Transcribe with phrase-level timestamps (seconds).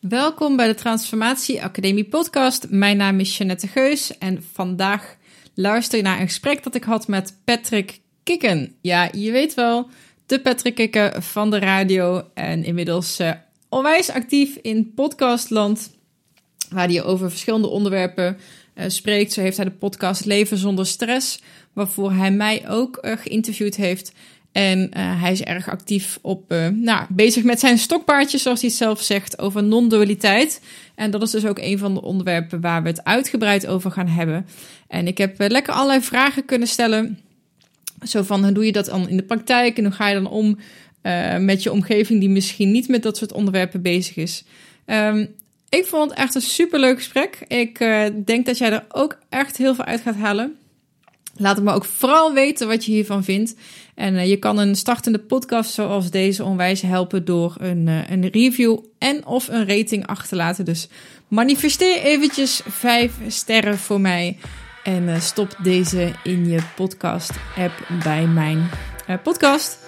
[0.00, 2.66] Welkom bij de Transformatie Academie podcast.
[2.70, 5.16] Mijn naam is Jeannette Geus en vandaag
[5.54, 8.74] luister je naar een gesprek dat ik had met Patrick Kikken.
[8.80, 9.88] Ja, je weet wel,
[10.26, 13.32] de Patrick Kikken van de radio en inmiddels uh,
[13.68, 15.90] onwijs actief in podcastland,
[16.70, 18.36] waar hij over verschillende onderwerpen
[18.74, 19.32] uh, spreekt.
[19.32, 21.42] Zo heeft hij de podcast Leven zonder stress,
[21.72, 24.12] waarvoor hij mij ook uh, geïnterviewd heeft.
[24.58, 28.70] En uh, hij is erg actief op, uh, nou, bezig met zijn stokpaardje, zoals hij
[28.70, 30.60] zelf zegt, over non-dualiteit.
[30.94, 34.06] En dat is dus ook een van de onderwerpen waar we het uitgebreid over gaan
[34.06, 34.46] hebben.
[34.88, 37.18] En ik heb uh, lekker allerlei vragen kunnen stellen.
[38.02, 39.78] Zo van, hoe doe je dat dan in de praktijk?
[39.78, 40.58] En hoe ga je dan om
[41.40, 44.44] met je omgeving die misschien niet met dat soort onderwerpen bezig is?
[44.86, 45.34] Um,
[45.68, 47.44] ik vond het echt een superleuk gesprek.
[47.48, 47.78] Ik
[48.24, 50.56] denk dat jij er ook echt heel veel uit gaat halen.
[51.36, 53.54] Laat het me ook vooral weten wat je hiervan vindt.
[53.98, 58.28] En uh, je kan een startende podcast zoals deze onwijs helpen door een, uh, een
[58.28, 60.64] review en of een rating achter te laten.
[60.64, 60.88] Dus
[61.28, 64.38] manifesteer eventjes vijf sterren voor mij.
[64.84, 68.68] En uh, stop deze in je podcast app bij mijn
[69.22, 69.87] podcast.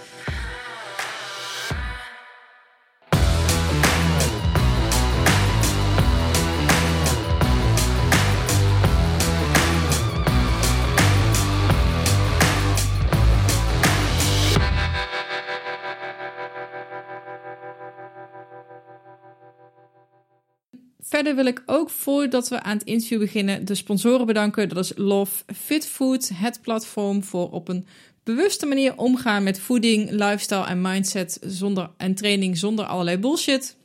[21.11, 24.69] Verder wil ik ook voordat we aan het interview beginnen de sponsoren bedanken.
[24.69, 27.87] Dat is Love Fit Food, het platform voor op een
[28.23, 33.77] bewuste manier omgaan met voeding, lifestyle en mindset zonder, en training zonder allerlei bullshit.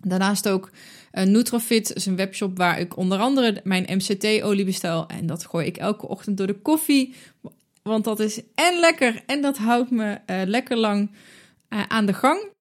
[0.00, 0.70] Daarnaast ook
[1.12, 5.06] uh, Nutrofit een webshop waar ik onder andere mijn MCT-olie bestel.
[5.06, 7.14] En dat gooi ik elke ochtend door de koffie.
[7.82, 11.10] Want dat is en lekker en dat houdt me uh, lekker lang
[11.68, 12.56] uh, aan de gang.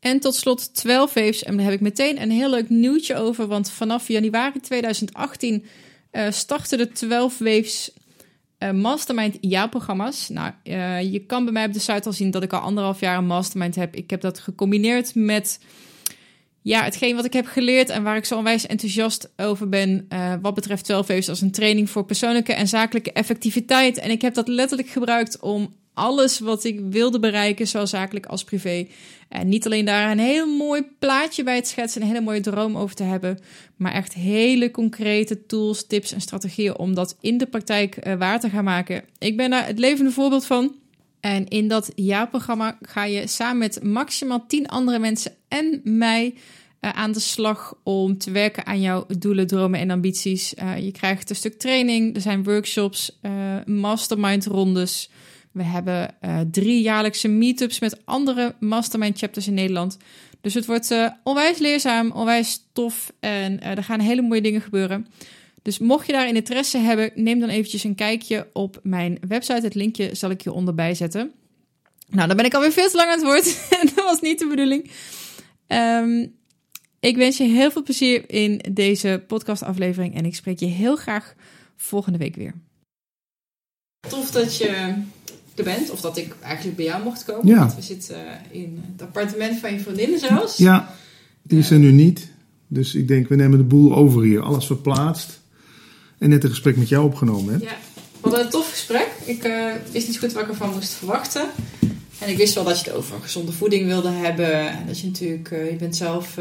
[0.00, 1.42] En tot slot 12 Waves.
[1.42, 3.46] En daar heb ik meteen een heel leuk nieuwtje over.
[3.46, 5.64] Want vanaf januari 2018
[6.12, 7.90] uh, starten de 12 Waves
[8.58, 10.28] uh, Mastermind jaarprogramma's.
[10.28, 13.00] Nou, uh, je kan bij mij op de site al zien dat ik al anderhalf
[13.00, 13.94] jaar een mastermind heb.
[13.94, 15.60] Ik heb dat gecombineerd met
[16.62, 20.08] ja, hetgeen wat ik heb geleerd en waar ik zo onwijs enthousiast over ben.
[20.42, 23.98] Wat betreft 12 Waves als een training voor persoonlijke en zakelijke effectiviteit.
[23.98, 28.44] En ik heb dat letterlijk gebruikt om alles wat ik wilde bereiken, zowel zakelijk als
[28.44, 28.86] privé.
[29.28, 32.76] En niet alleen daar een heel mooi plaatje bij het schetsen, een hele mooie droom
[32.76, 33.38] over te hebben,
[33.76, 38.40] maar echt hele concrete tools, tips en strategieën om dat in de praktijk uh, waar
[38.40, 39.04] te gaan maken.
[39.18, 40.74] Ik ben daar het levende voorbeeld van.
[41.20, 46.34] En in dat jaarprogramma ga je samen met maximaal 10 andere mensen en mij
[46.80, 50.54] uh, aan de slag om te werken aan jouw doelen, dromen en ambities.
[50.54, 53.18] Uh, je krijgt een stuk training, er zijn workshops,
[53.64, 55.10] mastermind rondes.
[55.52, 59.96] We hebben uh, drie jaarlijkse meetups met andere mastermind chapters in Nederland.
[60.40, 64.60] Dus het wordt uh, onwijs leerzaam, onwijs tof en uh, er gaan hele mooie dingen
[64.60, 65.06] gebeuren.
[65.62, 69.60] Dus mocht je daarin interesse hebben, neem dan eventjes een kijkje op mijn website.
[69.62, 71.32] Het linkje zal ik hieronder bijzetten.
[72.08, 73.68] Nou, dan ben ik alweer veel te lang aan het woord.
[73.94, 74.90] dat was niet de bedoeling.
[75.66, 76.38] Um,
[77.00, 81.34] ik wens je heel veel plezier in deze podcastaflevering en ik spreek je heel graag
[81.76, 82.54] volgende week weer.
[84.08, 85.02] Tof dat je
[85.62, 85.90] bent.
[85.90, 87.46] Of dat ik eigenlijk bij jou mocht komen.
[87.46, 87.58] Ja.
[87.58, 88.16] Want we zitten
[88.50, 90.56] in het appartement van je vriendin zelfs.
[90.56, 90.94] Ja,
[91.42, 92.28] die is er nu niet.
[92.66, 94.42] Dus ik denk, we nemen de boel over hier.
[94.42, 95.40] Alles verplaatst.
[96.18, 97.54] En net een gesprek met jou opgenomen.
[97.54, 97.60] Hè?
[97.60, 97.76] Ja,
[98.20, 99.08] hadden een tof gesprek.
[99.24, 101.48] Ik uh, wist niet goed wat ik ervan moest verwachten.
[102.18, 104.70] En ik wist wel dat je het over gezonde voeding wilde hebben.
[104.70, 106.38] En dat je natuurlijk, uh, je bent zelf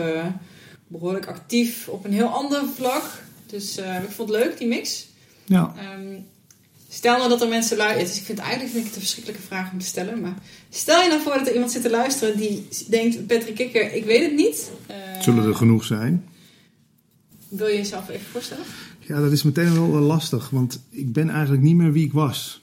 [0.88, 3.04] behoorlijk actief op een heel ander vlak.
[3.46, 5.08] Dus ik vond het leuk, die mix.
[5.46, 5.74] Ja.
[5.98, 6.26] Um,
[6.92, 8.08] Stel nou dat er mensen luisteren.
[8.08, 10.22] Dus ik vind eigenlijk vind ik het een verschrikkelijke vraag om te stellen.
[10.22, 10.36] Maar
[10.70, 14.06] stel je nou voor dat er iemand zit te luisteren die denkt: Patrick Kikker, ik
[14.06, 14.72] weet het niet.
[14.90, 16.26] Uh, Zullen er genoeg zijn?
[17.50, 18.64] Wil je jezelf even voorstellen?
[19.00, 22.62] Ja, dat is meteen wel lastig, want ik ben eigenlijk niet meer wie ik was.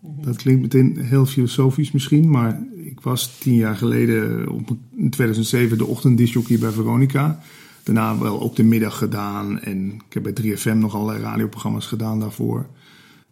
[0.00, 0.24] Mm-hmm.
[0.24, 5.78] Dat klinkt meteen heel filosofisch misschien, maar ik was tien jaar geleden op in 2007
[5.78, 7.40] de ochtenddisjockey bij Veronica.
[7.82, 12.20] Daarna wel ook de middag gedaan en ik heb bij 3FM nog allerlei radioprogramma's gedaan
[12.20, 12.66] daarvoor.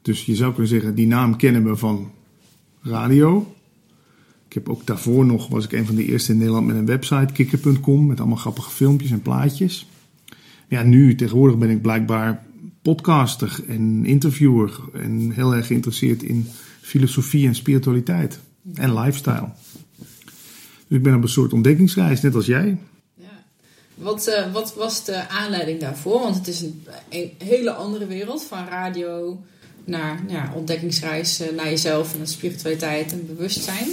[0.08, 2.10] Dus je zou kunnen zeggen, die naam kennen we van
[2.82, 3.54] radio.
[4.46, 6.86] Ik heb ook daarvoor nog, was ik een van de eerste in Nederland met een
[6.86, 9.88] website, kikker.com, met allemaal grappige filmpjes en plaatjes.
[10.68, 12.44] Ja, nu tegenwoordig ben ik blijkbaar
[12.82, 16.48] podcaster en interviewer en heel erg geïnteresseerd in
[16.80, 18.40] filosofie en spiritualiteit
[18.74, 19.48] en lifestyle.
[20.86, 22.78] Dus ik ben op een soort ontdekkingsreis, net als jij.
[23.14, 23.44] Ja.
[23.94, 26.20] Wat, uh, wat was de aanleiding daarvoor?
[26.20, 26.82] Want het is een
[27.38, 29.40] hele andere wereld van radio,
[29.88, 33.88] naar ja, ontdekkingsreis uh, naar jezelf en naar spiritualiteit en bewustzijn.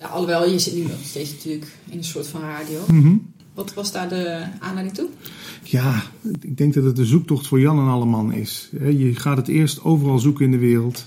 [0.00, 2.84] Uh, alhoewel, je zit nu nog steeds natuurlijk in een soort van radio.
[2.88, 3.34] Mm -hmm.
[3.54, 5.08] Wat was daar de aanleiding toe?
[5.62, 6.02] Ja,
[6.40, 8.70] ik denk dat het de zoektocht voor Jan en Alleman is.
[8.72, 11.06] Je gaat het eerst overal zoeken in de wereld.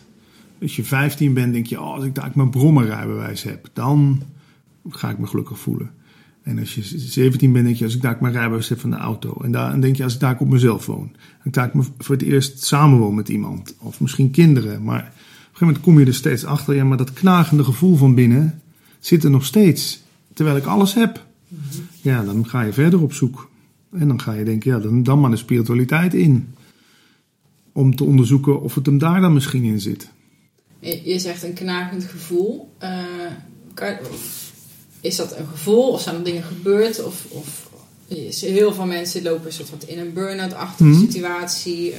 [0.62, 4.22] Als je 15 bent, denk je, oh, als ik daar mijn brommerrijbewijs heb, dan
[4.90, 5.92] ga ik me gelukkig voelen.
[6.50, 8.96] En als je 17 bent, denk je, als ik daar mijn rijbewijs heb van de
[8.96, 9.38] auto.
[9.44, 11.12] En dan denk je, als ik daar op mezelf woon.
[11.44, 13.76] En ik me voor het eerst samenwoon met iemand.
[13.80, 14.84] Of misschien kinderen.
[14.84, 16.76] Maar op een gegeven moment kom je er steeds achter.
[16.76, 18.62] Ja, maar dat knagende gevoel van binnen
[19.00, 20.02] zit er nog steeds.
[20.34, 21.26] Terwijl ik alles heb.
[22.02, 23.50] Ja, dan ga je verder op zoek.
[23.92, 26.54] En dan ga je denken, ja, dan, dan maar de spiritualiteit in.
[27.72, 30.10] Om te onderzoeken of het hem daar dan misschien in zit.
[30.80, 32.74] Je zegt een knagend gevoel.
[32.84, 33.00] Uh,
[33.74, 33.96] kan,
[35.02, 37.04] is dat een gevoel of zijn er dingen gebeurd?
[37.04, 37.70] Of, of
[38.40, 41.00] heel veel mensen lopen een soort in een burn-out-achtige mhm.
[41.00, 41.98] situatie, uh,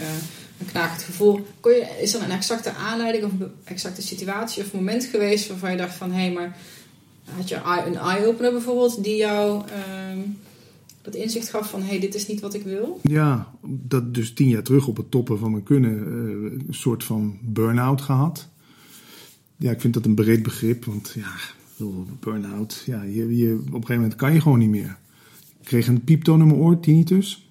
[0.58, 1.46] een knagend gevoel.
[1.60, 5.70] Kon je, is er een exacte aanleiding of een exacte situatie of moment geweest waarvan
[5.70, 6.56] je dacht van hé, hey, maar
[7.36, 10.22] had je een eye-opener bijvoorbeeld die jou uh,
[11.02, 13.00] dat inzicht gaf van hé, hey, dit is niet wat ik wil?
[13.02, 17.04] Ja, dat dus tien jaar terug op het toppen van mijn kunnen uh, een soort
[17.04, 18.48] van burn-out gehad.
[19.56, 21.32] Ja, ik vind dat een breed begrip, want ja,
[22.20, 22.82] burn-out.
[22.86, 24.98] Ja, je, je, op een gegeven moment kan je gewoon niet meer.
[25.60, 27.50] Ik kreeg een pieptoon in mijn oor, tinnitus.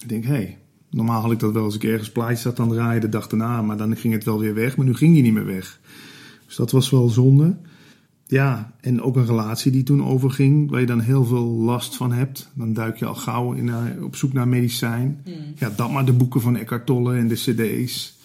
[0.00, 0.58] Ik denk, hé, hey,
[0.90, 3.62] normaal had ik dat wel als ik ergens plaatjes zat aan draaien de dag daarna,
[3.62, 5.80] maar dan ging het wel weer weg, maar nu ging die niet meer weg.
[6.46, 7.56] Dus dat was wel zonde.
[8.26, 12.12] Ja, en ook een relatie die toen overging, waar je dan heel veel last van
[12.12, 12.50] hebt.
[12.54, 13.70] Dan duik je al gauw in,
[14.02, 15.20] op zoek naar medicijn.
[15.24, 15.34] Hmm.
[15.56, 18.18] Ja, dat maar de boeken van Eckhart Tolle en de cd's.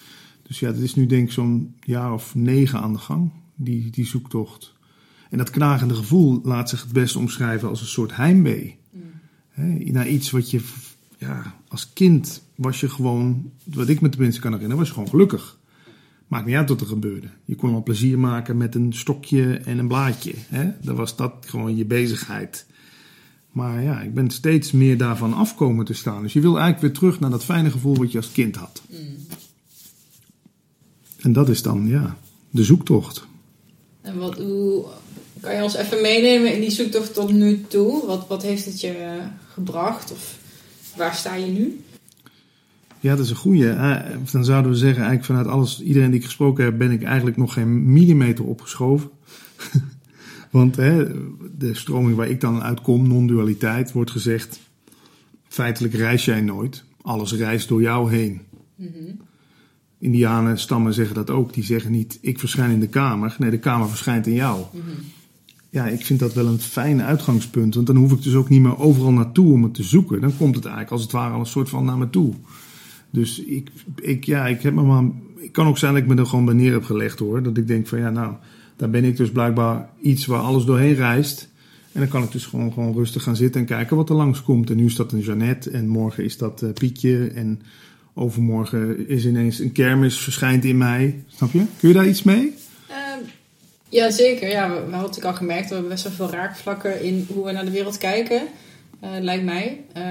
[0.43, 3.89] Dus ja, dat is nu denk ik zo'n jaar of negen aan de gang, die,
[3.89, 4.75] die zoektocht.
[5.29, 8.77] En dat knagende gevoel laat zich het best omschrijven als een soort heimwee.
[9.53, 9.91] Mm.
[9.91, 10.61] naar iets wat je,
[11.17, 15.09] ja, als kind was je gewoon, wat ik me tenminste kan herinneren, was je gewoon
[15.09, 15.57] gelukkig.
[16.27, 17.27] Maakt niet uit wat er gebeurde.
[17.45, 20.33] Je kon wel plezier maken met een stokje en een blaadje.
[20.37, 20.71] Hè?
[20.81, 22.65] Dan was dat gewoon je bezigheid.
[23.51, 26.21] Maar ja, ik ben steeds meer daarvan afkomen te staan.
[26.21, 28.81] Dus je wil eigenlijk weer terug naar dat fijne gevoel wat je als kind had.
[28.89, 28.97] Mm.
[31.17, 32.17] En dat is dan, ja,
[32.49, 33.27] de zoektocht.
[34.01, 34.85] En wat, hoe,
[35.41, 38.05] kan je ons even meenemen in die zoektocht tot nu toe?
[38.05, 40.11] Wat, wat heeft het je gebracht?
[40.11, 40.37] Of
[40.95, 41.81] waar sta je nu?
[42.99, 43.69] Ja, dat is een goede.
[43.69, 43.99] Eh,
[44.31, 47.37] dan zouden we zeggen, eigenlijk vanuit alles, iedereen die ik gesproken heb, ben ik eigenlijk
[47.37, 49.09] nog geen millimeter opgeschoven.
[50.51, 51.05] Want hè,
[51.57, 54.59] de stroming waar ik dan uitkom, non-dualiteit, wordt gezegd:
[55.47, 56.83] feitelijk reis jij nooit.
[57.01, 58.41] Alles reist door jou heen.
[58.75, 59.25] Mm
[59.99, 61.53] Indianen stammen zeggen dat ook.
[61.53, 63.35] Die zeggen niet: ik verschijn in de kamer.
[63.39, 64.65] Nee, de kamer verschijnt in jou.
[64.71, 64.83] Mm
[65.69, 67.75] ja, ik vind dat wel een fijn uitgangspunt.
[67.75, 70.21] Want dan hoef ik dus ook niet meer overal naartoe om het te zoeken.
[70.21, 72.33] Dan komt het eigenlijk als het ware al een soort van naar me toe.
[73.09, 73.71] Dus ik,
[74.01, 75.03] ik, ja, ik heb me maar.
[75.35, 77.43] Het kan ook zijn dat ik me er gewoon bij neer heb gelegd hoor.
[77.43, 78.33] Dat ik denk van ja, nou,
[78.75, 81.49] daar ben ik dus blijkbaar iets waar alles doorheen reist.
[81.91, 84.69] En dan kan ik dus gewoon, gewoon rustig gaan zitten en kijken wat er langskomt.
[84.69, 87.27] En nu is dat een Jeannette en morgen is dat uh, Pietje.
[87.27, 87.61] En
[88.13, 91.23] overmorgen is ineens een kermis verschijnt in mij.
[91.27, 91.63] Snap je?
[91.79, 92.53] Kun je daar iets mee?
[93.89, 94.49] Ja, zeker.
[94.49, 97.51] Ja, we, we hadden al gemerkt, we hebben best wel veel raakvlakken in hoe we
[97.51, 98.41] naar de wereld kijken,
[99.03, 99.81] uh, lijkt mij.
[99.97, 100.03] Uh,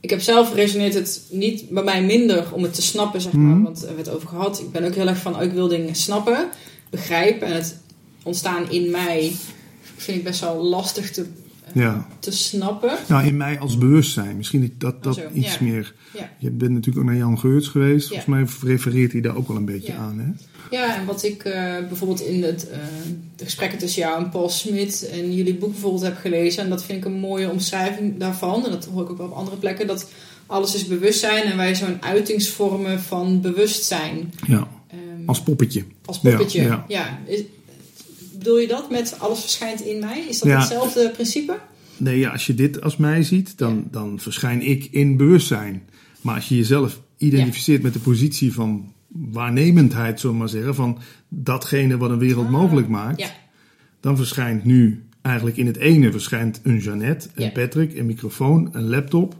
[0.00, 3.54] ik heb zelf resoneert het niet bij mij minder om het te snappen, zeg maar.
[3.54, 3.62] Mhm.
[3.62, 4.60] Want we hebben het over gehad.
[4.60, 6.48] Ik ben ook heel erg van, oh, ik wil dingen snappen,
[6.90, 7.46] begrijpen.
[7.46, 7.80] En het
[8.22, 9.32] ontstaan in mij
[9.96, 11.26] vind ik best wel lastig te,
[11.74, 12.06] ja.
[12.18, 12.98] te snappen.
[13.08, 14.36] Nou, in mij als bewustzijn.
[14.36, 15.94] Misschien dat dat iets meer...
[16.14, 16.30] Ja.
[16.38, 18.06] Je bent natuurlijk ook naar Jan Geurts geweest.
[18.06, 20.30] Volgens mij refereert hij daar ook wel een beetje aan, hè?
[20.70, 21.52] Ja, en wat ik uh,
[21.88, 22.76] bijvoorbeeld in het, uh,
[23.36, 26.84] de gesprekken tussen jou en Paul Smit en jullie boek bijvoorbeeld heb gelezen, en dat
[26.84, 29.86] vind ik een mooie omschrijving daarvan, en dat hoor ik ook wel op andere plekken,
[29.86, 30.10] dat
[30.46, 34.32] alles is bewustzijn en wij zo'n uitingsvormen van bewustzijn.
[34.46, 35.84] Ja, um, als poppetje.
[36.04, 36.84] Als poppetje, ja.
[36.88, 37.18] ja.
[37.26, 37.42] Is,
[38.32, 40.24] bedoel je dat met alles verschijnt in mij?
[40.28, 41.58] Is dat hetzelfde principe?
[41.96, 45.82] Nee, ja, als je dit als mij ziet, dan, dan verschijn ik in bewustzijn.
[46.20, 50.98] Maar als je jezelf identificeert met de positie van waarnemendheid, zullen we maar zeggen, van
[51.28, 53.30] datgene wat een wereld ah, mogelijk maakt, ja.
[54.00, 58.88] dan verschijnt nu eigenlijk in het ene verschijnt een Jeannette, een Patrick, een microfoon, een
[58.88, 59.36] laptop.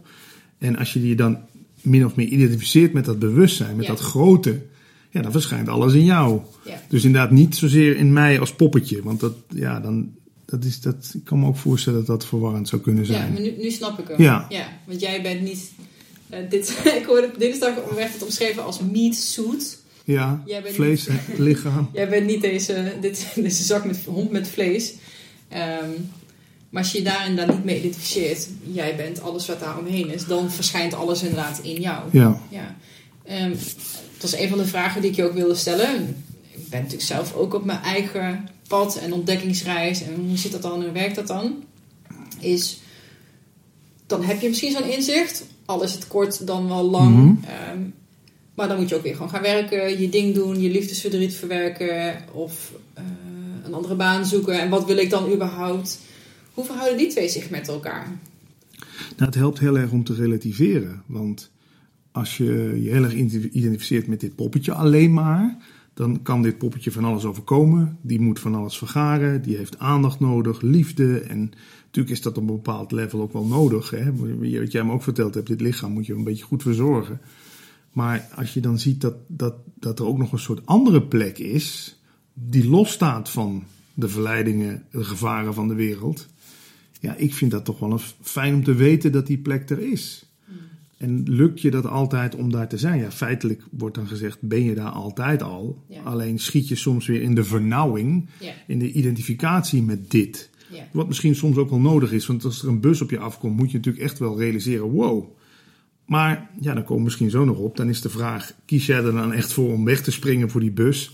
[0.57, 1.37] En als je die dan
[1.81, 4.61] min of meer identificeert met dat bewustzijn, met dat grote,
[5.09, 6.41] ja, dan verschijnt alles in jou.
[6.87, 10.11] Dus inderdaad niet zozeer in mij als poppetje, want dat, ja, dan,
[10.45, 13.27] dat is, dat, ik kan me ook voorstellen dat dat verwarrend zou kunnen zijn.
[13.27, 14.21] Ja, maar nu, nu snap ik hem.
[14.21, 14.45] Ja.
[14.49, 14.67] ja.
[14.87, 15.71] Want jij bent niet
[16.33, 16.69] uh, dit,
[16.99, 19.77] ik hoorde dinsdag werd het omschreven als meat suit.
[20.03, 21.07] Ja, vlees,
[21.37, 21.89] lichaam.
[21.93, 24.93] Jij bent niet deze, dit, deze zak met hond met vlees.
[25.53, 26.11] Um,
[26.69, 30.09] maar als je je daar inderdaad niet mee identificeert, jij bent alles wat daar omheen
[30.09, 32.09] is, dan verschijnt alles inderdaad in jou.
[32.11, 32.41] Ja.
[32.49, 32.75] ja.
[33.45, 33.55] Um,
[34.17, 36.23] dat is een van de vragen die ik je ook wilde stellen.
[36.51, 40.01] Ik ben natuurlijk zelf ook op mijn eigen pad en ontdekkingsreis.
[40.01, 41.63] En hoe zit dat dan en hoe werkt dat dan?
[42.39, 42.79] Is
[44.09, 45.45] dan heb je misschien zo'n inzicht.
[45.69, 47.15] Al is het kort dan wel lang.
[47.15, 47.45] Mhm.
[47.45, 47.79] Ehm,
[48.55, 52.15] maar dan moet je ook weer gewoon gaan werken, je ding doen, je liefdesverdriet verwerken
[52.31, 53.03] of eh,
[53.63, 54.59] een andere baan zoeken.
[54.59, 55.99] En wat wil ik dan überhaupt?
[56.53, 58.07] Hoe verhouden die twee zich met elkaar?
[58.89, 61.03] Nou, het helpt heel erg om te relativeren.
[61.05, 61.51] Want
[62.11, 63.13] als je je heel erg
[63.51, 65.57] identificeert met dit poppetje alleen maar,
[65.93, 67.97] dan kan dit poppetje van alles overkomen.
[68.01, 71.19] Die moet van alles vergaren, die heeft aandacht nodig, liefde.
[71.19, 71.51] En
[71.89, 73.89] natuurlijk is dat op een bepaald level ook wel nodig.
[73.89, 74.15] Hè?
[74.59, 77.19] Wat jij me ook verteld hebt, dit lichaam moet je een beetje goed verzorgen.
[77.91, 81.37] Maar als je dan ziet dat, dat, dat er ook nog een soort andere plek
[81.37, 81.99] is,
[82.33, 86.27] die losstaat van de verleidingen, de gevaren van de wereld.
[86.99, 89.79] Ja, ik vind dat toch wel een fijn om te weten dat die plek er
[89.91, 90.29] is.
[90.97, 92.99] En lukt je dat altijd om daar te zijn?
[92.99, 95.83] Ja, feitelijk wordt dan gezegd, ben je daar altijd al.
[95.87, 96.01] Ja.
[96.01, 98.51] Alleen schiet je soms weer in de vernauwing, Ja.
[98.67, 100.48] in de identificatie met dit.
[100.71, 100.87] Ja.
[100.91, 103.57] Wat misschien soms ook wel nodig is, want als er een bus op je afkomt,
[103.57, 105.23] moet je natuurlijk echt wel realiseren: wow.
[106.05, 107.77] Maar ja, dan komen we misschien zo nog op.
[107.77, 110.61] Dan is de vraag: kies jij er dan echt voor om weg te springen voor
[110.61, 111.11] die bus?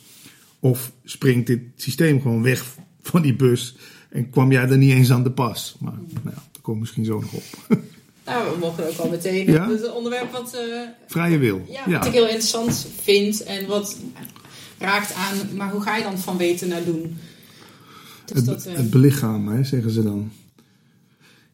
[0.59, 2.65] Of springt dit systeem gewoon weg
[3.01, 3.75] van die bus
[4.09, 5.75] en kwam jij er niet eens aan de pas?
[5.79, 7.43] Maar nou, ja, daar komen we misschien zo nog op.
[8.25, 9.69] Nou, we mogen ook al meteen Ja?
[9.69, 11.65] het onderwerp wat, eh, Vrije wil.
[11.69, 13.97] ja, wat ik heel interessant vind en wat
[14.77, 17.17] raakt aan, maar hoe ga je dan van weten naar doen?
[18.25, 20.32] Dus Het, dat, eh, het belichamen, hè, zeggen ze dan.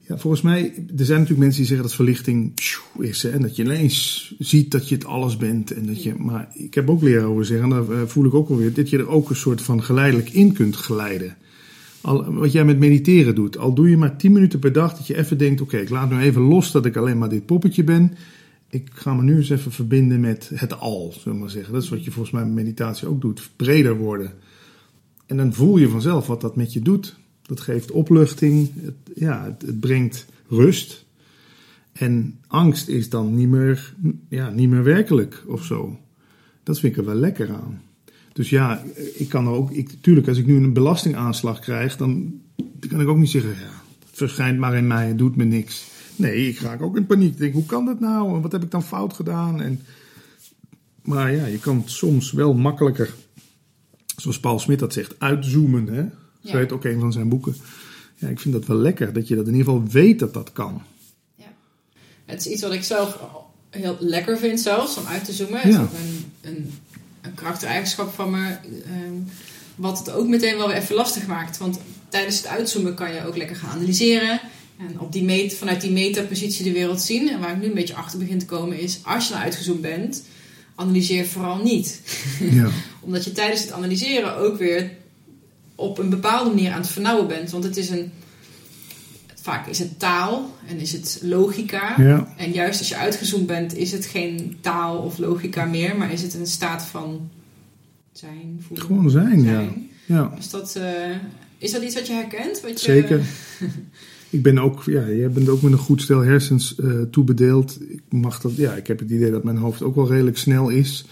[0.08, 2.54] Ja, volgens mij, er zijn natuurlijk mensen die zeggen dat verlichting
[3.00, 3.24] is.
[3.24, 5.72] Hè, en dat je ineens ziet dat je het alles bent.
[5.72, 8.34] En dat je, maar ik heb ook leren over zeggen, en daar eh, voel ik
[8.34, 11.38] ook alweer, dat je er ook een soort van geleidelijk in kunt glijden.
[12.02, 15.08] Al, wat jij met mediteren doet, al doe je maar 10 minuten per dag, dat
[15.08, 17.84] je even denkt, oké, ik laat nu even los dat ik alleen maar dit poppetje
[17.84, 18.14] ben.
[18.70, 21.74] Ik ga me nu eens even verbinden met het al, zullen we maar zeggen.
[21.74, 24.34] Dat is wat je volgens mij met meditatie ook doet, breder worden.
[25.32, 27.16] En dan voel je vanzelf wat dat met je doet.
[27.42, 31.06] Dat geeft opluchting, het, ja, het, het brengt rust.
[31.92, 33.96] En angst is dan niet meer,
[34.30, 36.00] ja, niet meer werkelijk of zo.
[36.64, 37.82] Dat vind ik er wel lekker aan.
[38.34, 38.84] Dus ja,
[39.14, 42.42] ik kan er ook, ik, tuurlijk, als ik nu een belastingaanslag krijg, dan
[42.88, 45.88] kan ik ook niet zeggen, ja, het verschijnt maar in mij, het doet me niks.
[46.16, 47.32] Nee, ik raak ook in paniek.
[47.32, 48.36] Ik denk, hoe kan dat nou?
[48.36, 49.62] En wat heb ik dan fout gedaan?
[49.62, 49.80] En,
[51.04, 53.14] maar ja, je kan soms wel makkelijker,
[54.22, 55.88] zoals Paul Smit dat zegt, uitzoomen.
[55.88, 56.02] Hè?
[56.02, 56.58] Zo Ja.
[56.58, 57.56] heet ook een van zijn boeken.
[58.16, 60.52] Ja, ik vind dat wel lekker, dat je dat in ieder geval weet dat dat
[60.52, 60.82] kan.
[61.36, 61.46] Ja.
[62.26, 63.20] Het is iets wat ik zelf
[63.70, 65.60] heel lekker vind zelfs, om uit te zoomen.
[65.60, 65.82] Het is Ja.
[65.82, 66.72] ook een, een,
[67.22, 68.48] een karaktereigenschap van me.
[68.86, 69.14] ehm,
[69.76, 71.58] wat het ook meteen wel weer even lastig maakt.
[71.58, 74.40] Want tijdens het uitzoomen kan je ook lekker gaan analyseren.
[74.78, 77.30] En op die meet, vanuit die metapositie de wereld zien.
[77.30, 79.00] En waar ik nu een beetje achter begin te komen is...
[79.04, 80.24] als je nou uitgezoomd bent,
[80.76, 82.02] analyseer vooral niet.
[82.40, 82.70] Ja,
[83.02, 84.92] Omdat je tijdens het analyseren ook weer
[85.76, 87.52] op een bepaalde manier aan het vernauwen bent.
[87.52, 88.12] Want het is een...
[89.42, 91.96] Vaak is het taal en is het logica.
[91.98, 96.12] ja, En juist als je uitgezoomd bent, is het geen taal of logica meer, maar
[96.12, 97.30] is het een staat van
[98.12, 98.86] zijn, voelen.
[98.86, 99.64] gewoon zijn, ja.
[100.06, 100.34] ja.
[100.38, 101.16] Is dat, eh,
[101.58, 102.62] is dat iets wat je herkent?
[102.62, 103.22] Wat je, Zeker.
[104.30, 107.78] Ik ben ook, ja, jij bent ook met een goed stel hersens eh toebedeeld.
[107.90, 110.70] Ik mag dat, ja, ik heb het idee dat mijn hoofd ook wel redelijk snel
[110.70, 111.06] is.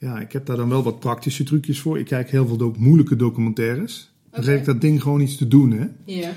[0.00, 1.98] Ja, ik heb daar dan wel wat praktische trucjes voor.
[1.98, 4.12] Ik kijk heel veel ook moeilijke documentaires.
[4.30, 5.86] Dan geef ik dat ding gewoon iets te doen, hè.
[6.04, 6.32] Ja,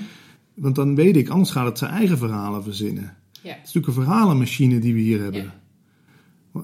[0.54, 3.14] Want dan weet ik, anders gaat het zijn eigen verhalen verzinnen.
[3.42, 5.52] ja, Het is natuurlijk een verhalenmachine die we hier hebben.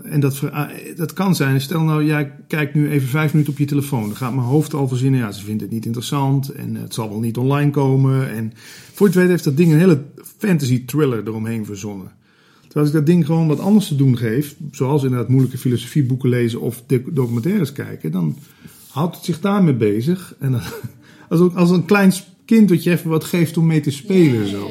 [0.03, 3.59] En dat, ah, dat kan zijn, stel nou, jij kijkt nu even vijf minuten op
[3.59, 4.03] je telefoon.
[4.03, 7.09] Dan gaat mijn hoofd al verzinnen, ja, ze vindt het niet interessant en het zal
[7.09, 8.31] wel niet online komen.
[8.31, 8.53] En
[8.93, 10.05] voor je het weet heeft dat ding een hele
[10.39, 12.13] fantasy thriller eromheen verzonnen.
[12.71, 16.29] Terwijl als ik dat ding gewoon wat anders te doen geef, zoals inderdaad moeilijke filosofieboeken
[16.29, 18.37] lezen of doc- documentaires kijken, dan
[18.91, 20.35] houdt het zich daarmee bezig.
[20.39, 20.61] En dan,
[21.29, 22.13] als, een- als een klein
[22.45, 24.71] kind dat je even wat geeft om mee te spelen zo.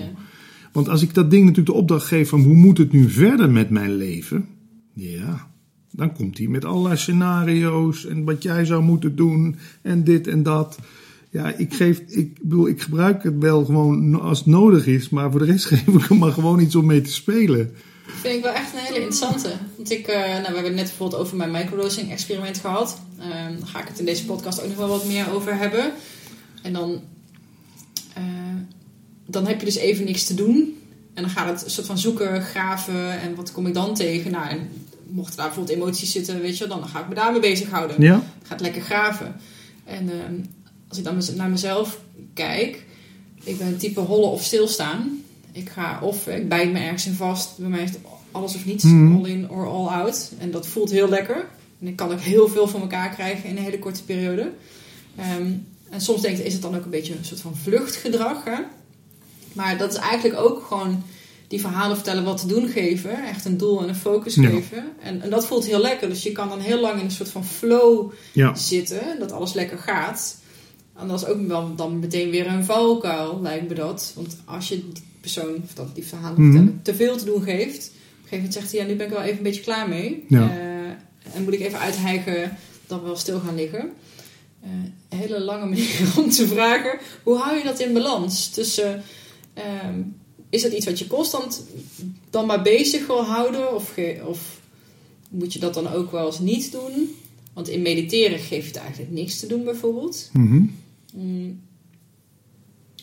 [0.72, 3.50] Want als ik dat ding natuurlijk de opdracht geef van hoe moet het nu verder
[3.52, 4.46] met mijn leven?
[4.94, 5.48] Ja,
[5.92, 10.44] dan komt hij met allerlei scenario's en wat jij zou moeten doen en dit en
[10.44, 10.80] dat.
[11.32, 15.32] Ja, ik geef, ik bedoel, ik gebruik het wel gewoon als het nodig is, maar
[15.32, 17.72] voor de rest geef ik hem maar gewoon iets om mee te spelen.
[18.10, 19.54] Vind ik wel echt een hele interessante.
[19.76, 23.02] Want ik, eh, nou, we hebben het net bijvoorbeeld over mijn microdosing experiment gehad.
[23.20, 25.92] Ehm daar ga ik het in deze podcast ook nog wel wat meer over hebben.
[26.62, 27.02] En dan,
[28.14, 28.24] eh,
[29.26, 30.78] dan heb je dus even niks te doen.
[31.14, 34.32] En dan gaat het een soort van zoeken, graven en wat kom ik dan tegen?
[34.32, 34.70] Nou, en
[35.08, 38.02] mochten daar bijvoorbeeld emoties zitten, weet je, dan ga ik me daarmee bezighouden.
[38.02, 38.24] Ja?
[38.44, 39.36] gaat lekker graven.
[39.86, 40.34] En ehm,
[40.88, 42.00] als ik dan naar mezelf
[42.34, 42.86] kijk,
[43.44, 45.19] ik ben een type hollen of stilstaan.
[45.60, 47.58] Ik ga of ik bijt me ergens in vast.
[47.58, 48.00] Bij mij is het
[48.32, 49.16] alles of niets, Mhm.
[49.16, 50.32] all in or all out.
[50.38, 51.48] En dat voelt heel lekker.
[51.82, 54.52] En ik kan ook heel veel van elkaar krijgen in een hele korte periode.
[55.16, 55.52] Ehm,
[55.90, 58.44] en soms denk ik, is het dan ook een beetje een soort van vluchtgedrag.
[58.44, 58.58] Hè?
[59.54, 61.04] Maar dat is eigenlijk ook gewoon
[61.48, 63.26] die verhalen vertellen wat te doen geven.
[63.28, 64.50] Echt een doel en een focus Ja.
[64.50, 64.84] geven.
[65.02, 66.10] En, en dat voelt heel lekker.
[66.10, 69.02] Dus je kan dan heel lang in een soort van flow Ja, zitten.
[69.20, 70.38] Dat alles lekker gaat.
[71.00, 74.12] En dat is ook wel dan meteen weer een valkuil, lijkt me dat.
[74.16, 74.90] Want als je
[75.34, 76.34] persoon, of dat die Mhm.
[76.36, 77.88] vertellen, te veel te doen geeft.
[77.88, 79.90] Op een gegeven moment zegt hij, ja, nu ben ik wel even een beetje klaar
[79.90, 80.26] mee.
[80.28, 80.50] Ja.
[80.50, 82.58] Eh, en moet ik even uithijgen,
[82.88, 83.90] dan wel stil gaan liggen.
[84.62, 84.70] Eh,
[85.10, 88.50] een hele lange manier om te vragen, hoe hou je dat in balans?
[88.50, 89.04] Tussen,
[89.54, 90.00] ehm,
[90.50, 91.64] is dat iets wat je constant
[92.30, 93.76] dan maar bezig wil houden?
[93.76, 94.60] Of, of
[95.30, 97.16] moet je dat dan ook wel eens niet doen?
[97.54, 100.30] Want in mediteren geeft het eigenlijk niks te doen bijvoorbeeld.
[100.34, 100.62] Mhm.
[101.14, 101.60] Mm.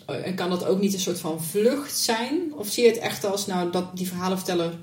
[0.06, 2.54] En kan dat ook niet een soort van vlucht zijn?
[2.54, 4.74] Of zie je het echt als, nou, dat die verhalenverteller,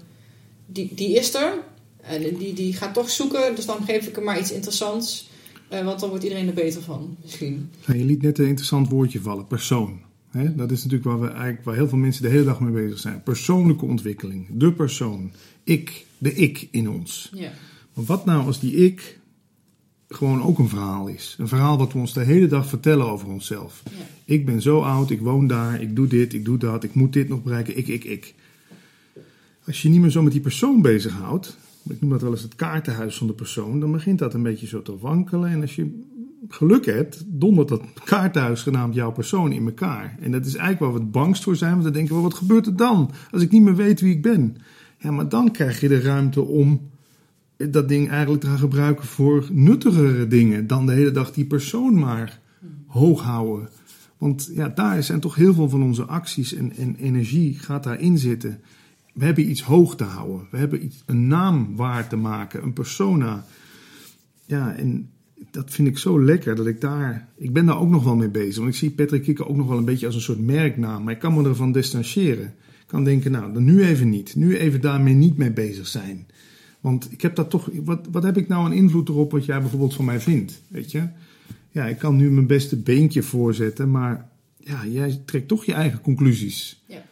[0.65, 1.53] die, die is er.
[2.01, 5.29] En die, die gaat toch zoeken, dus dan geef ik hem maar iets interessants.
[5.67, 7.69] Eh, want dan wordt iedereen er beter van, misschien.
[7.85, 10.01] Nou, je liet net een interessant woordje vallen, persoon.
[10.55, 12.99] Dat is natuurlijk waar, we eigenlijk, waar heel veel mensen de hele dag mee bezig
[12.99, 13.23] zijn.
[13.23, 15.31] Persoonlijke ontwikkeling, de persoon,
[15.63, 17.29] ik, de ik in ons.
[17.33, 17.51] Ja.
[17.93, 19.19] Maar wat nou als die ik
[20.07, 21.35] gewoon ook een verhaal is?
[21.39, 23.83] Een verhaal wat we ons de hele dag vertellen over onszelf.
[23.83, 24.05] Ja.
[24.33, 27.13] Ik ben zo oud, ik woon daar, ik doe dit, ik doe dat, ik moet
[27.13, 28.33] dit nog bereiken, ik, ik, ik.
[29.65, 31.57] Als je niet meer zo met die persoon bezighoudt,
[31.89, 34.67] ik noem dat wel eens het kaartenhuis van de persoon, dan begint dat een beetje
[34.67, 35.49] zo te wankelen.
[35.49, 36.01] En als je
[36.49, 40.17] geluk hebt, dondert dat kaartenhuis genaamd jouw persoon in elkaar.
[40.19, 42.33] En dat is eigenlijk waar we het bangst voor zijn, want dan denken we, wat
[42.33, 43.11] gebeurt er dan?
[43.31, 44.57] Als ik niet meer weet wie ik ben.
[44.99, 46.89] Ja, maar dan krijg je de ruimte om
[47.57, 51.99] dat ding eigenlijk te gaan gebruiken voor nuttigere dingen dan de hele dag die persoon
[51.99, 52.41] maar
[52.87, 53.69] hoog houden.
[54.23, 58.17] Want ja, daar zijn toch heel veel van onze acties en, en energie gaat daarin
[58.17, 58.59] zitten.
[59.13, 60.47] We hebben iets hoog te houden.
[60.51, 63.45] We hebben iets, een naam waar te maken, een persona.
[64.45, 65.09] Ja, en
[65.51, 67.27] dat vind ik zo lekker dat ik daar.
[67.37, 68.57] Ik ben daar ook nog wel mee bezig.
[68.57, 71.03] Want ik zie Patrick Kikker ook nog wel een beetje als een soort merknaam.
[71.03, 72.45] Maar ik kan me ervan distancieren.
[72.81, 74.35] Ik kan denken, nou, nu even niet.
[74.35, 76.27] Nu even daarmee niet mee bezig zijn.
[76.79, 77.69] Want ik heb dat toch.
[77.83, 80.62] Wat, wat heb ik nou een invloed erop wat jij bijvoorbeeld van mij vindt?
[80.67, 81.07] Weet je?
[81.73, 83.91] Ja, ik kan nu mijn beste beentje voorzetten.
[83.91, 86.83] Maar ja, jij trekt toch je eigen conclusies.
[86.88, 87.03] Ja.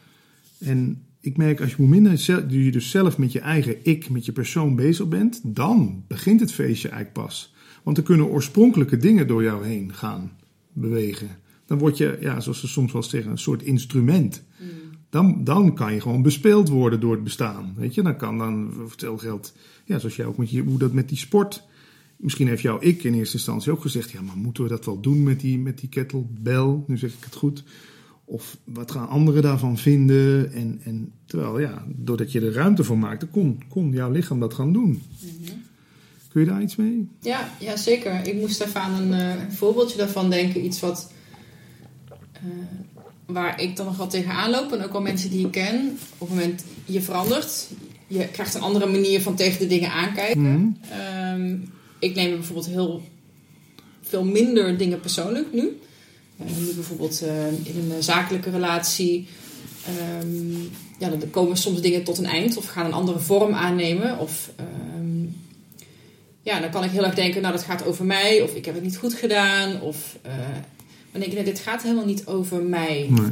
[0.60, 2.12] En ik merk als je hoe minder
[2.50, 6.52] je dus zelf met je eigen ik, met je persoon bezig bent, dan begint het
[6.52, 7.54] feestje eigenlijk pas.
[7.84, 10.32] Want er kunnen oorspronkelijke dingen door jou heen gaan
[10.74, 11.28] bewegen.
[11.66, 14.44] Dan word je, ja, zoals ze soms wel zeggen, een soort instrument.
[15.10, 17.74] Dan, dan kan je gewoon bespeeld worden door het bestaan.
[17.78, 19.54] Weet je, dan kan dan, vertel geld,
[19.86, 21.64] ja, zoals jij ook met je, hoe dat met die sport.
[22.22, 25.00] Misschien heeft jouw ik in eerste instantie ook gezegd, ja, maar moeten we dat wel
[25.00, 26.80] doen met die, met die kettlebell?
[26.88, 27.64] Nu zeg ik het goed.
[28.26, 30.54] Of wat gaan anderen daarvan vinden?
[30.54, 34.54] En, en terwijl, ja, doordat je er ruimte voor maakte, kon, kon jouw lichaam dat
[34.54, 35.02] gaan doen.
[36.32, 37.08] Kun je daar iets mee?
[37.22, 38.28] Ja, ja, zeker.
[38.28, 40.66] Ik moest even aan een eh, voorbeeldje daarvan denken.
[40.66, 41.12] Iets wat,
[42.32, 42.42] eh,
[43.26, 44.72] waar ik dan nog wat tegenaan loop.
[44.72, 45.98] En ook wel mensen die ik ken.
[46.18, 47.68] Op het moment je verandert.
[48.08, 50.42] Je krijgt een andere manier van tegen de dingen aankijken.
[50.42, 50.68] Mhm.
[50.90, 51.58] Ehm,
[52.02, 53.02] ik neem bijvoorbeeld heel
[54.02, 55.80] veel minder dingen persoonlijk nu.
[56.38, 59.28] Eh, nu bijvoorbeeld eh, in een zakelijke relatie.
[59.86, 60.62] ehm,
[61.00, 64.20] ja, dan komen soms dingen tot een eind of gaan een andere vorm aannemen.
[64.20, 65.26] Of ehm,
[66.42, 68.42] ja, dan kan ik heel erg denken, nou dat gaat over mij.
[68.42, 69.82] Of ik heb het niet goed gedaan.
[69.82, 70.32] Of eh,
[71.12, 73.08] dan denk ik, nee, dit gaat helemaal niet over mij.
[73.10, 73.32] Nee.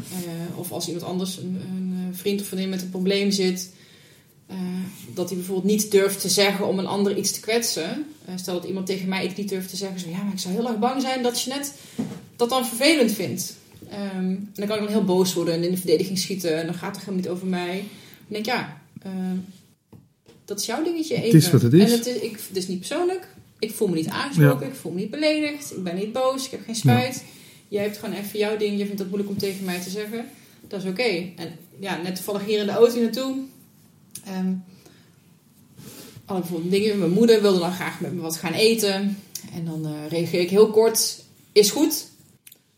[0.56, 3.70] Of als iemand anders, een, een vriend of vriendin met een probleem zit...
[4.50, 4.58] eh,
[5.14, 8.06] dat hij bijvoorbeeld niet durft te zeggen om een ander iets te kwetsen.
[8.26, 10.00] Eh, stel dat iemand tegen mij iets niet durft te zeggen.
[10.00, 11.74] Zo, ja, maar ik zou heel erg bang zijn dat je net
[12.36, 13.56] dat dan vervelend vindt.
[13.90, 16.58] Ehm, en dan kan ik dan heel boos worden en in de verdediging schieten.
[16.58, 17.76] En dan gaat het helemaal niet over mij.
[17.76, 17.86] Dan
[18.28, 19.38] denk ik, ja, ehm,
[20.46, 21.38] dat is jouw dingetje even.
[21.38, 21.92] is wat het is.
[21.92, 23.28] En het is, ik, het is niet persoonlijk.
[23.60, 24.68] Ik voel me niet aangesproken.
[24.68, 25.72] Ik voel me niet beledigd.
[25.78, 26.46] Ik ben niet boos.
[26.46, 27.24] Ik heb geen spijt.
[27.68, 28.78] Jij hebt gewoon even jouw ding.
[28.78, 30.26] Je vindt het moeilijk om tegen mij te zeggen.
[30.68, 31.32] Dat is oké.
[31.36, 33.36] En ja, net toevallig hier in de auto naartoe.
[36.26, 37.00] Hadden bijvoorbeeld dingen.
[37.00, 39.18] Mijn moeder wilde dan graag met me wat gaan eten.
[39.54, 41.24] En dan eh, reageer ik heel kort.
[41.52, 42.08] Is goed.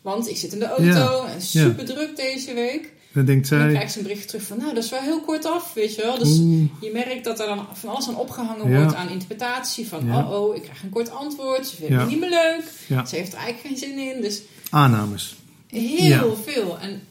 [0.01, 0.83] Want ik zit in de auto.
[0.83, 1.33] Ja.
[1.33, 2.93] En super druk deze week.
[3.13, 5.01] Dan denkt En dan zij, krijg je een bericht terug van, nou, dat is wel
[5.01, 6.17] heel kort af, weet je wel.
[6.17, 8.81] Dus oeh, je merkt dat er dan van alles aan opgehangen Ja.
[8.81, 9.87] wordt aan interpretatie.
[9.87, 11.67] Van, oh oh, ik krijg een kort antwoord.
[11.67, 12.63] Ze vindt het niet meer leuk.
[13.07, 14.21] Ze heeft er eigenlijk geen zin in.
[14.21, 15.35] Dus aannames.
[15.67, 16.79] heel veel.
[16.79, 17.01] En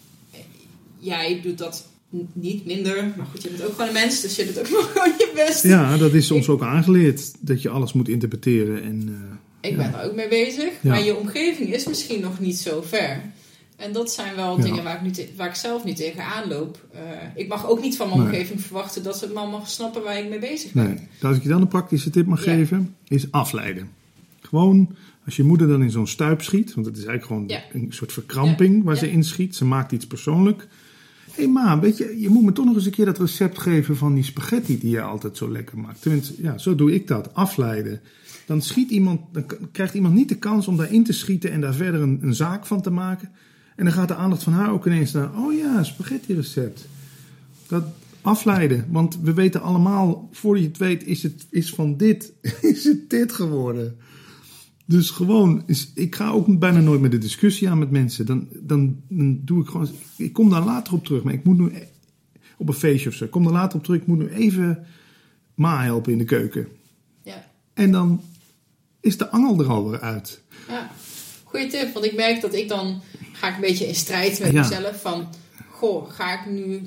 [0.99, 1.87] jij doet dat
[2.33, 3.13] niet minder.
[3.17, 4.21] Maar goed, je bent ook gewoon een mens.
[4.21, 5.63] Dus je doet ook nog gewoon je best.
[5.63, 8.83] Ja, dat is ons ook aangeleerd, dat je alles moet interpreteren.
[8.83, 9.09] En,
[9.61, 9.91] eh, Ik ja.
[9.91, 10.71] ben er ook mee bezig.
[10.83, 10.91] Ja.
[10.91, 13.23] Maar je omgeving is misschien nog niet zo ver.
[13.77, 14.63] En dat zijn wel Ja.
[14.65, 16.87] dingen waar ik, nu te- waar ik zelf niet tegenaan loop.
[16.93, 17.01] Eh,
[17.35, 18.29] ik mag ook niet van mijn Nee.
[18.29, 20.85] omgeving verwachten dat ze het mag snappen waar ik mee bezig ben.
[20.85, 23.91] Nee, als ik je dan een praktische tip mag geven, is afleiden.
[24.41, 27.93] Gewoon, als je moeder dan in zo'n stuip schiet, want het is eigenlijk gewoon een
[27.93, 29.57] soort verkramping waar ze in schiet.
[29.57, 30.67] Ze maakt iets persoonlijk.
[31.31, 33.59] Hé hey ma, weet je, je moet me toch nog eens een keer dat recept
[33.59, 36.03] geven van die spaghetti die je altijd zo lekker maakt.
[36.03, 37.35] Tenminste, ja, zo doe ik dat.
[37.35, 38.01] Afleiden.
[38.47, 41.75] Dan, schiet iemand, dan krijgt iemand niet de kans om daarin te schieten en daar
[41.75, 43.31] verder een, een zaak van te maken.
[43.77, 46.89] En dan gaat de aandacht van haar ook ineens naar, oh ja, spaghetti recept.
[47.67, 47.85] Dat
[48.21, 52.85] afleiden, want we weten allemaal, voor je het weet, is het is van dit, is
[52.85, 53.97] het dit geworden.
[54.91, 58.27] Dus gewoon, is, ik ga ook bijna nooit met de discussie aan met mensen.
[58.27, 61.59] Dan, dan, dan doe ik gewoon, ik kom daar later op terug, maar ik moet
[61.59, 61.73] nu
[62.57, 63.25] op een feestje of zo.
[63.25, 64.87] Ik kom daar later op terug, ik moet nu even
[65.55, 66.69] ma helpen in de keuken.
[67.23, 67.45] Ja.
[67.75, 68.21] En dan
[69.01, 70.41] is de angel er alweer uit.
[70.69, 70.91] Ja,
[71.45, 71.93] goeie tip.
[71.93, 73.01] Want ik merk dat ik dan
[73.33, 74.61] ga ik een beetje in strijd met Ja.
[74.63, 75.01] mezelf.
[75.01, 75.27] Van,
[75.71, 76.81] goh, ga ik nu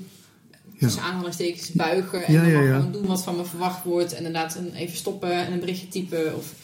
[0.78, 2.80] tussen aanhalingstekens buigen en Ja, dan ja, ja.
[2.92, 4.12] doen wat van me verwacht wordt.
[4.12, 6.54] En inderdaad een, even stoppen en een berichtje typen of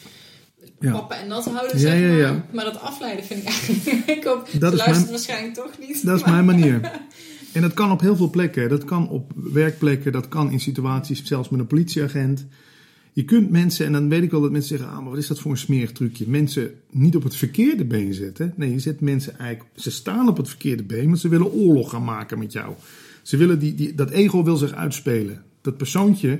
[0.81, 0.91] Ja.
[0.91, 2.17] pappen en nat houden, Ja, zeg ja, maar.
[2.17, 2.45] ja.
[2.53, 4.07] Maar dat afleiden vind ik eigenlijk...
[4.17, 6.05] ik hoop, Dat luistert mijn- waarschijnlijk toch niet.
[6.05, 6.79] Dat is maar- mijn manier.
[7.53, 8.69] En dat kan op heel veel plekken.
[8.69, 12.45] Dat kan op werkplekken, dat kan in situaties, zelfs met een politieagent.
[13.13, 15.27] Je kunt mensen, en dan weet ik wel dat mensen zeggen: ah, maar wat is
[15.27, 16.25] dat voor een smerig trucje?
[16.27, 18.53] Mensen niet op het verkeerde been zetten.
[18.55, 21.89] Nee, je zet mensen eigenlijk, ze staan op het verkeerde been, want ze willen oorlog
[21.89, 22.73] gaan maken met jou.
[23.21, 25.43] Ze willen die, die, dat ego wil zich uitspelen.
[25.61, 26.39] Dat persoontje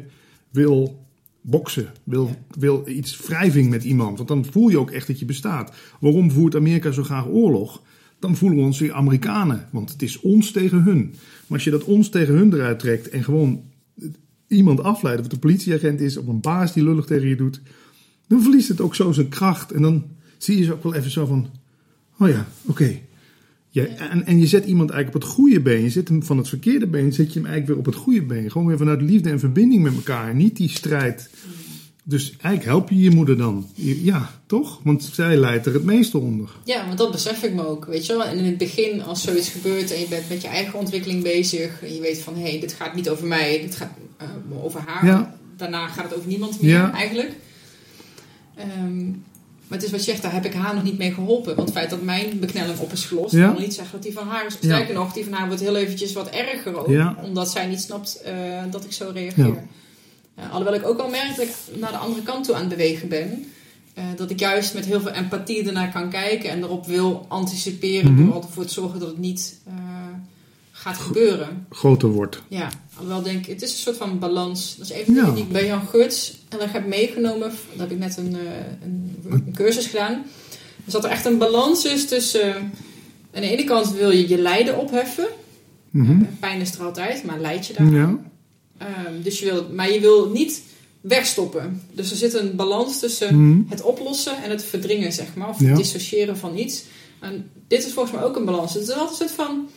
[0.50, 1.06] wil
[1.42, 4.18] boksen, wil, wil iets wrijving met iemand.
[4.18, 5.74] Want dan voel je ook echt dat je bestaat.
[6.00, 7.82] Waarom voert Amerika zo graag oorlog?
[8.20, 11.14] Dan voelen we ons weer Amerikanen, want het is ons tegen hun.
[11.48, 13.64] Maar als je dat ons tegen hun eruit trekt en gewoon
[14.48, 17.62] iemand afleidt, of het een politieagent is of een baas die lullig tegen je doet,
[18.28, 19.72] dan verliest het ook zo zijn kracht.
[19.72, 20.04] En dan
[20.38, 21.50] zie je ze ook wel even zo van:
[22.18, 23.00] oh ja, oké.
[23.74, 25.82] En, en je zet iemand eigenlijk op het goede been.
[25.82, 28.22] Je zet hem van het verkeerde been, zet je hem eigenlijk weer op het goede
[28.24, 28.52] been.
[28.52, 30.36] Gewoon weer vanuit liefde en verbinding met elkaar.
[30.36, 31.30] Niet die strijd.
[32.04, 33.68] Dus eigenlijk help je je moeder dan.
[33.76, 34.80] Ja, toch?
[34.84, 36.50] Want zij leidt er het meeste onder.
[36.66, 38.24] Ja, want dat besef ik me ook, weet je wel.
[38.24, 41.82] En in het begin, als zoiets gebeurt en je bent met je eigen ontwikkeling bezig...
[41.84, 44.28] en je weet van, hé, hey, dit gaat niet over mij, dit gaat eh,
[44.64, 45.06] over haar.
[45.06, 45.36] Ja.
[45.58, 46.94] Daarna gaat het over niemand meer, Ja.
[46.94, 47.32] eigenlijk.
[48.56, 49.10] Ehm,
[49.72, 51.56] maar het is wat je zegt, daar heb ik haar nog niet mee geholpen.
[51.56, 53.34] Want het feit dat mijn beknelling op is gelost...
[53.34, 53.52] Ja.
[53.52, 54.54] wil niet zeggen dat die van haar is.
[54.54, 57.16] Sterker nog, die van haar wordt heel eventjes wat erger ook.
[57.24, 58.34] Omdat zij niet snapt eh,
[58.72, 59.64] dat ik zo reageer.
[60.36, 62.70] Eh, alhoewel ik ook wel merk dat ik naar de andere kant toe aan het
[62.70, 63.46] bewegen ben.
[63.94, 68.14] Eh, dat ik juist met heel veel empathie ernaar kan kijken en erop wil anticiperen
[68.14, 68.26] Mhm.
[68.26, 69.60] door ervoor te zorgen dat het niet
[70.72, 71.66] gaat gebeuren.
[71.70, 72.42] Groter wordt.
[72.48, 72.70] Ja,
[73.02, 74.76] alhoewel denk ik, het is een soort van balans.
[74.78, 75.32] Dat is even Ja.
[75.32, 77.50] die ik bij Jan Geurts en dan heb meegenomen.
[77.50, 78.42] Daar heb ik net een, eh,
[78.84, 80.24] een, een cursus gedaan.
[80.86, 82.42] Dus dat er echt een balans is tussen.
[82.56, 82.56] eh,
[83.34, 85.28] aan de ene kant wil je je lijden opheffen.
[85.90, 86.24] Mhm.
[86.40, 87.92] Pijn is er altijd, maar leid je daar?
[87.92, 88.18] Ja.
[88.78, 90.62] Ehm, dus je wil, maar je wil niet
[91.02, 91.82] wegstoppen.
[91.94, 93.62] Dus er zit een balans tussen Mhm.
[93.70, 95.50] het oplossen en het verdringen, zeg maar.
[95.50, 95.68] Of Ja.
[95.68, 96.84] het dissociëren van iets.
[97.20, 98.74] En dit is volgens mij ook een balans.
[98.74, 99.68] Het is altijd een soort van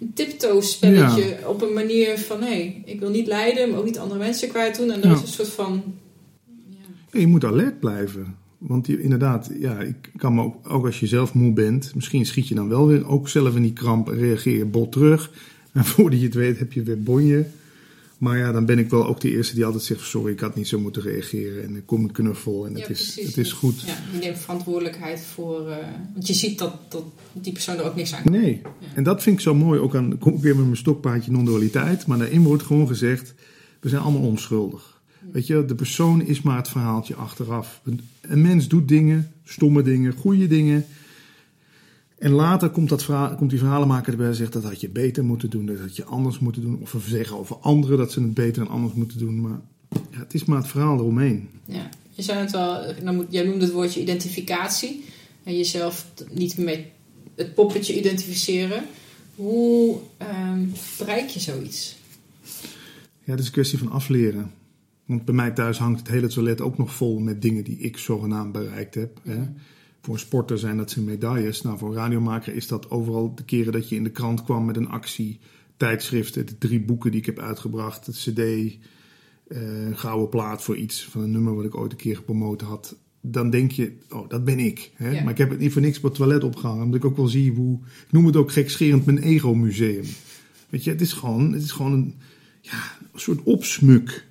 [0.00, 1.36] een tiptoe spelletje.
[1.46, 4.48] Op een manier van, hé, hey, ik wil niet lijden, maar ook niet andere mensen
[4.48, 4.90] kwijt doen.
[4.90, 5.14] En Ja.
[5.14, 5.82] is een soort van...
[6.70, 6.76] Ja.
[7.12, 8.36] Ja, Je moet alert blijven.
[8.58, 12.26] Want je, inderdaad, ja, ik kan me ook, ook als je zelf moe bent, misschien
[12.26, 15.30] schiet je dan wel weer ook zelf in die kramp en reageer je bot terug.
[15.72, 17.46] En voordat je het weet heb je weer bonje.
[18.18, 20.56] Maar ja, dan ben ik wel ook de eerste die altijd zegt: Sorry, ik had
[20.56, 21.62] niet zo moeten reageren.
[21.64, 23.26] En dan kom ik knuffel en het, Ja, is, precies.
[23.26, 23.80] het is goed.
[23.80, 25.68] Ja, je neemt verantwoordelijkheid voor...
[25.68, 25.76] eh,
[26.12, 28.32] want je ziet dat, dat die persoon er ook niks aan kan.
[28.32, 28.62] Nee,
[28.94, 29.80] en dat vind ik zo mooi.
[29.80, 32.06] Ook aan, kom ik weer met mijn stokpaardje non-dualiteit.
[32.06, 33.34] Maar daarin wordt gewoon gezegd:
[33.80, 35.00] We zijn allemaal onschuldig.
[35.32, 37.80] Weet je, de persoon is maar het verhaaltje achteraf.
[37.84, 40.84] Een, een mens doet dingen, stomme dingen, goede dingen.
[42.18, 45.24] En later komt, dat verhaal, komt die verhalenmaker erbij en zegt dat had je beter
[45.24, 46.78] moeten doen, dat had je anders moeten doen.
[46.80, 49.40] Of we zeggen over anderen dat ze het beter en anders moeten doen.
[49.40, 51.48] Maar ja, het is maar het verhaal eromheen.
[51.64, 55.04] Ja, je zei het al, nou moet, jij noemde het woordje identificatie.
[55.42, 56.80] En jezelf niet met
[57.34, 58.84] het poppetje identificeren.
[59.34, 60.64] Hoe ehm,
[60.98, 61.96] bereik je zoiets?
[63.24, 64.50] Ja, het is een kwestie van afleren.
[65.06, 67.96] Want bij mij thuis hangt het hele toilet ook nog vol met dingen die ik
[67.96, 69.20] zogenaamd bereikt heb.
[69.22, 69.38] Hè.
[70.06, 71.62] Voor een sporter zijn dat zijn medailles.
[71.62, 74.76] Nou, voor radiomaker is dat overal de keren dat je in de krant kwam met
[74.76, 75.38] een actie.
[75.76, 78.76] Tijdschriften, de drie boeken die ik heb uitgebracht, het cd, eh,
[79.86, 82.96] een gouden plaat voor iets van een nummer wat ik ooit een keer gepromoot had.
[83.20, 84.90] Dan denk je, oh, dat ben ik.
[84.94, 85.10] Hè?
[85.10, 85.22] Ja.
[85.22, 86.84] Maar ik heb het niet voor niks op het toilet opgehangen.
[86.84, 90.04] Omdat ik ook wel zie hoe, ik noem het ook gekscherend mijn ego-museum.
[90.68, 92.14] Weet je, het is gewoon, het is gewoon een,
[92.60, 94.26] ja, een soort opsmuk.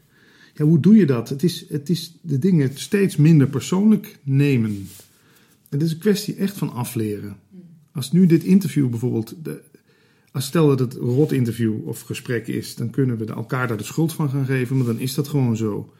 [0.53, 1.29] Ja, hoe doe je dat?
[1.29, 4.87] Het is, het is de dingen steeds minder persoonlijk nemen.
[5.75, 7.37] Het is een kwestie echt van afleren.
[7.91, 9.61] Als nu dit interview bijvoorbeeld, de,
[10.31, 13.77] als stel dat het een rot interview of gesprek is, dan kunnen we elkaar daar
[13.77, 15.93] de schuld van gaan geven, maar dan is dat gewoon zo.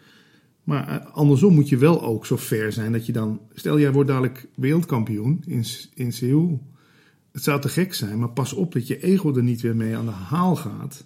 [0.63, 3.91] Maar eh, andersom moet je wel ook zo ver zijn dat je dan, stel jij
[3.91, 6.61] wordt dadelijk wereldkampioen in, in Seoul.
[7.31, 9.95] Het zou te gek zijn, maar pas op dat je ego er niet weer mee
[9.95, 11.05] aan de haal gaat.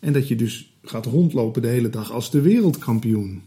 [0.00, 3.42] En dat je dus gaat rondlopen de hele dag als de wereldkampioen.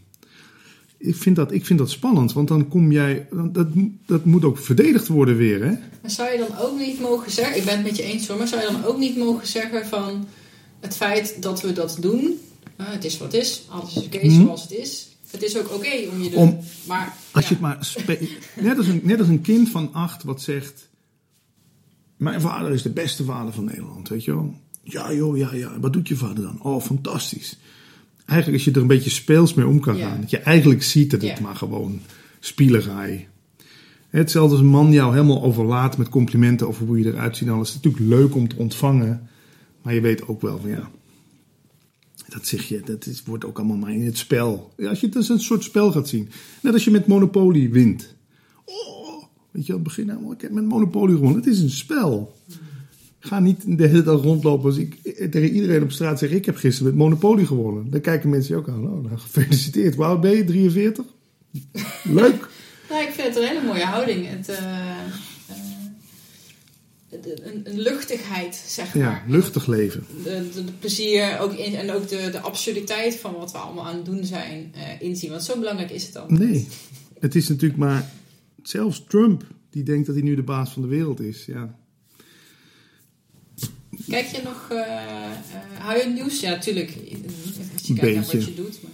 [1.06, 3.26] Ik vind dat, ik vind dat spannend, want dan kom jij.
[3.52, 3.68] Dat,
[4.06, 5.70] dat moet ook verdedigd worden weer, hè?
[6.02, 7.56] Maar zou je dan ook niet mogen zeggen.
[7.56, 9.86] Ik ben het met je eens hoor, maar zou je dan ook niet mogen zeggen
[9.86, 10.26] van.
[10.80, 12.38] Het feit dat we dat doen.
[12.76, 14.42] eh, het is wat het is, alles is oké Mhm.
[14.42, 15.08] zoals het is.
[15.30, 17.16] Het is ook oké om je te Om- Maar.
[17.30, 17.48] Als ja.
[17.48, 17.92] je het maar
[18.60, 20.88] net, als een, net als een kind van acht wat zegt:
[22.16, 24.54] Mijn vader is de beste vader van Nederland, weet je wel?
[24.82, 25.80] Ja, joh, ja, ja.
[25.80, 26.62] Wat doet je vader dan?
[26.62, 27.56] Oh, fantastisch.
[28.26, 30.08] Eigenlijk als je er een beetje speels mee om kan Ja.
[30.08, 30.20] gaan.
[30.20, 31.42] Dat je eigenlijk ziet dat het Ja.
[31.44, 32.00] maar gewoon
[32.40, 33.28] spielerij.
[34.08, 37.48] Hetzelfde als een man jou helemaal overlaat met complimenten over hoe je eruit ziet.
[37.48, 39.28] Dan is het natuurlijk leuk om te ontvangen.
[39.82, 40.90] Maar je weet ook wel van ja.
[42.28, 44.72] Dat zeg je, dat is, wordt ook allemaal maar in het spel.
[44.76, 46.28] Ja, als je het als een soort spel gaat zien.
[46.62, 48.14] Net als je met Monopoly wint.
[48.64, 51.36] Oh, weet je, aan het begin helemaal, ik heb met Monopoly gewonnen.
[51.36, 52.36] Het is een spel.
[53.26, 54.94] Ga niet de hele dag rondlopen als ik
[55.30, 57.90] tegen iedereen op straat zeg: Ik heb gisteren met Monopoly gewonnen.
[57.90, 58.84] Dan kijken mensen je ook aan.
[58.88, 59.98] Oh, nou, gefeliciteerd.
[59.98, 60.44] Oud ben je?
[60.44, 61.04] 43?
[62.04, 62.48] Leuk.
[62.90, 64.26] Nou, ik vind het een hele mooie houding.
[64.28, 64.90] Het, eh,
[65.48, 69.24] eh, een, een luchtigheid, zeg Ja, maar.
[69.28, 70.04] luchtig leven.
[70.24, 73.86] De, de, de plezier ook in, en ook de, de absurditeit van wat we allemaal
[73.86, 75.30] aan het doen zijn eh, inzien.
[75.30, 76.24] Want zo belangrijk is het dan.
[76.28, 76.68] Nee,
[77.18, 78.10] het is natuurlijk maar.
[78.62, 81.44] Zelfs Trump, die denkt dat hij nu de baas van de wereld is.
[81.46, 81.78] Ja,
[84.08, 86.40] Kijk je nog, eh eh, hou je nieuws?
[86.40, 86.88] Ja, natuurlijk.
[87.72, 88.38] Als je Een kijkt naar beetje.
[88.38, 88.78] wat je doet.
[88.82, 88.92] Maar...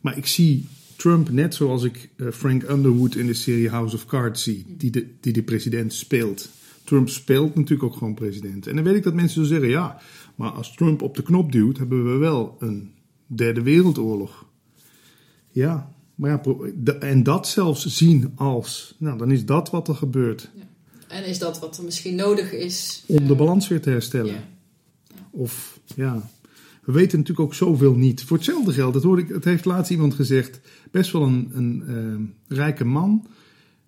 [0.00, 4.06] Maar ik zie Trump net zoals ik eh, Frank Underwood in de serie House of
[4.06, 6.48] Cards zie, die de, die de president speelt.
[6.84, 8.66] Trump speelt natuurlijk ook gewoon president.
[8.66, 10.00] En dan weet ik dat mensen zullen zeggen, ja,
[10.34, 12.92] maar als Trump op de knop duwt, hebben we wel een
[13.26, 14.46] derde wereldoorlog.
[15.50, 20.50] Ja, maar ja, en dat zelfs zien als, nou dan is dat wat er gebeurt
[21.10, 23.04] En is dat wat er misschien nodig is?
[23.06, 24.32] om de eh, balans weer te herstellen.
[24.32, 24.48] Ja.
[25.30, 26.30] Of ja,
[26.84, 28.24] we weten natuurlijk ook zoveel niet.
[28.24, 31.82] Voor hetzelfde geld, dat hoorde ik, het heeft laatst iemand gezegd, best wel een, een
[32.48, 33.26] eh, rijke man.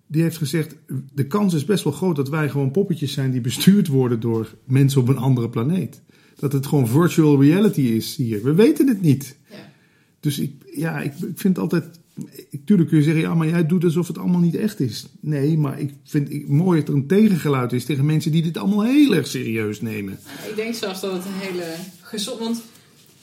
[0.07, 0.75] Die heeft gezegd,
[1.13, 4.55] de kans is best wel groot dat wij gewoon poppetjes zijn die bestuurd worden door
[4.65, 6.01] mensen op een andere planeet.
[6.35, 8.43] Dat het gewoon virtual reality is hier.
[8.43, 9.37] We weten het niet.
[9.49, 9.71] Ja.
[10.19, 11.99] Dus ik, ja, ik, ik vind altijd.
[12.65, 15.05] Tuurlijk kun je zeggen, ja, maar jij doet alsof het allemaal niet echt is.
[15.19, 18.57] Nee, maar ik vind het mooi dat er een tegengeluid is tegen mensen die dit
[18.57, 20.19] allemaal heel erg serieus nemen.
[20.49, 22.39] Ik denk zelfs dat het een hele gezond...
[22.39, 22.61] Want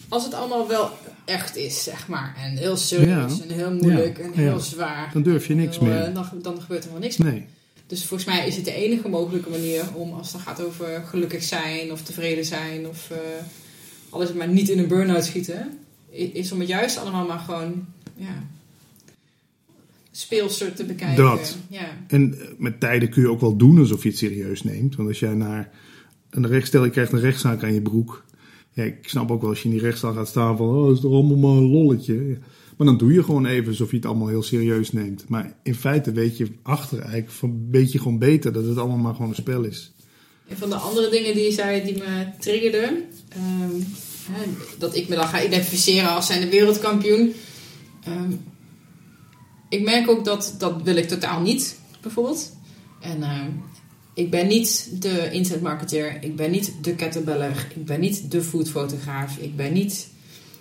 [0.08, 0.90] als het allemaal wel
[1.24, 2.36] echt is, zeg maar.
[2.44, 3.42] En heel serieus Ja.
[3.48, 4.24] en heel moeilijk Ja.
[4.24, 4.58] en heel Ja.
[4.58, 5.10] zwaar.
[5.12, 5.96] Dan durf je niks heel, meer.
[6.02, 7.32] eh, dan, dan gebeurt er wel niks meer.
[7.32, 7.44] Nee.
[7.86, 11.42] Dus volgens mij is het de enige mogelijke manier om, als het gaat over gelukkig
[11.42, 13.16] zijn of tevreden zijn of eh,
[14.10, 15.78] alles maar niet in een burn-out schieten,
[16.32, 17.84] is om het juist allemaal maar gewoon
[18.16, 18.42] ja,
[20.20, 21.24] speelser te bekijken.
[21.24, 21.58] Dat.
[21.68, 21.96] Ja.
[22.08, 24.96] En eh, met tijden kun je ook wel doen alsof je het serieus neemt.
[24.96, 25.70] Want als jij naar
[26.30, 28.24] een recht, stel je krijgt een rechtszaak aan je broek.
[28.72, 31.00] Ja, ik snap ook wel als je in die rechtszaal gaat staan van, oh, is
[31.00, 32.38] toch allemaal maar een lolletje.
[32.76, 35.28] Maar dan doe je gewoon even alsof je het allemaal heel serieus neemt.
[35.28, 38.96] Maar in feite weet je achter eigenlijk, van, weet je gewoon beter dat het allemaal
[38.96, 39.92] maar gewoon een spel is.
[40.48, 43.80] Een van de andere dingen die je zei die me triggerden, ehm,
[44.78, 47.32] dat ik me dan ga identificeren als zijn de wereldkampioen.
[48.04, 48.32] Ehm,
[49.70, 52.52] ik merk ook dat dat wil ik totaal niet, bijvoorbeeld.
[53.00, 53.48] En ehm,
[54.14, 59.36] ik ben niet de internetmarketeer, ik ben niet de kettlebeller, ik ben niet de foodfotograaf,
[59.36, 60.08] ik ben niet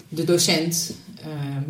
[0.09, 0.91] de docent.
[1.21, 1.69] Ehm,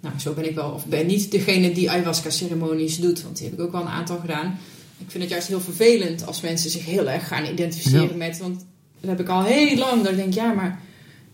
[0.00, 0.70] nou, zo ben ik wel.
[0.70, 4.18] Of ben niet degene die ayahuasca-ceremonies doet, want die heb ik ook wel een aantal
[4.18, 4.58] gedaan.
[4.98, 8.16] Ik vind het juist heel vervelend als mensen zich heel erg gaan identificeren Ja.
[8.16, 8.38] met.
[8.38, 8.64] Want
[9.00, 10.02] dat heb ik al heel lang.
[10.02, 10.80] Dat ik denk, ja, maar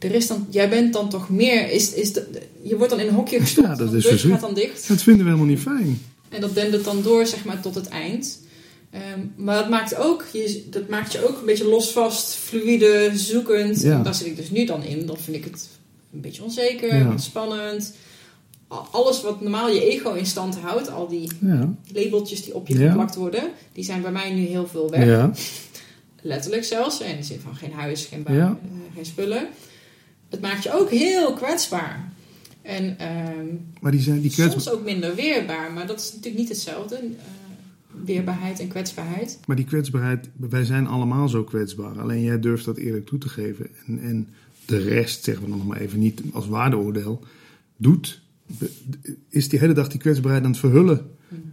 [0.02, 1.70] er is dan, jij bent dan toch meer.
[1.70, 2.26] Is, is de,
[2.62, 3.66] je wordt dan in een hokje gestopt.
[3.66, 4.40] Ja, dat de is deur verschrikkelijk.
[4.40, 4.88] gaat dan dicht.
[4.88, 6.02] Dat vinden we helemaal niet fijn.
[6.28, 8.40] En dat dendert dan door, zeg maar, tot het eind.
[8.90, 13.82] Ehm, maar dat maakt, ook, je, dat maakt je ook een beetje losvast, fluïde, zoekend.
[13.82, 14.02] Ja.
[14.02, 15.06] Daar zit ik dus nu dan in.
[15.06, 15.68] Dan vind ik het
[16.12, 17.16] een beetje onzeker, Ja.
[17.18, 17.94] spannend.
[18.68, 21.74] Al- Alles wat normaal je ego in stand houdt, al die Ja.
[21.92, 25.04] labeltjes die op je geplakt worden, die zijn bij mij nu heel veel weg.
[25.06, 25.32] Ja.
[26.22, 27.00] Letterlijk zelfs.
[27.00, 29.46] In de zin van geen huis, geen baan, eh, geen spullen.
[30.32, 32.12] Het maakt je ook heel kwetsbaar.
[32.62, 33.46] En ehm,
[33.80, 35.72] Maar die, zijn, die kwetsbaar, soms ook minder weerbaar.
[35.72, 36.96] Maar dat is natuurlijk niet hetzelfde.
[36.96, 37.02] eh,
[38.04, 39.38] weerbaarheid en kwetsbaarheid.
[39.46, 42.00] maar die kwetsbaarheid, wij zijn allemaal zo kwetsbaar.
[42.00, 43.66] Alleen jij durft dat eerlijk toe te geven.
[43.86, 44.28] En, en
[44.66, 47.24] de rest, zeggen we dan nog maar even niet als waardeoordeel,
[47.76, 48.20] doet,
[49.28, 51.10] is die hele dag die kwetsbaarheid aan het verhullen.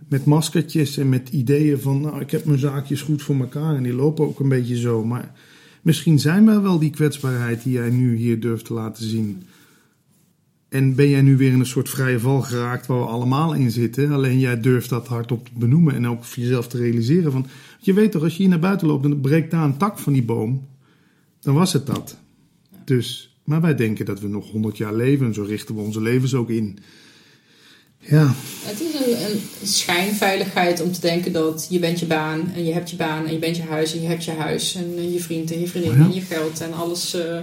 [0.07, 3.75] Met maskertjes en met ideeën van, nou, ik heb mijn zaakjes goed voor elkaar.
[3.75, 5.05] En die lopen ook een beetje zo.
[5.05, 5.33] Maar
[5.81, 9.43] misschien zijn wij wel die kwetsbaarheid die jij nu hier durft te laten zien.
[10.69, 13.71] En ben jij nu weer in een soort vrije val geraakt waar we allemaal in
[13.71, 14.11] zitten?
[14.11, 17.31] Alleen jij durft dat hardop te benoemen en ook voor jezelf te realiseren.
[17.31, 17.47] Van,
[17.79, 20.13] je weet toch, als je hier naar buiten loopt en breekt daar een tak van
[20.13, 20.67] die boom,
[21.39, 22.17] dan was het dat.
[22.83, 26.01] Dus, maar wij denken dat we nog honderd jaar leven en zo richten we onze
[26.01, 26.79] levens ook in.
[27.99, 28.33] Ja,
[28.65, 32.73] Het is een, een schijnveiligheid om te denken dat je bent je baan en je
[32.73, 35.13] hebt je baan en je bent je huis en je hebt je huis en eh,
[35.13, 36.03] je vriend en je vriendin ja.
[36.03, 37.13] en je geld en alles.
[37.13, 37.39] eh,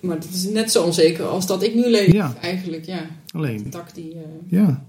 [0.00, 2.34] maar dat is net zo onzeker als dat ik nu leef Ja.
[2.40, 2.84] eigenlijk.
[2.86, 3.70] Ja, alleen.
[3.70, 4.12] tak die...
[4.12, 4.84] eh, Ja,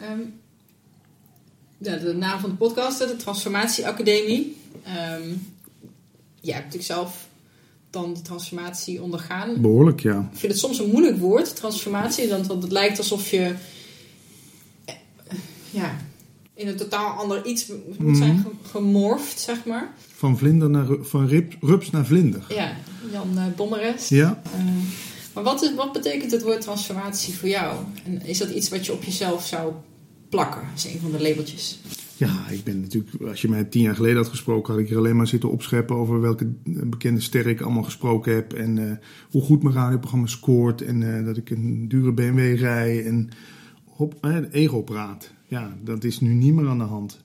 [0.00, 0.20] Ehm,
[1.78, 4.56] ja, de naam van de podcast, de Transformatie Academie.
[4.84, 5.28] Ehm
[6.40, 7.28] jij hebt natuurlijk zelf
[8.02, 9.60] dan die transformatie ondergaan.
[9.60, 10.28] behoorlijk ja.
[10.32, 12.28] Ik vind het soms een moeilijk woord, transformatie.
[12.28, 13.54] Want het lijkt alsof je
[14.84, 14.94] eh,
[15.70, 15.96] ja,
[16.54, 18.14] in een totaal ander iets moet Mhm.
[18.14, 19.94] zijn ge- gemorfd, zeg maar.
[20.14, 22.44] Van, vlinder naar, van rip, rups naar vlinder.
[22.48, 22.72] Ja,
[23.12, 24.08] Jan Bommeres.
[24.08, 24.60] Ja, Eh,
[25.34, 27.76] maar wat, is, wat betekent het woord transformatie voor jou?
[28.04, 29.72] En is dat iets wat je op jezelf zou
[30.28, 30.60] plakken?
[30.74, 31.78] Dat is een van de labeltjes.
[32.18, 34.98] Ja, ik ben natuurlijk, als je mij tien jaar geleden had gesproken, had ik hier
[34.98, 38.52] alleen maar zitten opscheppen over welke eh, bekende sterren ik allemaal gesproken heb.
[38.52, 38.96] En eh,
[39.30, 40.82] hoe goed mijn radioprogramma scoort.
[40.82, 43.04] En eh, dat ik een dure BMW rij.
[43.04, 43.28] En
[43.84, 45.32] hop, ego praat.
[45.46, 47.24] Ja, dat is nu niet meer aan de hand.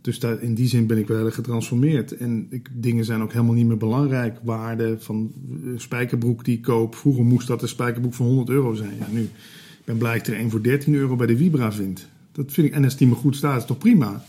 [0.00, 2.16] Dus daar, in die zin ben ik wel getransformeerd.
[2.16, 4.38] En ik, dingen zijn ook helemaal niet meer belangrijk.
[4.42, 5.32] Waarde van
[5.64, 6.94] een spijkerbroek die ik koop.
[6.94, 8.96] Vroeger moest dat een spijkerbroek van 100 euro zijn.
[8.98, 9.22] Ja, nu.
[9.22, 12.08] Ik ben blij dat ik er een voor 13 euro bij de Vibra vind.
[12.36, 14.24] Dat vind ik, en als die me goed staat, is toch prima.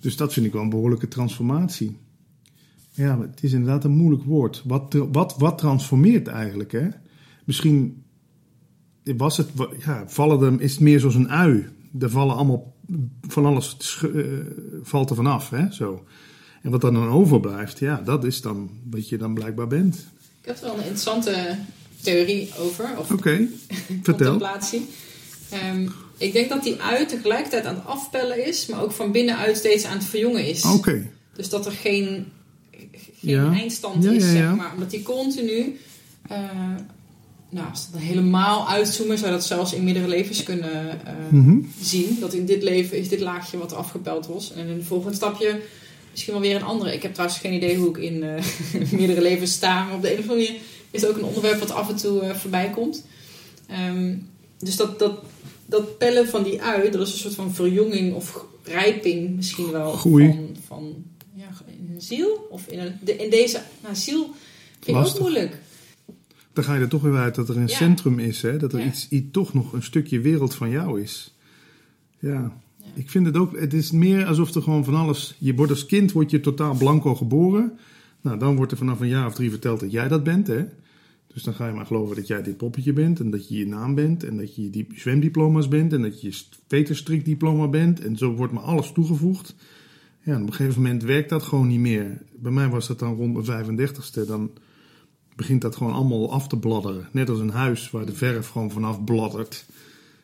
[0.00, 1.96] Dus dat vind ik wel een behoorlijke transformatie.
[2.90, 4.62] Ja, maar het is inderdaad een moeilijk woord.
[4.64, 6.72] Wat, wat, wat transformeert eigenlijk?
[6.72, 6.88] Hè?
[7.44, 8.02] Misschien
[9.04, 9.48] was het,
[9.84, 11.68] ja, vallen er, is het meer zoals een ui.
[11.98, 12.74] Er vallen allemaal,
[13.28, 14.22] van alles eh,
[14.82, 15.50] valt er vanaf.
[15.50, 15.72] Hè?
[15.72, 16.04] Zo.
[16.62, 19.94] En wat er dan overblijft, ja, dat is dan wat je dan blijkbaar bent.
[20.40, 21.58] Ik heb er wel een interessante
[22.00, 22.98] theorie over.
[22.98, 23.48] Of Oké,
[24.02, 24.30] vertel.
[24.30, 24.88] contemplatie.
[25.50, 25.88] Ehm,
[26.22, 29.84] ik denk dat die uit tegelijkertijd aan het afpellen is, maar ook van binnenuit steeds
[29.84, 30.64] aan het verjongen is.
[30.64, 32.26] Oké, Dus dat er geen,
[32.70, 33.52] geen Ja.
[33.52, 34.72] eindstand Ja, is, ja, zeg maar.
[34.74, 35.78] Omdat die continu...
[36.28, 36.38] eh,
[37.50, 41.58] nou, als we dat helemaal uitzoomen, zou dat zelfs in meerdere levens kunnen eh, Mhm.
[41.80, 42.16] zien.
[42.20, 44.52] Dat in dit leven is dit laagje wat afgepeld was.
[44.52, 45.60] En in het volgende stapje
[46.10, 46.92] misschien wel weer een andere.
[46.94, 48.42] Ik heb trouwens geen idee hoe ik in eh,
[48.98, 49.84] meerdere levens sta.
[49.84, 51.96] Maar op de een of andere manier is het ook een onderwerp wat af en
[51.96, 53.04] toe voorbij komt.
[53.68, 54.14] Ehm,
[54.58, 55.12] dus dat, dat,
[55.72, 59.92] dat pellen van die ui, dat is een soort van verjonging of rijping misschien wel
[59.92, 60.26] Groei.
[60.26, 60.94] van, van
[61.34, 62.46] ja, in een ziel.
[62.50, 64.34] Of in, een, de, in deze nou, ziel
[64.80, 65.58] vind ik ook moeilijk.
[66.52, 67.76] dan ga je er toch weer uit dat er een Ja.
[67.76, 68.42] centrum is.
[68.42, 68.56] Hè?
[68.56, 68.86] Dat er Ja.
[68.86, 71.34] iets, iets, toch nog een stukje wereld van jou is.
[72.18, 72.30] Ja.
[72.30, 72.90] Ja.
[72.94, 75.86] Ik vind het ook, het is meer alsof er gewoon van alles, je wordt als
[75.86, 77.78] kind word je totaal blanco geboren.
[78.20, 80.64] Nou, dan wordt er vanaf een jaar of drie verteld dat jij dat bent, hè.
[81.32, 83.66] Dus dan ga je maar geloven dat jij dit poppetje bent en dat je je
[83.66, 88.16] naam bent en dat je die zwemdiploma's bent en dat je je veterstrikdiploma bent en
[88.16, 89.54] zo wordt maar alles toegevoegd.
[90.24, 92.22] Ja, op een gegeven moment werkt dat gewoon niet meer.
[92.34, 94.50] Bij mij was dat dan rond mijn 35ste, dan
[95.36, 97.08] begint dat gewoon allemaal af te bladderen.
[97.12, 99.66] Net als een huis waar de verf gewoon vanaf bladdert.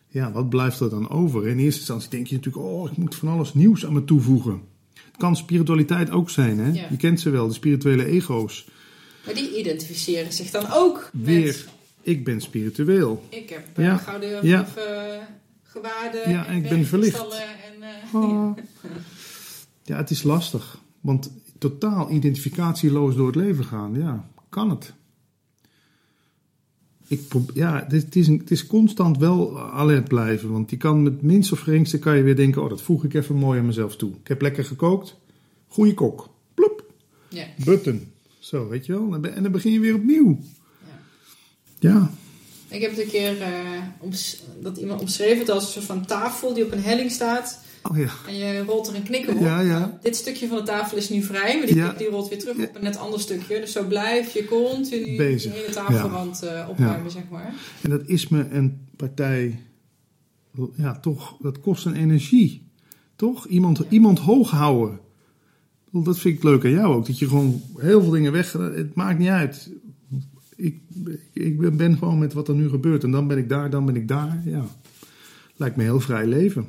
[0.09, 1.47] Ja, wat blijft er dan over?
[1.47, 4.61] In eerste instantie denk je natuurlijk, oh, ik moet van alles nieuws aan me toevoegen.
[4.95, 6.73] Het kan spiritualiteit ook zijn, hè?
[6.73, 6.87] Ja.
[6.91, 8.69] Je kent ze wel, de spirituele ego's.
[9.29, 11.69] Maar die identificeren zich dan ook Weer, met...
[12.03, 13.25] ik ben spiritueel.
[13.29, 13.97] Ik heb eh, Ja.
[13.97, 14.61] gouden Ja.
[14.61, 17.19] of, eh, Ja, en ik ben verlicht.
[17.19, 18.57] En, eh, Ah.
[19.85, 20.79] Ja, het is lastig.
[21.01, 24.93] Want totaal identificatieloos door het leven gaan, ja, kan het.
[27.09, 27.21] Ik
[27.55, 30.53] ja, het is, het, is een- het is constant wel alert blijven.
[30.53, 32.63] Want je kan met minst of geringste kan je weer denken...
[32.63, 34.11] oh, dat voeg ik even mooi aan mezelf toe.
[34.21, 35.17] Ik heb lekker gekookt.
[35.67, 36.29] Goeie kok.
[36.55, 36.93] Plop.
[37.29, 37.45] ja.
[37.65, 38.13] Button.
[38.49, 39.15] Zo, weet je wel.
[39.15, 40.39] En dan- begin je weer opnieuw.
[41.79, 42.11] Ja.
[42.69, 43.83] Ik heb het een keer eh,
[44.61, 47.61] dat iemand omschreven het als een soort van tafel die op een helling staat.
[47.83, 48.11] Oh ja.
[48.27, 49.41] En je rolt er een knikker op.
[49.41, 49.99] Ja, ja.
[50.03, 51.93] Dit stukje van de tafel is nu vrij, maar die, Ja.
[51.93, 52.65] die rolt weer terug Ja.
[52.65, 53.61] op een net ander stukje.
[53.61, 55.53] Dus zo blijf je continu Bezig.
[55.53, 57.55] de hele tafelrand eh, opruimen, zeg maar.
[57.83, 59.63] En dat is me een partij...
[60.77, 62.67] Ja, toch, dat kost een energie.
[63.17, 63.47] Toch?
[63.47, 65.01] Iemand, iemand hoog houden.
[65.93, 67.07] Dat vind ik leuk aan jou ook.
[67.07, 68.53] Dat je gewoon heel veel dingen weg...
[68.53, 69.71] Het maakt niet uit.
[70.57, 70.81] Ik,
[71.33, 73.05] ik ben- gewoon met wat er nu gebeurt.
[73.05, 74.43] En dan ben ik daar, dan ben ik daar.
[74.45, 74.65] Ja.
[75.57, 76.69] Lijkt me heel vrij leven.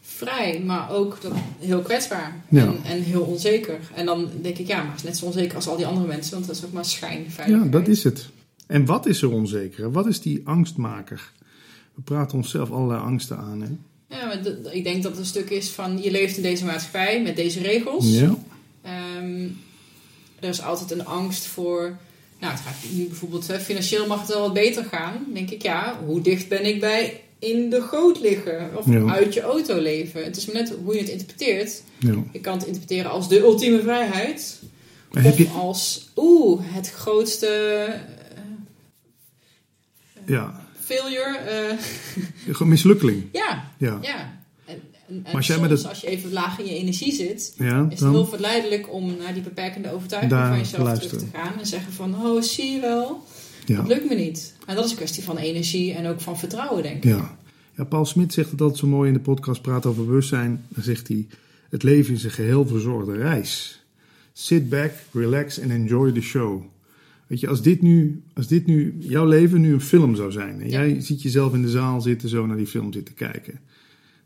[0.00, 2.42] Vrij, maar ook dat, heel kwetsbaar.
[2.48, 2.66] Ja.
[2.66, 3.78] En, en heel onzeker.
[3.94, 6.06] En dan denk ik, ja, maar het is net zo onzeker als al die andere
[6.06, 6.34] mensen.
[6.34, 7.24] Want dat is ook maar schijn.
[7.46, 8.30] Ja, dat is het.
[8.66, 9.92] En wat is er onzeker?
[9.92, 11.32] Wat is die angstmaker?
[11.94, 13.60] We praten onszelf allerlei angsten aan.
[13.62, 13.68] Hè?
[14.12, 14.38] Ja, maar
[14.74, 17.60] ik denk dat het een stuk is van je leeft in deze maatschappij met deze
[17.60, 18.06] regels.
[18.08, 18.34] Ja.
[18.82, 19.46] Ehm,
[20.40, 21.96] er is altijd een angst voor
[22.40, 25.26] Nou, het gaat nu bijvoorbeeld hè, financieel mag het wel wat beter gaan.
[25.32, 28.70] denk ik, ja, hoe dicht ben ik bij in de goot liggen?
[28.76, 29.04] Of Ja.
[29.12, 30.24] uit je auto leven?
[30.24, 31.82] Het is maar net hoe je het interpreteert.
[31.98, 32.14] Ja.
[32.32, 34.60] Je kan het interpreteren als de ultieme vrijheid.
[35.10, 38.42] Maar Of je, als, oeh, het grootste eh,
[40.26, 41.36] ja, failure.
[41.38, 41.76] eh,
[42.56, 43.22] gewoon mislukkeling.
[43.32, 44.40] ja, Ja, ja.
[44.66, 47.86] En, als jij soms, met het- als je even laag in je energie zit, ja
[47.90, 51.16] is het heel verleidelijk om naar die beperkende overtuiging Daar van jezelf luisteren.
[51.18, 51.58] terug te gaan.
[51.58, 53.24] En zeggen van, oh, zie je wel,
[53.66, 53.76] ja.
[53.78, 54.54] het lukt me niet.
[54.66, 57.04] En dat is een kwestie van energie en ook van vertrouwen, denk ik.
[57.04, 57.36] Ja.
[57.76, 60.64] ja, Paul Smit zegt het altijd zo mooi in de podcast Praat over bewustzijn.
[60.68, 61.26] Dan zegt hij,
[61.70, 63.80] het leven is een geheel verzorgde reis.
[64.32, 66.62] Sit back, relax and enjoy the show.
[67.32, 70.60] Weet je, als dit nu, als dit nu jouw leven nu een film zou zijn...
[70.60, 73.60] en jij ziet jezelf in de zaal zitten, zo naar die film zitten kijken...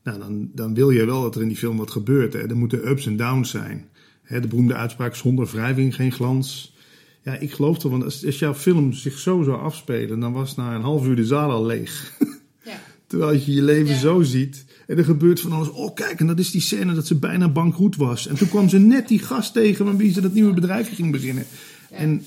[0.03, 2.33] Nou, dan, dan wil je wel dat er in die film wat gebeurt.
[2.33, 2.39] Hè?
[2.49, 3.85] Er moeten ups en downs zijn.
[4.23, 6.75] Hè, de beroemde uitspraak, zonder wrijving geen glans.
[7.23, 10.21] Ja, ik geloof toch, want als, als jouw film zich zo zou afspelen...
[10.21, 12.19] dan was na een half uur de zaal al leeg.
[12.65, 12.81] Ja.
[13.07, 14.01] Terwijl je je leven Ja.
[14.01, 14.65] zo ziet.
[14.87, 15.71] En er gebeurt van alles.
[15.71, 18.27] Oh, kijk, en dat is die scène dat ze bijna bankroet was.
[18.27, 21.13] En toen kwam ze net die gast tegen met wie ze dat nieuwe bedrijfje ging
[21.13, 21.45] beginnen.
[21.91, 21.97] Ja.
[21.97, 22.23] En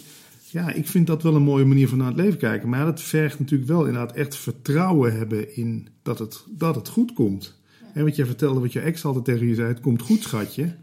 [0.52, 2.70] ja, ik vind dat wel een mooie manier van naar het leven kijken.
[2.70, 7.14] Maar dat vergt natuurlijk wel inderdaad echt vertrouwen hebben in dat het, dat het goed
[7.14, 7.58] komt.
[7.94, 10.76] En wat jij vertelde, wat je ex altijd tegen je zei, het komt goed, schatje.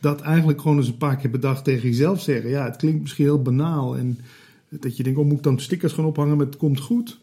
[0.00, 2.50] Dat eigenlijk gewoon eens een paar keer per dag tegen jezelf zeggen.
[2.50, 3.96] Ja, het klinkt misschien heel banaal.
[3.96, 4.18] En
[4.68, 7.18] dat je denkt, oh, moet ik dan stickers gaan ophangen met het komt goed?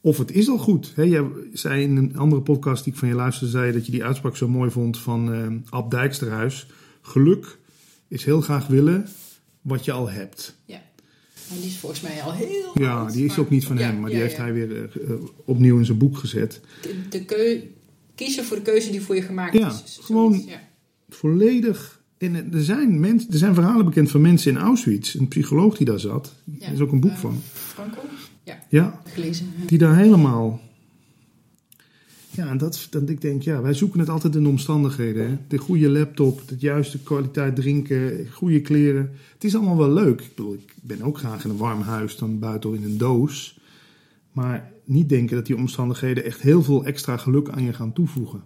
[0.00, 0.92] Of het is al goed.
[0.94, 3.92] Hè, jij zei in een andere podcast die ik van je luisterde, zei dat je
[3.92, 6.66] die uitspraak zo mooi vond van eh Ab Dijksterhuis.
[7.02, 7.58] Geluk
[8.08, 9.06] is heel graag willen
[9.64, 10.54] wat je al hebt.
[11.50, 13.76] En die is volgens mij al heel Ja, oud, die is maar- ook niet van
[13.78, 14.42] Ja, hem, maar die ja, heeft ja.
[14.42, 16.60] hij weer eh, eh, opnieuw in zijn boek gezet.
[16.82, 17.60] De, de keu-
[18.14, 19.98] kiezen voor de keuze die voor je gemaakt Ja, is.
[20.02, 20.60] Gewoon- Ja.
[21.08, 22.02] Volledig.
[22.18, 25.14] En er zijn, mensen, er zijn verhalen bekend van mensen in Auschwitz.
[25.14, 26.32] Een psycholoog die daar zat.
[26.58, 27.42] Ja, Er is ook een boek eh, van.
[27.52, 28.00] Franco?
[28.68, 29.52] Ja, Gelezen.
[29.58, 29.66] ja.
[29.66, 30.60] die daar helemaal.
[32.34, 35.30] Ja, en dat, dat ik denk, ja, wij zoeken het altijd in de omstandigheden.
[35.30, 35.36] Hè?
[35.48, 39.10] De goede laptop, de juiste kwaliteit drinken, goede kleren.
[39.32, 40.20] Het is allemaal wel leuk.
[40.20, 43.60] Ik bedoel, ik ben ook graag in een warm huis dan buiten in een doos.
[44.32, 48.42] Maar niet denken dat die omstandigheden echt heel veel extra geluk aan je gaan toevoegen.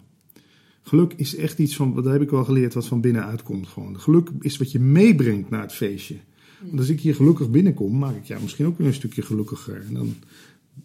[0.81, 3.67] Geluk is echt iets van, dat heb ik wel geleerd, wat van binnenuit komt.
[3.67, 3.99] Gewoon.
[3.99, 6.15] Geluk is wat je meebrengt naar het feestje.
[6.61, 9.85] Want als ik hier gelukkig binnenkom, maak ik jou misschien ook weer een stukje gelukkiger.
[9.87, 10.15] En dan,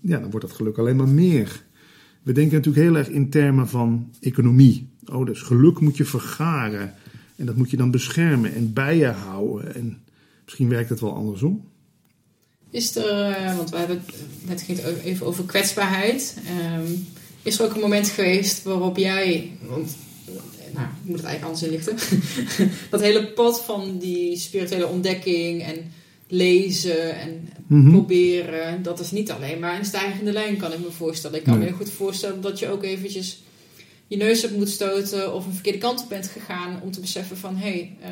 [0.00, 1.64] ja, dan wordt dat geluk alleen maar meer.
[2.24, 4.88] We denken natuurlijk heel erg in termen van economie.
[5.06, 6.94] Oh, dus geluk moet je vergaren.
[7.36, 9.74] En dat moet je dan beschermen en bij je houden.
[9.74, 10.02] En
[10.44, 11.64] misschien werkt het wel andersom.
[12.70, 16.38] Is er, eh, want we hebben het net ging het even over kwetsbaarheid.
[16.46, 16.92] Ehm,
[17.42, 19.96] is er ook een moment geweest waarop jij, want
[20.26, 21.96] eh, nou, ik moet het eigenlijk anders inlichten,
[22.90, 25.76] dat hele pad van die spirituele ontdekking en
[26.34, 27.90] lezen en Mhm.
[27.90, 31.38] proberen, dat is niet alleen maar een stijgende lijn, kan ik me voorstellen.
[31.38, 33.42] Ik kan me heel goed voorstellen dat je ook eventjes
[34.06, 37.36] je neus hebt moet stoten of een verkeerde kant op bent gegaan om te beseffen
[37.36, 38.10] van, hé, hey, eh,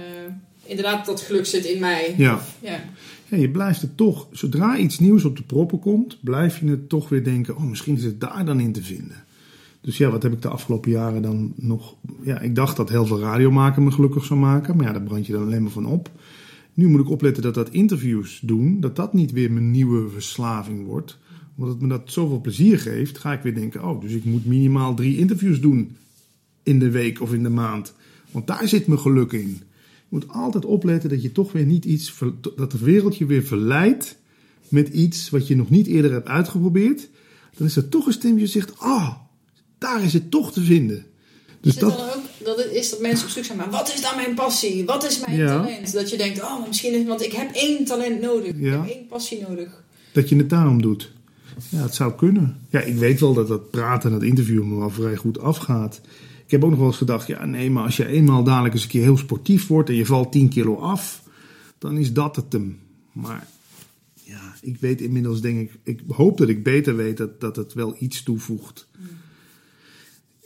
[0.64, 2.14] inderdaad, dat geluk zit in mij.
[2.16, 2.40] Ja.
[2.60, 2.80] Ja.
[3.28, 6.88] Ja, je blijft het toch, zodra iets nieuws op de proppen komt, blijf je het
[6.88, 9.24] toch weer denken, oh, misschien is het daar dan in te vinden.
[9.80, 11.94] Dus ja, wat heb ik de afgelopen jaren dan nog...
[12.22, 15.02] Ja, ik dacht dat heel veel radio maken me gelukkig zou maken, maar ja, daar
[15.02, 16.10] brand je dan alleen maar van op.
[16.74, 20.86] Nu moet ik opletten dat dat interviews doen, dat dat niet weer mijn nieuwe verslaving
[20.86, 21.18] wordt.
[21.56, 24.46] Omdat het me dat zoveel plezier geeft, ga ik weer denken, oh, dus ik moet
[24.46, 25.96] minimaal drie interviews doen
[26.62, 27.94] in de week of in de maand.
[28.30, 29.48] Want daar zit mijn geluk in.
[29.48, 32.18] Je moet altijd opletten dat je toch weer niet iets,
[32.56, 34.18] dat de wereld je weer verleidt
[34.68, 37.08] met iets wat je nog niet eerder hebt uitgeprobeerd.
[37.56, 39.14] Dan is er toch een stem die zegt, ah,
[39.78, 41.04] daar is het toch te vinden.
[41.62, 44.00] Dus dat, dan ook dat het is dat mensen op zoek zijn, maar wat is
[44.02, 44.84] dan mijn passie?
[44.84, 45.46] Wat is mijn Ja.
[45.46, 45.92] talent?
[45.92, 48.52] Dat je denkt, oh, misschien is want ik heb één talent nodig.
[48.56, 48.74] Ja.
[48.74, 49.82] Ik heb één passie nodig.
[50.12, 51.12] dat je het daarom doet.
[51.68, 52.56] Ja, het zou kunnen.
[52.70, 56.00] Ja, ik weet wel dat dat praten en dat interview me wel vrij goed afgaat.
[56.44, 58.82] Ik heb ook nog wel eens gedacht, ja nee, maar als je eenmaal dadelijk eens
[58.82, 61.22] een keer heel sportief wordt en je valt 10 kilo af,
[61.78, 62.78] dan is dat het hem.
[63.12, 63.46] Maar
[64.22, 67.72] ja, ik weet inmiddels denk ik, ik hoop dat ik beter weet dat, dat het
[67.72, 68.88] wel iets toevoegt.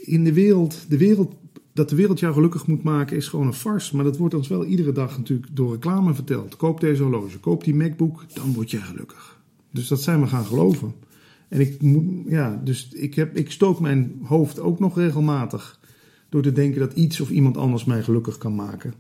[0.07, 1.35] In de wereld, de wereld,
[1.73, 3.97] dat de wereld jou gelukkig moet maken is gewoon een farce.
[3.97, 6.57] Maar dat wordt ons wel iedere dag natuurlijk door reclame verteld.
[6.57, 9.41] Koop deze horloge, koop die MacBook, dan word jij gelukkig.
[9.71, 10.95] Dus dat zijn we gaan geloven.
[11.49, 11.79] En ik,
[12.29, 15.81] ja, dus ik, heb, ik stook mijn hoofd ook nog regelmatig
[16.29, 18.95] door te denken dat iets of iemand anders mij gelukkig kan maken.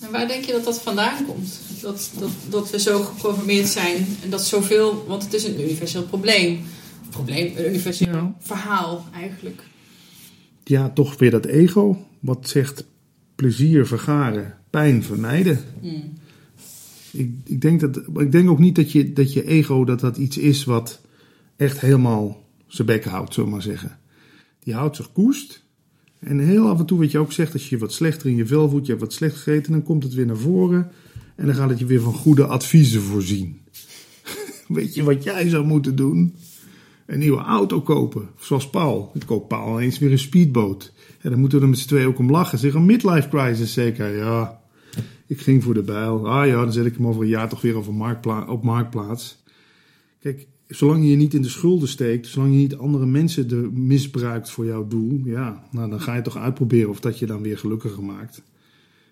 [0.00, 1.60] En waar denk je dat dat vandaan komt?
[1.82, 6.02] Dat, dat, dat we zo geprogrammeerd zijn en dat zoveel, want het is een universeel
[6.02, 6.60] probleem.
[7.10, 8.34] Probleem, een universeel Ja.
[8.38, 9.62] verhaal eigenlijk.
[10.68, 12.84] Ja, toch weer dat ego, wat zegt
[13.34, 15.60] plezier vergaren, pijn vermijden.
[15.80, 16.12] Hmm.
[17.12, 20.16] Ik, ik, denk dat, ik denk ook niet dat je, dat je ego dat dat
[20.16, 21.00] iets is wat
[21.56, 23.98] echt helemaal zijn bek houdt, zullen we maar zeggen.
[24.58, 25.64] Die houdt zich koest.
[26.18, 28.46] En heel af en toe wat je ook zegt, als je wat slechter in je
[28.46, 30.90] vel voelt, je hebt wat slecht gegeten, dan komt het weer naar voren.
[31.36, 33.60] En dan gaat het je weer van goede adviezen voorzien.
[34.68, 36.34] Weet je wat jij zou moeten doen?
[37.08, 38.28] Een nieuwe auto kopen.
[38.38, 39.10] Zoals Paul.
[39.14, 40.92] Ik koop Paul eens weer een speedboot.
[41.20, 42.58] En dan moeten we er met z'n twee ook om lachen.
[42.58, 44.16] Zeg een midlife crisis zeker.
[44.16, 44.60] Ja,
[45.26, 46.28] ik ging voor de bijl.
[46.28, 47.76] Ah ja, dan zet ik hem over een jaar toch weer
[48.48, 49.42] op marktplaats.
[50.20, 54.50] Kijk, zolang je je niet in de schulden steekt, zolang je niet andere mensen misbruikt
[54.50, 57.58] voor jouw doel, ja, nou, dan ga je toch uitproberen of dat je dan weer
[57.58, 58.42] gelukkiger maakt.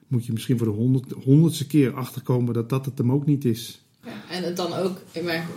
[0.09, 3.45] Moet je misschien voor de honderd, honderdste keer achterkomen dat dat het hem ook niet
[3.45, 3.86] is.
[4.31, 5.01] En het dan ook,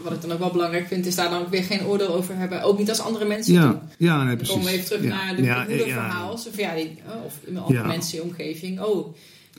[0.03, 2.35] wat ik dan ook wel belangrijk vind, is daar dan ook weer geen oordeel over
[2.37, 2.61] hebben.
[2.61, 3.79] Ook niet als andere mensen ja, doen.
[3.97, 4.53] Ja, nee, dan precies.
[4.53, 6.31] komen we even terug Ja, naar de ja, moederverhaal.
[6.31, 8.81] Of, ja, die, oh, of andere mensen in je omgeving.
[8.81, 9.15] Oh,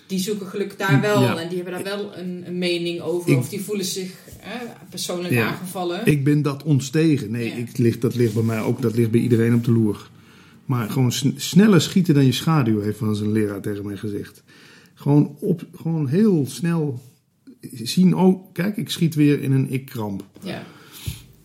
[0.06, 1.38] die zoeken geluk daar wel.
[1.38, 3.30] En die hebben daar wel een, een mening over.
[3.30, 4.50] Ik- of die voelen zich eh,
[4.90, 6.06] persoonlijk aangevallen.
[6.06, 7.30] Ik ben dat ontstegen.
[7.30, 8.82] Nee, ik ligt, dat ligt bij mij ook.
[8.82, 10.10] Dat ligt bij iedereen op de loer.
[10.64, 14.42] Maar gewoon sn- sneller schieten dan je schaduw, heeft van zijn leraar tegen mij gezegd.
[14.94, 17.00] Gewoon, op, gewoon heel snel
[17.72, 20.24] zien, oh, kijk, ik schiet weer in een ik-kramp.
[20.42, 20.62] Ja.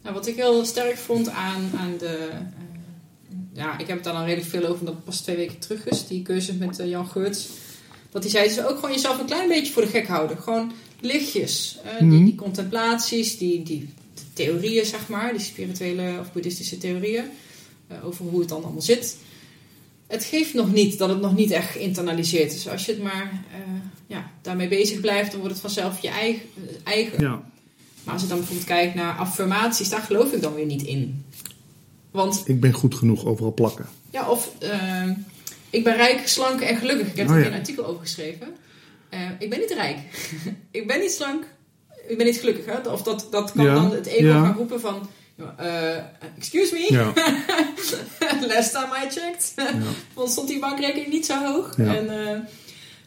[0.02, 2.30] Nou, wat ik heel sterk vond aan, aan de...
[2.32, 2.38] eh,
[3.54, 5.88] ja, ik heb het daar dan redelijk veel over, omdat het pas twee weken terug
[5.88, 6.08] is.
[6.08, 7.48] Die cursus met eh, Jan Geurts.
[8.12, 10.38] Dat hij zei, dus ook gewoon jezelf een klein beetje voor de gek houden.
[10.42, 11.78] Gewoon lichtjes.
[11.84, 12.26] eh, die, Mhm.
[12.26, 13.90] die contemplaties, die, die
[14.34, 15.32] theorieën, zeg maar.
[15.32, 17.24] Die spirituele of boeddhistische theorieën.
[18.04, 19.18] over hoe het dan allemaal zit.
[20.08, 22.68] Het geeft nog niet dat het nog niet echt geïnternaliseerd is.
[22.68, 23.60] Als je het maar eh,
[24.08, 26.42] ja, daarmee bezig blijft, dan wordt het vanzelf je eigen.
[26.84, 27.22] eigen.
[27.22, 27.42] Ja,
[28.04, 31.26] Maar als je dan bijvoorbeeld kijkt naar affirmaties, daar geloof ik dan weer niet in.
[32.12, 33.86] Want, ik ben goed genoeg overal plakken.
[34.10, 35.14] ja, of ehm,
[35.70, 37.08] ik ben rijk, slank en gelukkig.
[37.08, 37.48] Ik heb Oh, er ja.
[37.48, 38.48] een artikel over geschreven.
[39.10, 39.98] Eh, ik ben niet rijk.
[40.72, 41.44] ik ben niet slank.
[42.08, 42.66] Ik ben niet gelukkig.
[42.66, 42.90] Hè?
[42.90, 45.10] Of dat, dat kan Ja, dan het ego gaan roepen van...
[45.58, 45.98] eh,
[46.38, 47.14] excuse me, Ja,
[48.56, 49.54] last time I checked.
[50.14, 51.78] Want stond die bankrekening niet zo hoog.
[51.78, 52.40] En, eh,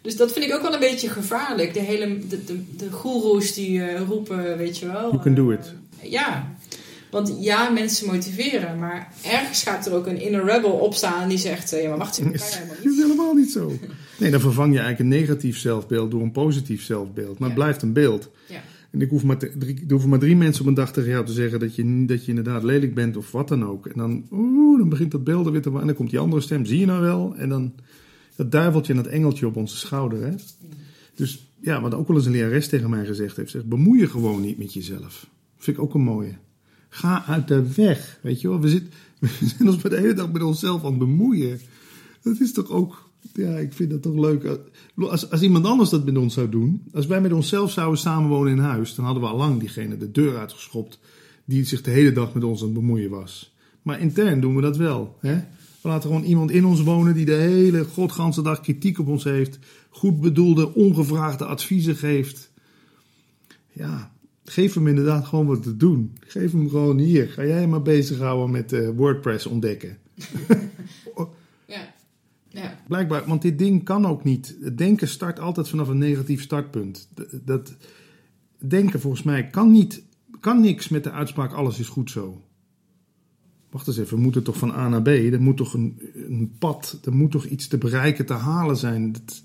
[0.02, 1.74] dus dat vind ik ook wel een beetje gevaarlijk.
[1.74, 5.10] De hele de, de, de goeroes die eh, roepen, weet je wel.
[5.10, 5.72] You can do it.
[6.02, 6.56] ja.
[7.10, 8.78] Want ja, mensen motiveren.
[8.78, 11.70] Maar ergens gaat er ook een inner rebel opstaan die zegt...
[11.70, 13.72] ja, maar wacht even, dat kan helemaal Dat is helemaal niet zo.
[14.18, 17.38] Nee, dan vervang je eigenlijk een negatief zelfbeeld door een positief zelfbeeld.
[17.38, 18.28] Maar het blijft een beeld.
[18.46, 18.60] Ja.
[18.90, 21.32] En ik hoef maar drie, hoeven maar drie mensen op een dag tegen jou te
[21.32, 23.86] zeggen dat je, dat je inderdaad lelijk bent of wat dan ook.
[23.86, 26.42] En dan, oeh, dan begint dat beeld er weer te En dan komt die andere
[26.42, 27.36] stem, zie je nou wel?
[27.36, 27.72] En dan
[28.36, 30.22] dat duiveltje en dat engeltje op onze schouder.
[30.22, 30.34] Hè?
[31.14, 34.08] Dus ja, wat ook wel eens een lerares tegen mij gezegd heeft, zegt, bemoei je
[34.08, 35.30] gewoon niet met jezelf.
[35.56, 36.36] Vind ik ook een mooie.
[36.88, 38.60] Ga uit de weg, weet je wel.
[38.60, 38.82] We, zit,
[39.20, 41.60] we zijn ons de hele dag met onszelf aan het bemoeien.
[42.22, 43.07] Dat is toch ook,
[43.38, 44.60] ja, ik vind dat toch leuk.
[44.96, 48.52] Als, als iemand anders dat met ons zou doen, als wij met onszelf zouden samenwonen
[48.52, 50.98] in huis, dan hadden we al lang diegene de deur uitgeschopt
[51.44, 53.54] die zich de hele dag met ons aan het bemoeien was.
[53.82, 55.16] Maar intern doen we dat wel.
[55.20, 55.34] Hè?
[55.80, 59.24] We laten gewoon iemand in ons wonen die de hele godganse dag kritiek op ons
[59.24, 59.58] heeft,
[59.90, 62.50] goed bedoelde, ongevraagde adviezen geeft.
[63.72, 64.12] Ja,
[64.44, 66.12] geef hem inderdaad gewoon wat te doen.
[66.20, 67.28] Geef hem gewoon hier.
[67.28, 69.98] Ga jij maar bezighouden met eh, WordPress ontdekken.
[72.48, 72.80] Ja.
[72.88, 74.56] Blijkbaar, want dit ding kan ook niet.
[74.60, 77.08] Het denken start altijd vanaf een negatief startpunt.
[77.44, 77.74] Dat
[78.58, 80.02] denken volgens mij kan niet,
[80.40, 82.42] kan niks met de uitspraak alles is goed zo.
[83.70, 85.06] Wacht eens even, we moeten toch van A naar B.
[85.06, 89.12] Er moet toch een, een pad, er moet toch iets te bereiken, te halen zijn.
[89.12, 89.42] Dat-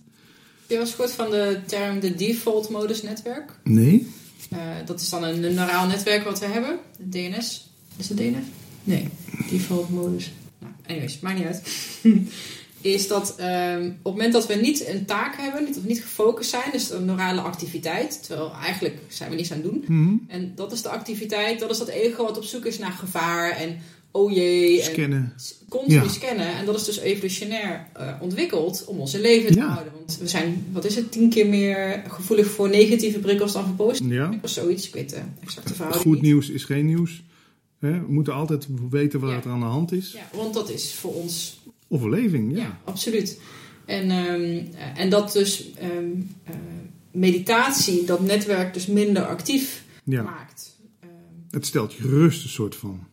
[0.67, 3.59] je eens gehoord van de term de default modus netwerk?
[3.63, 4.07] nee?
[4.49, 6.77] Eh, dat is dan een neuraal netwerk wat we hebben.
[6.97, 7.69] De DNS.
[7.97, 8.45] Is het DNS?
[8.83, 9.07] Nee.
[9.49, 10.31] Default modus.
[10.59, 11.63] Nou, anyways, maakt niet uit.
[12.83, 16.01] is dat ehm, op het moment dat we niet een taak hebben, niet, of niet
[16.01, 19.83] gefocust zijn, dus een neurale activiteit, terwijl eigenlijk zijn we niets aan het doen.
[19.87, 20.13] Mhm.
[20.27, 23.51] En dat is de activiteit, dat is dat ego wat op zoek is naar gevaar
[23.51, 23.77] en
[24.11, 24.81] oh jee.
[24.81, 25.33] En Scannen.
[25.69, 26.07] continu Ja.
[26.07, 26.55] scannen.
[26.55, 29.67] En dat is dus evolutionair eh, ontwikkeld om ons in leven te Ja.
[29.67, 29.93] houden.
[29.93, 33.75] Want we zijn, wat is het, tien keer meer gevoelig voor negatieve prikkels dan voor
[33.75, 34.27] positieve Ja.
[34.27, 34.53] prikkels.
[34.53, 36.21] Zoiets, ik weet de exacte verhouding Goed niet.
[36.23, 37.23] nieuws is geen nieuws.
[37.79, 40.11] Hè, We moeten altijd weten wat er aan de hand is.
[40.11, 41.59] Ja, want dat is voor ons,
[41.93, 42.79] Overleving, ja, ja.
[42.83, 43.39] absoluut.
[43.85, 44.41] En, ehm,
[44.75, 45.91] eh, en dat dus ehm,
[46.43, 46.53] eh,
[47.11, 50.21] meditatie, dat netwerk dus minder actief ja.
[50.23, 50.77] maakt.
[50.99, 51.09] Ehm,
[51.51, 53.03] Het stelt je gerust, een soort van.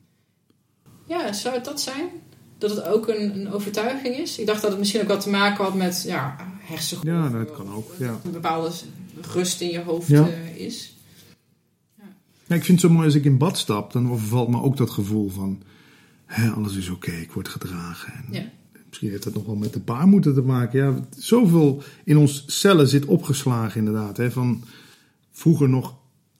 [1.06, 2.08] ja, zou het dat zijn?
[2.58, 4.38] Dat het ook een, een overtuiging is?
[4.38, 7.38] Ik dacht dat het misschien ook wat te maken had met ja, hersengolven.
[7.38, 8.20] Ja, dat kan ook, ja.
[8.24, 8.70] Een bepaalde
[9.32, 10.28] rust in je hoofd Ja.
[10.28, 10.94] eh, is.
[12.46, 14.76] Ja, ik vind het zo mooi als ik in bad stap, dan overvalt me ook
[14.76, 15.62] dat gevoel van...
[16.26, 18.12] Hè, alles is oké, ik word gedragen.
[18.12, 18.44] En Ja.
[18.90, 20.78] Misschien heeft dat nog wel met de baarmoeder te maken.
[20.78, 24.16] Ja, zoveel in ons cellen zit opgeslagen inderdaad.
[24.16, 24.62] Hè, van
[25.32, 25.94] vroeger nog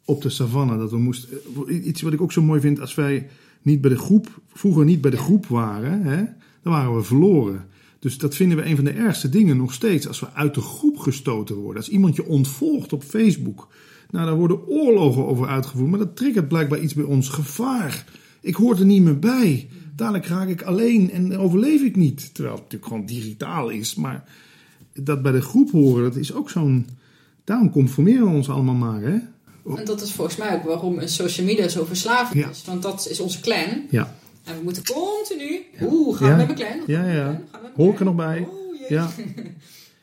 [0.05, 0.79] op de savanne.
[0.79, 1.29] Dat we moesten,
[1.69, 3.29] eh, iets wat ik ook zo mooi vind, als wij
[3.63, 6.25] niet bij de groep, vroeger niet bij de groep waren, hè,
[6.63, 7.67] dan waren we verloren.
[7.99, 10.09] Dus dat vinden we een van de ergste dingen nog steeds.
[10.09, 11.83] Als we uit de groep gestoten worden.
[11.83, 13.69] Als iemand je ontvolgt op Facebook.
[14.11, 15.91] Nou, daar worden oorlogen over uitgevoerd.
[15.91, 17.29] Maar dat triggert blijkbaar iets bij ons.
[17.29, 18.05] Gevaar.
[18.41, 19.69] Ik hoor er niet meer bij.
[20.01, 22.35] Dadelijk raak ik alleen en overleef ik niet.
[22.35, 23.95] Terwijl het natuurlijk gewoon digitaal is.
[23.95, 24.25] Maar
[24.95, 26.87] dat bij de groep horen, dat is ook zo'n...
[27.45, 29.19] Daarom conformeren we ons allemaal maar, hè?
[29.77, 32.49] En dat is volgens mij ook waarom een social media zo verslavend Ja.
[32.49, 32.65] is.
[32.67, 33.87] Want dat is onze clan.
[33.91, 34.15] Ja.
[34.45, 35.61] En we moeten continu...
[35.83, 36.97] Oeh, gaan we met mijn clan?
[36.97, 37.43] Ja, ja.
[37.51, 38.49] Gaan we Hoor ik er nog bij?
[38.79, 38.87] Jee.
[38.89, 39.11] Ja.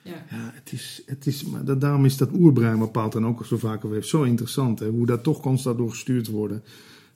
[0.01, 0.25] Ja.
[0.37, 3.57] Ja, het is, het is, maar dat, daarom is dat oerbrein bepaald dan ook zo
[3.57, 4.07] vaak heeft.
[4.07, 4.87] Zo interessant, hè?
[4.87, 6.63] hoe dat toch constant door gestuurd worden.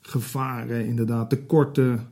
[0.00, 2.08] Gevaren, inderdaad, tekorten.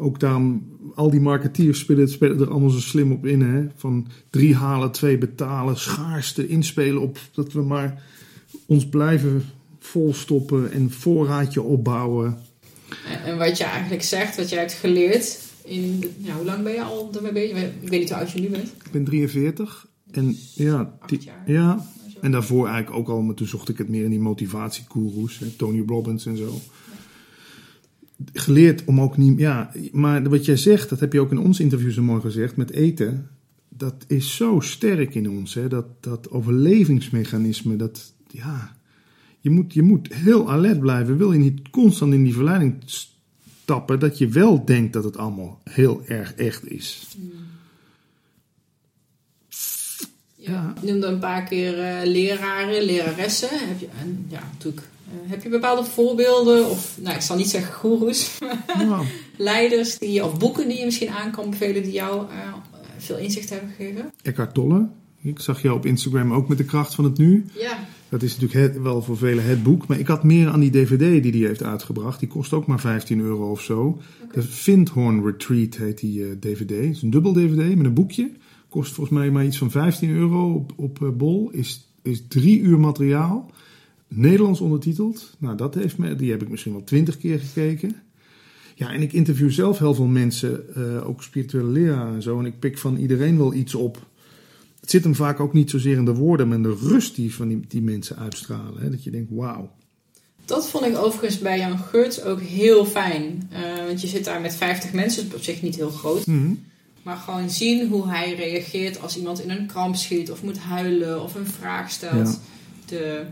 [0.00, 3.40] Ook daarom, al die marketeers spelen, spelen er allemaal zo slim op in.
[3.40, 3.66] Hè?
[3.76, 8.02] Van drie halen, twee betalen, schaarste inspelen op dat we maar
[8.66, 9.44] ons blijven
[9.78, 12.38] volstoppen en voorraadje opbouwen.
[13.24, 15.46] En, wat je eigenlijk zegt, wat jij hebt geleerd...
[15.64, 17.62] In de, hoe lang ben je al daarmee bezig?
[17.80, 18.68] Ik weet niet hoe oud je nu bent.
[18.84, 21.42] Ik ben 43 en ja, die- jaar.
[21.46, 21.86] ja.
[22.20, 25.46] En daarvoor eigenlijk ook al, maar toen zocht ik het meer in die motivatiekoeroes, hè,
[25.46, 26.60] Tony Robbins en zo.
[28.32, 31.60] Geleerd om ook niet, ja, maar wat jij zegt, dat heb je ook in ons
[31.60, 33.28] interview zo mooi gezegd, met eten,
[33.68, 38.76] dat is zo sterk in ons, hè, dat, dat overlevingsmechanisme, dat, ja,
[39.40, 43.98] je moet, je moet heel alert blijven, wil je niet constant in die verleiding stappen,
[43.98, 47.06] dat je wel denkt dat het allemaal heel erg echt is.
[50.48, 50.74] Ja.
[50.82, 53.48] Je noemde een paar keer eh, leraren, leraressen.
[53.68, 54.88] Heb je, en, ja, natuurlijk.
[55.12, 58.38] Eh, heb je bepaalde voorbeelden of, nou, ik zal niet zeggen goeroes,
[58.78, 59.04] Nou,
[59.36, 62.52] leiders die, of boeken die je misschien aan kan bevelen die jou eh,
[62.98, 64.12] veel inzicht hebben gegeven?
[64.22, 64.88] Eckhart Tolle,
[65.22, 67.44] ik zag jou op Instagram ook met de kracht van het nu.
[67.58, 67.78] Ja,
[68.08, 69.86] Dat is natuurlijk het- wel voor velen het boek.
[69.86, 72.20] Maar ik had meer aan die DVD die hij heeft uitgebracht.
[72.20, 73.98] Die kost ook maar 15 euro of zo.
[74.32, 76.70] De Vindhorn Retreat heet die eh, DVD.
[76.70, 78.30] Het is een dubbel DVD met een boekje.
[78.68, 81.50] Kost volgens mij maar iets van 15 euro op, op eh, Bol.
[81.52, 83.50] Is, is drie uur materiaal.
[84.08, 85.36] Nederlands ondertiteld.
[85.38, 87.96] Nou, dat heeft me, die heb ik misschien wel twintig keer gekeken.
[88.74, 92.38] Ja, en ik interview zelf heel veel mensen, eh, ook spirituele leraren en zo.
[92.38, 94.06] En ik pik van iedereen wel iets op.
[94.80, 97.34] Het zit hem vaak ook niet zozeer in de woorden, maar in de rust die
[97.34, 98.82] van die, die mensen uitstralen.
[98.82, 98.90] Hè?
[98.90, 99.70] Dat je denkt, wauw.
[100.44, 103.48] dat vond ik overigens bij Jan Geurts ook heel fijn.
[103.50, 106.26] Eh, want je zit daar met 50 mensen, dat is op zich niet heel groot.
[106.26, 106.52] Mhm.
[107.02, 111.22] Maar gewoon zien hoe hij reageert als iemand in een kramp schiet of moet huilen
[111.22, 112.28] of een vraag stelt.
[112.28, 112.38] Ja.
[112.86, 113.24] De,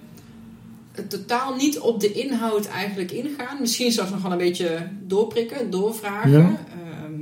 [1.09, 3.61] totaal niet op de inhoud eigenlijk ingaan.
[3.61, 6.30] Misschien zelfs nog wel een beetje doorprikken, doorvragen.
[6.30, 6.66] Ja.
[6.70, 7.20] Ehm,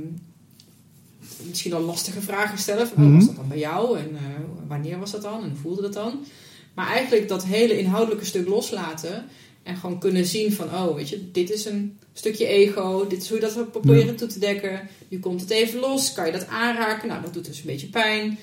[1.47, 2.87] misschien al lastige vragen stellen.
[2.87, 3.15] Van, oh, Mhm.
[3.17, 3.97] was dat dan bij jou?
[3.99, 4.21] En eh,
[4.67, 5.43] wanneer was dat dan?
[5.43, 6.25] En hoe voelde dat dan?
[6.73, 9.25] Maar eigenlijk dat hele inhoudelijke stuk loslaten.
[9.63, 13.07] En gewoon kunnen zien van, oh, weet je, dit is een stukje ego.
[13.07, 14.87] Dit is hoe je dat proberen toe te dekken.
[15.07, 16.13] Nu komt het even los.
[16.13, 17.07] Kan je dat aanraken?
[17.07, 18.37] Nou, dat doet dus een beetje pijn.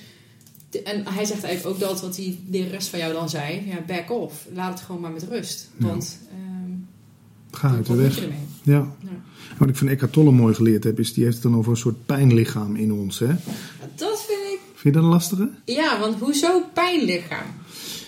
[0.85, 3.63] En hij zegt eigenlijk ook dat wat die de rest van jou dan zei.
[3.67, 4.47] Ja, back off.
[4.55, 5.71] Laat het gewoon maar met rust.
[5.77, 5.87] Ja.
[5.87, 6.71] Want ehm
[7.51, 8.25] Ga uit de wat moet weg.
[8.63, 8.73] Ja.
[9.01, 9.09] Ja.
[9.59, 11.77] Wat ik van Eckhart Tolle mooi geleerd heb, is die heeft het dan over een
[11.77, 13.19] soort pijnlichaam in ons.
[13.19, 13.27] Hè?
[13.27, 13.35] Ja,
[13.95, 14.59] Dat vind ik...
[14.75, 15.51] Vind je dat een lastige?
[15.65, 17.47] Ja, want hoezo pijnlichaam?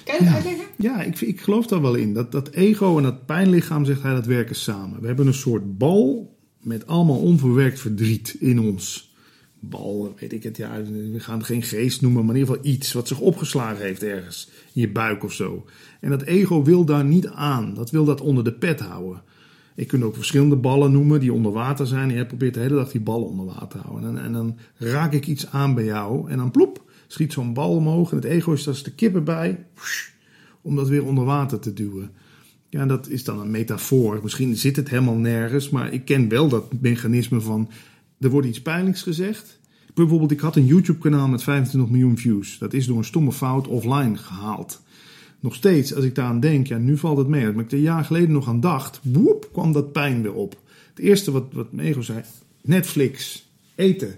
[0.04, 0.34] Kan je dat Ja.
[0.34, 0.64] uitleggen?
[0.76, 2.14] Ja, ik, ik geloof daar wel in.
[2.14, 5.00] Dat, dat ego en dat pijnlichaam, zegt hij, dat werken samen.
[5.00, 9.13] We hebben een soort bal met allemaal onverwerkt verdriet in ons.
[9.68, 12.72] Bal, weet ik het, ja, we gaan het geen geest noemen, maar in ieder geval
[12.72, 15.64] iets wat zich opgeslagen heeft ergens in je buik of zo.
[16.00, 17.74] En dat ego wil daar niet aan.
[17.74, 19.22] Dat wil dat onder de pet houden.
[19.74, 22.12] Ik kunt ook verschillende ballen noemen die onder water zijn.
[22.12, 24.08] Jij probeert de hele dag die ballen onder water te houden.
[24.08, 26.30] En, en dan raak ik iets aan bij jou.
[26.30, 28.10] En dan ploep, schiet zo'n bal omhoog.
[28.10, 29.64] En het ego is als de kippen bij.
[30.62, 32.10] Om dat weer onder water te duwen.
[32.68, 34.20] Ja, dat is dan een metafoor.
[34.22, 35.70] Misschien zit het helemaal nergens.
[35.70, 37.68] Maar ik ken wel dat mechanisme van...
[38.18, 39.60] Er wordt iets pijnlijks gezegd.
[39.94, 42.58] Bijvoorbeeld, ik had een YouTube-kanaal met 25 miljoen views.
[42.58, 44.82] Dat is door een stomme fout offline gehaald.
[45.40, 47.52] Nog steeds, als ik daaraan denk, ja, nu valt het mee.
[47.52, 50.60] Maar ik er een jaar geleden nog aan dacht, woep, kwam dat pijn weer op.
[50.94, 52.22] Het eerste wat, wat mijn ego zei,
[52.62, 54.14] Netflix, eten.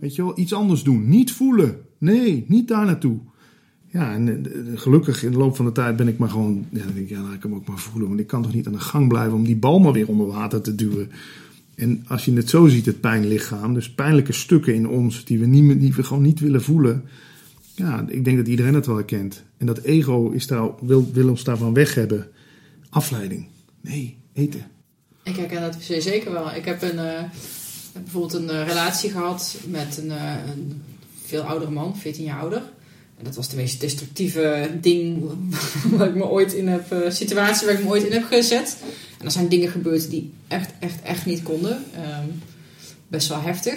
[0.00, 1.08] Weet je wel, iets anders doen.
[1.08, 1.80] Niet voelen.
[1.98, 3.18] Nee, niet daar naartoe.
[3.86, 6.84] Ja, en eh, gelukkig in de loop van de tijd ben ik maar gewoon, ja,
[6.84, 8.08] dan denk ik, ja, laat ik hem ook maar voelen.
[8.08, 10.26] Want ik kan toch niet aan de gang blijven om die bal maar weer onder
[10.26, 11.10] water te duwen.
[11.78, 15.46] En als je het zo ziet, het pijnlichaam, dus pijnlijke stukken in ons die we,
[15.46, 17.04] niet, die we gewoon niet willen voelen.
[17.74, 19.44] Ja, ik denk dat iedereen het wel herkent.
[19.56, 22.28] En dat ego is daar, wil, wil ons daarvan weg hebben.
[22.88, 23.46] Afleiding.
[23.80, 24.66] Nee, eten.
[25.22, 26.54] Ik herken dat zeker wel.
[26.54, 27.22] Ik heb een, eh,
[27.92, 30.82] bijvoorbeeld een eh, relatie gehad met een, eh, een
[31.24, 32.62] veel oudere man, 14 jaar ouder.
[33.22, 35.30] Dat was de meest destructieve ding
[35.96, 38.76] waar ik me ooit in heb, uh, situatie waar ik me ooit in heb gezet.
[39.18, 41.84] En er zijn dingen gebeurd die echt, echt, echt niet konden.
[41.94, 42.26] Ehm,
[43.08, 43.74] best wel heftig.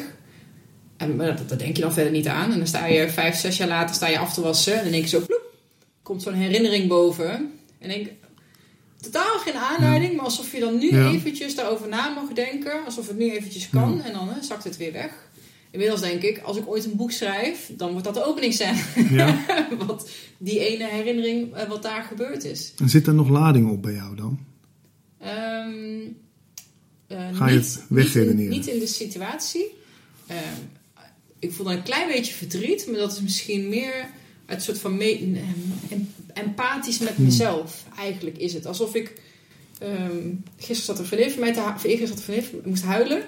[0.97, 2.51] En dat, dat, denk je dan verder niet aan.
[2.51, 4.77] En dan sta je vijf, zes jaar later sta je af te wassen.
[4.77, 5.53] En dan denk je zo, ploep,
[6.01, 7.51] komt zo'n herinnering boven.
[7.79, 8.09] En denk
[9.01, 12.85] totaal geen aanleiding, maar alsof je dan nu eventjes daarover na mag denken.
[12.85, 14.01] Alsof het nu eventjes kan.
[14.01, 15.11] En dan hè, zakt het weer weg.
[15.71, 18.81] Inmiddels denk ik, als ik ooit een boek schrijf, dan wordt dat de openingscène.
[19.09, 19.45] Ja.
[19.87, 22.73] wat die ene herinnering, eh, wat daar gebeurd is.
[22.77, 24.39] En zit er nog lading op bij jou dan?
[25.23, 26.17] Um,
[27.33, 28.49] Ga je het wegredeneren?
[28.49, 29.65] Niet, niet, in de situatie.
[30.29, 30.69] Um,
[31.39, 34.09] ik voel dan een klein beetje verdriet, maar dat is misschien meer
[34.45, 35.01] het soort van
[36.33, 37.25] empathisch met hmm.
[37.25, 37.85] mezelf.
[37.97, 39.21] Eigenlijk is het alsof ik.
[39.83, 42.83] Um, gisteren zat er vriendin van mij te of eergisteren zat er vriendin van moest
[42.83, 43.23] huilen.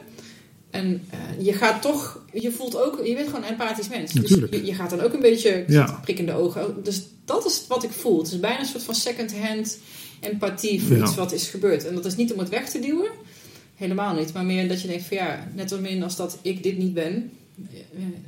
[0.73, 4.11] En uh, je gaat toch, je voelt ook, je bent gewoon een empathisch mens.
[4.11, 5.99] Dus je, je, gaat dan ook een beetje ja.
[6.01, 6.83] prik in de ogen.
[6.83, 8.17] Dus dat is wat ik voel.
[8.17, 9.77] Het is bijna een soort van second-hand
[10.19, 11.85] empathie voor iets wat is gebeurd.
[11.85, 13.11] En dat is niet om het weg te duwen,
[13.75, 14.33] helemaal niet.
[14.33, 16.93] Maar meer dat je denkt van ja, net zo min als dat ik dit niet
[16.93, 17.31] ben,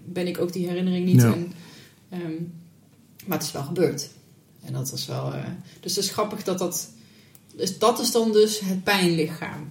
[0.06, 1.24] ben ik ook die herinnering niet.
[1.24, 1.54] En,
[2.14, 2.54] um,
[3.26, 4.10] maar het is wel gebeurd.
[4.66, 5.34] En dat is wel.
[5.34, 5.44] Uh,
[5.80, 6.90] dus het is grappig dat dat.
[7.56, 9.70] Dus dat is dan dus het pijnlichaam.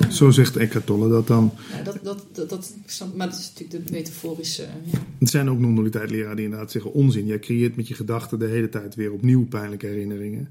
[0.00, 0.10] Ah.
[0.10, 1.52] Zo zegt Eckhart Tolle dat dan.
[1.72, 2.74] Ja, dat, dat, dat, dat,
[3.14, 4.66] maar dat is natuurlijk de metaforische.
[4.84, 4.98] Ja.
[5.18, 7.26] Er zijn ook leraren die inderdaad zeggen onzin.
[7.26, 10.48] Jij creëert met je gedachten de hele tijd weer opnieuw pijnlijke herinneringen.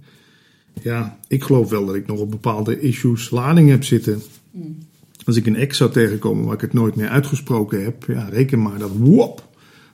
[0.81, 4.21] Ja, ik geloof wel dat ik nog op bepaalde issues lading heb zitten.
[4.51, 4.77] Mm.
[5.25, 8.61] Als ik een ex zou tegenkomen waar ik het nooit meer uitgesproken heb, ja, reken
[8.61, 9.47] maar dat wop,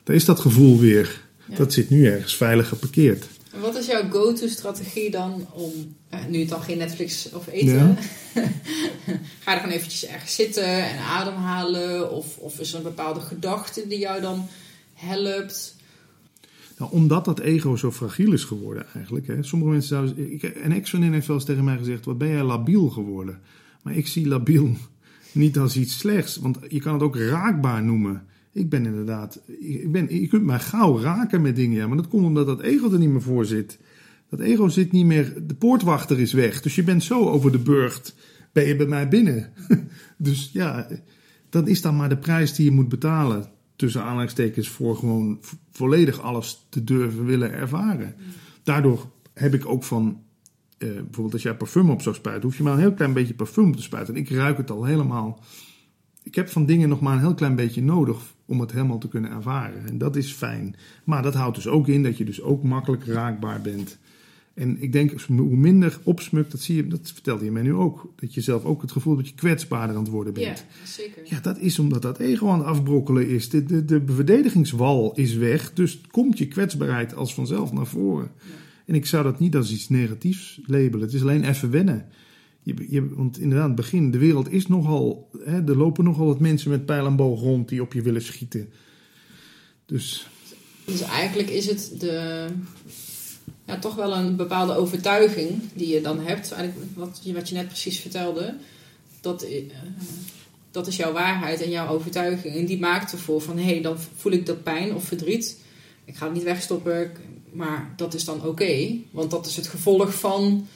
[0.03, 1.21] daar is dat gevoel weer.
[1.55, 3.27] Dat zit nu ergens veilig geparkeerd.
[3.59, 5.71] Wat is jouw go-to-strategie dan om,
[6.09, 7.97] eh, nu het dan geen Netflix of eten,
[9.43, 12.11] ga er gewoon eventjes ergens zitten en ademhalen?
[12.11, 14.47] Of, of is er een bepaalde gedachte die jou dan
[14.93, 15.75] helpt?
[16.77, 19.27] Nou, omdat dat ego zo fragiel is geworden eigenlijk.
[19.27, 19.43] Hè.
[19.43, 20.33] Sommige mensen zouden...
[20.33, 23.41] Ik, een ex-vriendin heeft wel eens tegen mij gezegd, wat ben jij labiel geworden?
[23.81, 24.75] Maar ik zie labiel
[25.31, 28.25] niet als iets slechts, want je kan het ook raakbaar noemen.
[28.53, 32.07] Ik ben inderdaad, ik ben, je kunt mij gauw raken met dingen, ja, maar dat
[32.07, 33.79] komt omdat dat ego er niet meer voor zit.
[34.29, 37.59] Dat ego zit niet meer, de poortwachter is weg, dus je bent zo over de
[37.59, 38.15] burcht,
[38.51, 39.49] ben je bij mij binnen.
[40.17, 40.87] dus ja,
[41.49, 45.39] dat is dan maar de prijs die je moet betalen, tussen aanhalingstekens, voor gewoon
[45.71, 48.15] volledig alles te durven willen ervaren.
[48.63, 50.23] Daardoor heb ik ook van,
[50.77, 53.33] eh, bijvoorbeeld als jij parfum op zou spuiten, hoef je maar een heel klein beetje
[53.33, 54.15] parfum te spuiten.
[54.15, 55.39] En ik ruik het al helemaal
[56.23, 59.07] ik heb van dingen nog maar een heel klein beetje nodig om het helemaal te
[59.07, 59.87] kunnen ervaren.
[59.87, 60.75] En dat is fijn.
[61.03, 63.97] Maar dat houdt dus ook in dat je dus ook makkelijk raakbaar bent.
[64.53, 68.13] En ik denk, hoe minder opsmukt, dat zie je, dat vertelde je mij nu ook.
[68.15, 70.57] Dat je zelf ook het gevoel dat je kwetsbaarder aan het worden bent.
[70.57, 71.21] Ja, zeker.
[71.25, 73.49] Ja, dat is omdat dat ego aan het afbrokkelen is.
[73.49, 78.31] De, de, de verdedigingswal is weg, dus komt je kwetsbaarheid als vanzelf naar voren.
[78.85, 81.01] En ik zou dat niet als iets negatiefs labelen.
[81.01, 82.05] Het is alleen even wennen.
[82.63, 85.29] Je, je, want inderdaad, het begin, de wereld is nogal.
[85.43, 88.21] Hè, er lopen nogal wat mensen met pijl en boog rond die op je willen
[88.21, 88.69] schieten.
[89.85, 90.27] Dus.
[90.85, 92.47] Dus eigenlijk is het de,
[93.65, 96.51] ja, toch wel een bepaalde overtuiging die je dan hebt.
[96.51, 98.55] Eigenlijk wat, wat je net precies vertelde.
[99.21, 99.63] Dat, uh,
[100.71, 102.55] dat is jouw waarheid en jouw overtuiging.
[102.55, 105.59] En die maakt ervoor van hé, hey, dan voel ik dat pijn of verdriet.
[106.05, 107.11] Ik ga het niet wegstoppen,
[107.51, 108.97] maar dat is dan oké.
[109.11, 110.67] want dat is het gevolg van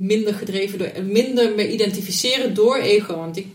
[0.00, 3.16] minder gedreven door, minder me identificeren door ego.
[3.16, 3.46] Want ik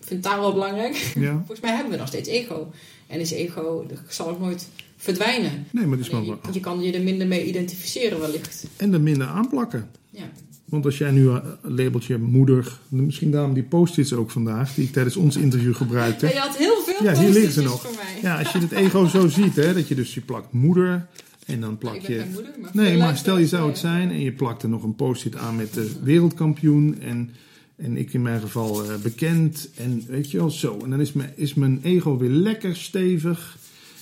[0.00, 1.12] vind taal wel belangrijk.
[1.14, 1.32] Ja.
[1.46, 2.72] Volgens mij hebben we nog steeds ego.
[3.06, 5.66] En is ego, dat zal ook nooit verdwijnen.
[5.70, 6.22] Nee, maar dat is wel...
[6.22, 8.66] Je, je kan je er minder mee identificeren wellicht.
[8.76, 9.90] En er minder aanplakken.
[10.10, 10.30] Ja.
[10.64, 14.92] Want als jij nu een labeltje moeder, misschien daarom die post-its ook vandaag, die ik
[14.92, 16.26] tijdens ons interview gebruikte.
[16.26, 17.86] Ja, je had heel veel ja, hier liggen ze nog.
[18.22, 21.06] Ja, als je het ego zo ziet, hè, dat je dus je plakt moeder,
[21.46, 22.24] en dan plak je.
[22.32, 24.94] Moeder, maar nee, maar stel je zou het zijn en je plakt er nog een
[24.94, 27.00] post-it aan met de wereldkampioen.
[27.00, 27.30] En,
[27.76, 29.70] en ik in mijn geval uh, bekend.
[29.74, 30.78] En weet je wel, zo.
[30.84, 33.56] En dan is mijn, is mijn ego weer lekker stevig.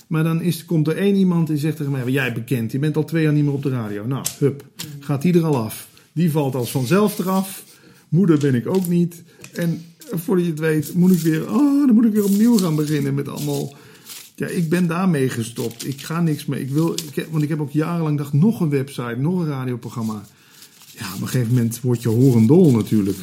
[0.07, 2.97] Maar dan is, komt er één iemand die zegt tegen mij: Jij bekend, je bent
[2.97, 4.05] al twee jaar niet meer op de radio.
[4.05, 4.65] Nou, hup,
[4.99, 5.87] gaat die er al af.
[6.13, 7.63] Die valt als vanzelf eraf.
[8.09, 9.23] Moeder ben ik ook niet.
[9.53, 12.75] En voordat je het weet, moet ik weer, oh, dan moet ik weer opnieuw gaan
[12.75, 13.73] beginnen met allemaal
[14.35, 15.87] ja, ik ben daarmee gestopt.
[15.87, 16.59] Ik ga niks meer.
[16.59, 20.25] Ik wil, ik want ik heb ook jarenlang gedacht, nog een website, nog een radioprogramma.
[20.91, 23.17] Ja, op een gegeven moment word je horendol natuurlijk.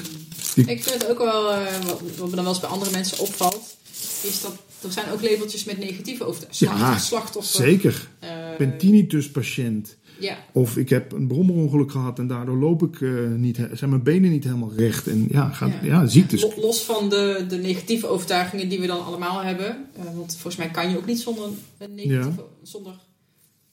[0.54, 3.18] Ik, ik vind het ook wel, uh, wat, me dan wel eens bij andere mensen
[3.18, 3.76] opvalt,
[4.22, 7.64] is dat er zijn ook labeltjes met negatieve over ja, slachtoffer.
[7.64, 8.08] Zeker.
[8.24, 9.96] Uh, ik ben tinnitus patiënt.
[10.22, 10.38] Ja.
[10.52, 14.30] Of ik heb een brommerongeluk gehad en daardoor loop ik uh, niet, zijn mijn benen
[14.30, 15.06] niet helemaal recht.
[15.06, 15.86] En ja, gaat, ja.
[15.86, 16.46] ja ziektes.
[16.56, 19.86] Los van de, de negatieve overtuigingen die we dan allemaal hebben.
[19.98, 21.48] Uh, want volgens mij kan je ook niet zonder
[21.78, 22.94] een negatieve, zonder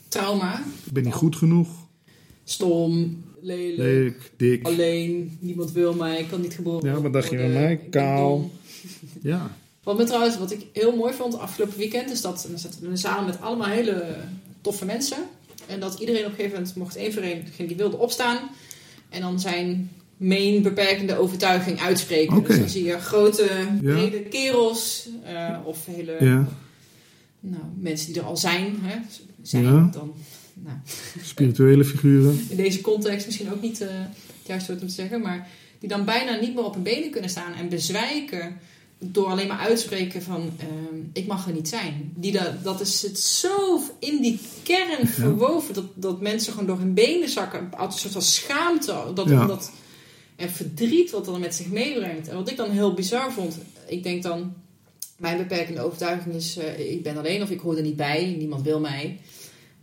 [0.07, 0.63] trauma.
[0.85, 1.67] Ik ben niet goed genoeg.
[2.43, 4.65] Stom, lelijk, dik.
[4.65, 7.77] alleen, niemand wil mij, ik kan niet geboren Ja, wat dacht je worden, van mij?
[7.89, 8.49] Kaal.
[9.21, 9.57] Ja.
[9.83, 12.79] Wat me trouwens, wat ik heel mooi vond afgelopen weekend, is dat en dan zaten
[12.79, 14.15] we in een zaal met allemaal hele
[14.61, 15.17] toffe mensen.
[15.69, 18.37] En dat iedereen op een gegeven moment mocht één voor één, degene die wilde, opstaan.
[19.09, 22.43] En dan zijn main beperkende overtuiging uitspreken.
[22.43, 23.49] Dus dan zie je grote,
[23.81, 26.47] brede kerels eh, of hele ja,
[27.39, 28.75] nou, mensen die er al zijn.
[28.81, 28.95] Hè,
[29.41, 29.89] zijn Ja.
[29.93, 30.13] dan,
[30.53, 30.77] nou,
[31.23, 32.39] spirituele figuren.
[32.49, 33.87] in deze context misschien ook niet eh,
[34.37, 35.47] het juiste woord om te zeggen, maar
[35.79, 38.57] die dan bijna niet meer op hun benen kunnen staan en bezwijken
[38.99, 42.11] door alleen maar uitspreken van ehm, ik mag er niet zijn.
[42.15, 46.77] Die dat, dat is het zo in die kern verwoven dat, dat mensen gewoon door
[46.77, 47.69] hun benen zakken.
[47.77, 49.41] Uit een soort van schaamte dat, Ja.
[49.41, 49.71] omdat,
[50.35, 52.27] en verdriet wat dat met zich meebrengt.
[52.27, 54.53] En wat ik dan heel bizar vond, ik denk dan,
[55.17, 58.63] mijn beperkende overtuiging is eh, ik ben alleen of ik hoor er niet bij, niemand
[58.63, 59.19] wil mij.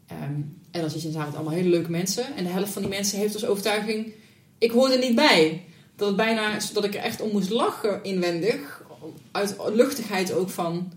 [0.06, 0.40] Ehm,
[0.70, 2.36] en dan zit je in zaal met allemaal hele leuke mensen.
[2.36, 4.12] En de helft van die mensen heeft als overtuiging:
[4.58, 5.62] ik hoor er niet bij.
[5.96, 8.84] Dat het bijna dat ik er echt om moest lachen inwendig.
[9.30, 10.92] Uit luchtigheid ook van.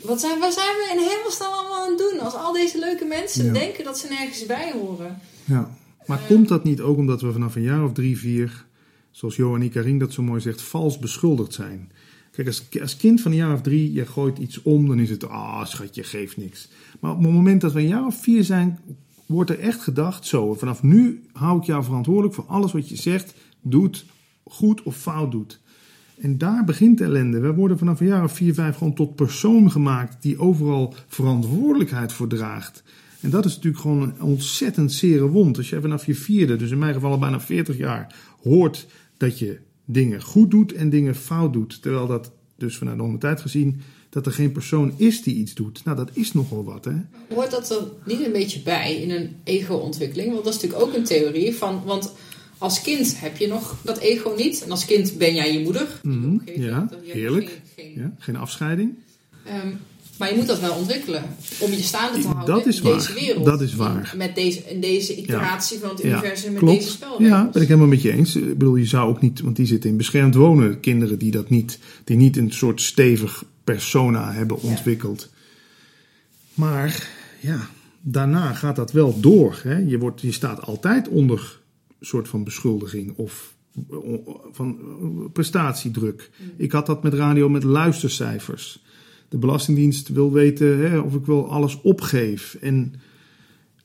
[0.00, 2.20] Wat zijn, wat zijn we in hemelsnaam allemaal aan het doen?
[2.20, 3.52] Als al deze leuke mensen Ja.
[3.52, 5.18] denken dat ze nergens bij horen.
[5.44, 5.70] Ja.
[6.06, 6.26] Maar Eh.
[6.26, 8.64] komt dat niet ook omdat we vanaf een jaar of drie, vier,
[9.10, 11.92] zoals Johan Ikaring dat zo mooi zegt, vals beschuldigd zijn?
[12.30, 15.10] Kijk, als, als kind van een jaar of drie, je gooit iets om, dan is
[15.10, 16.68] het, ah schatje, geeft niks.
[17.00, 18.78] Maar op het moment dat we een jaar of vier zijn,
[19.26, 22.96] wordt er echt gedacht, zo, vanaf nu hou ik jou verantwoordelijk voor alles wat je
[22.96, 24.04] zegt, doet,
[24.44, 25.60] goed of fout doet.
[26.20, 27.40] En daar begint de ellende.
[27.40, 32.12] We worden vanaf een jaar of vier, vijf gewoon tot persoon gemaakt die overal verantwoordelijkheid
[32.12, 32.82] voor draagt.
[33.20, 35.56] En dat is natuurlijk gewoon een ontzettend zere wond.
[35.56, 39.38] Als jij vanaf je vierde, dus in mijn geval al bijna 40 jaar, hoort dat
[39.38, 41.82] je dingen goed doet en dingen fout doet.
[41.82, 45.54] Terwijl dat dus vanuit de longe tijd gezien, dat er geen persoon is die iets
[45.54, 45.84] doet.
[45.84, 46.94] Nou, dat is nogal wat, hè?
[47.34, 50.32] Hoort dat er niet een beetje bij in een ego-ontwikkeling?
[50.32, 51.82] Want dat is natuurlijk ook een theorie van.
[51.84, 52.12] Want
[52.58, 54.62] als kind heb je nog dat ego niet.
[54.64, 56.00] En als kind ben jij je moeder.
[56.02, 56.64] Mhm, omgeving.
[56.64, 57.46] ja, heerlijk.
[57.76, 58.94] geen- geen- Ja, geen afscheiding.
[59.44, 59.68] Ehm,
[60.18, 61.22] maar je moet dat wel ontwikkelen
[61.58, 63.44] om je staande te houden Dat is in deze wereld.
[63.44, 64.14] Dat is waar.
[64.16, 67.28] Met deze, in deze iteratie van het Ja, universum, met deze spelregels.
[67.28, 68.36] Ja, ben ik helemaal met je eens.
[68.36, 70.80] Ik bedoel, je zou ook niet, want die zitten in beschermd wonen.
[70.80, 75.28] Kinderen die dat niet, die niet een soort stevig persona hebben ontwikkeld.
[76.54, 77.08] Maar
[77.40, 77.68] ja,
[78.00, 79.60] daarna gaat dat wel door.
[79.62, 79.76] Hè?
[79.76, 81.58] Je, wordt, je staat altijd onder
[82.00, 83.56] soort van beschuldiging of
[83.90, 83.98] eh,
[84.52, 86.30] van eh, prestatiedruk.
[86.56, 88.82] Ik had dat met radio met luistercijfers.
[89.28, 92.56] De Belastingdienst wil weten hè, of ik wel alles opgeef.
[92.60, 92.94] En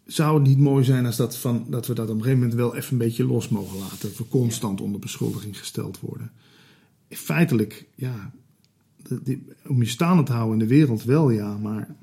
[0.06, 2.58] zou het niet mooi zijn als dat, van, dat we dat op een gegeven moment
[2.58, 3.98] wel even een beetje los mogen laten?
[4.02, 6.32] Dat we constant onder beschuldiging gesteld worden.
[7.10, 8.34] Feitelijk, ja,
[9.68, 11.96] om je staande te houden in de wereld wel, ja, maar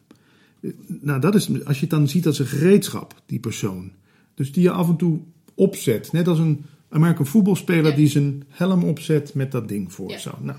[0.60, 3.90] eh, nou, dat is, als je het dan ziet als een gereedschap, die persoon.
[4.34, 5.20] Dus die je af en toe
[5.60, 6.12] opzet.
[6.12, 7.96] Net als een American voetbalspeler Ja.
[7.96, 10.10] die zijn helm opzet met dat ding voor.
[10.10, 10.18] Ja.
[10.18, 10.58] Zo, nou,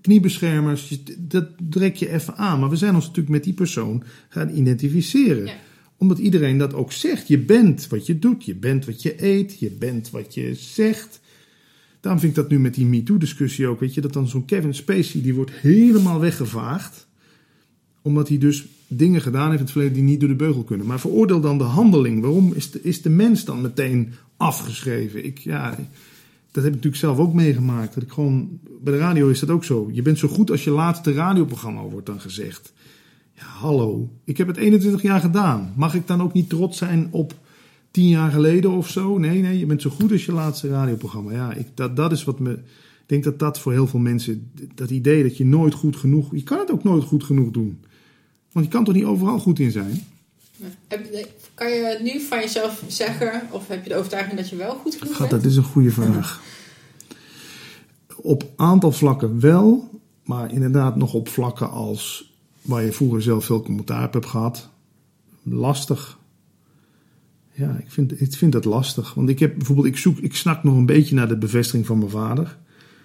[0.00, 2.60] kniebeschermers, dat trek je even aan.
[2.60, 5.54] Maar we zijn ons natuurlijk met die persoon gaan identificeren Ja.
[5.96, 7.28] omdat iedereen dat ook zegt.
[7.28, 11.20] Je bent wat je doet, je bent wat je eet, je bent wat je zegt.
[12.00, 13.80] Daarom vind ik dat nu met die MeToo-discussie ook.
[13.80, 17.06] Weet je, dat dan zo'n Kevin Spacey, die wordt helemaal weggevaagd.
[18.02, 20.86] Omdat hij dus dingen gedaan heeft in het verleden die niet door de beugel kunnen.
[20.86, 22.20] Maar veroordeel dan de handeling.
[22.20, 24.12] Waarom is de, is de mens dan meteen
[24.42, 25.24] afgeschreven?
[25.24, 25.68] Ik, ja,
[26.50, 27.94] dat heb ik natuurlijk zelf ook meegemaakt.
[27.94, 29.90] Dat ik gewoon, bij de radio is dat ook zo.
[29.92, 32.72] Je bent zo goed als je laatste radioprogramma, wordt dan gezegd.
[33.32, 34.10] Ja, hallo.
[34.24, 35.72] Ik heb het 21 jaar gedaan.
[35.76, 37.34] Mag ik dan ook niet trots zijn op
[37.90, 39.18] 10 jaar geleden of zo?
[39.18, 41.32] Nee, nee, je bent zo goed als je laatste radioprogramma.
[41.32, 42.52] Ja, ik, dat, dat is wat me.
[42.52, 44.50] Ik denk dat dat voor heel veel mensen.
[44.74, 46.34] Dat idee dat je nooit goed genoeg.
[46.34, 47.78] Je kan het ook nooit goed genoeg doen.
[48.52, 50.00] Want je kan toch niet overal goed in zijn?
[51.54, 54.74] Kan je het nu van jezelf zeggen, of heb je de overtuiging dat je wel
[54.74, 55.30] goed genoeg bent?
[55.30, 56.42] dat is een goede vraag.
[58.16, 59.90] Op aantal vlakken wel,
[60.24, 62.32] maar inderdaad nog op vlakken als
[62.62, 64.68] waar je vroeger zelf veel commentaar op hebt gehad.
[65.42, 66.18] Lastig.
[67.52, 69.14] Ja, ik vind, ik vind dat lastig.
[69.14, 71.98] Want ik heb bijvoorbeeld, ik zoek, ik snak nog een beetje naar de bevestiging van
[71.98, 72.58] mijn vader.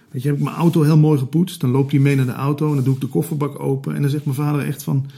[0.09, 1.61] Weet je, heb ik mijn auto heel mooi gepoetst.
[1.61, 3.95] Dan loopt hij mee naar de auto en dan doe ik de kofferbak open.
[3.95, 5.09] En dan zegt mijn vader echt van,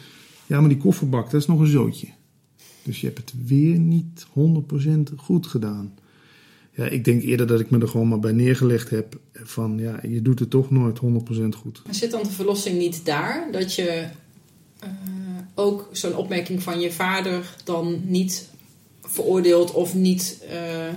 [0.46, 2.08] ja, maar die kofferbak, dat is nog een zootje.
[2.84, 5.94] Dus je hebt het weer niet 100% goed gedaan.
[6.72, 10.00] Ja, ik denk eerder dat ik me er gewoon maar bij neergelegd heb van ja,
[10.08, 11.02] je doet het toch nooit 100%
[11.56, 11.82] goed.
[11.86, 13.48] Maar Zit dan de verlossing niet daar?
[13.52, 14.06] Dat je
[14.80, 14.90] eh,
[15.56, 18.50] ook zo'n opmerking van je vader dan niet
[19.02, 20.94] veroordeelt of niet eh,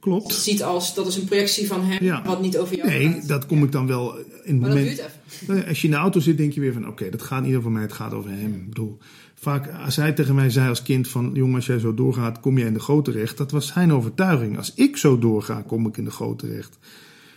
[0.00, 0.32] Klopt.
[0.34, 2.22] ziet als dat is een projectie van hem, Ja.
[2.24, 3.28] wat niet over jou Nee, gaat?
[3.28, 4.96] dat kom ik dan wel in het maar dat moment.
[4.96, 5.08] duurt
[5.48, 5.66] even.
[5.68, 7.70] Als je in de auto zit, denk je weer van oké, dat gaat niet over
[7.70, 8.54] mij, het gaat over hem.
[8.54, 8.98] Ik bedoel,
[9.42, 11.30] vaak, als hij tegen mij zei als kind van...
[11.34, 13.36] jongen, als jij zo doorgaat, kom jij in de goot terecht.
[13.36, 14.56] Dat was zijn overtuiging.
[14.56, 16.78] Als ik zo doorga, kom ik in de goot terecht.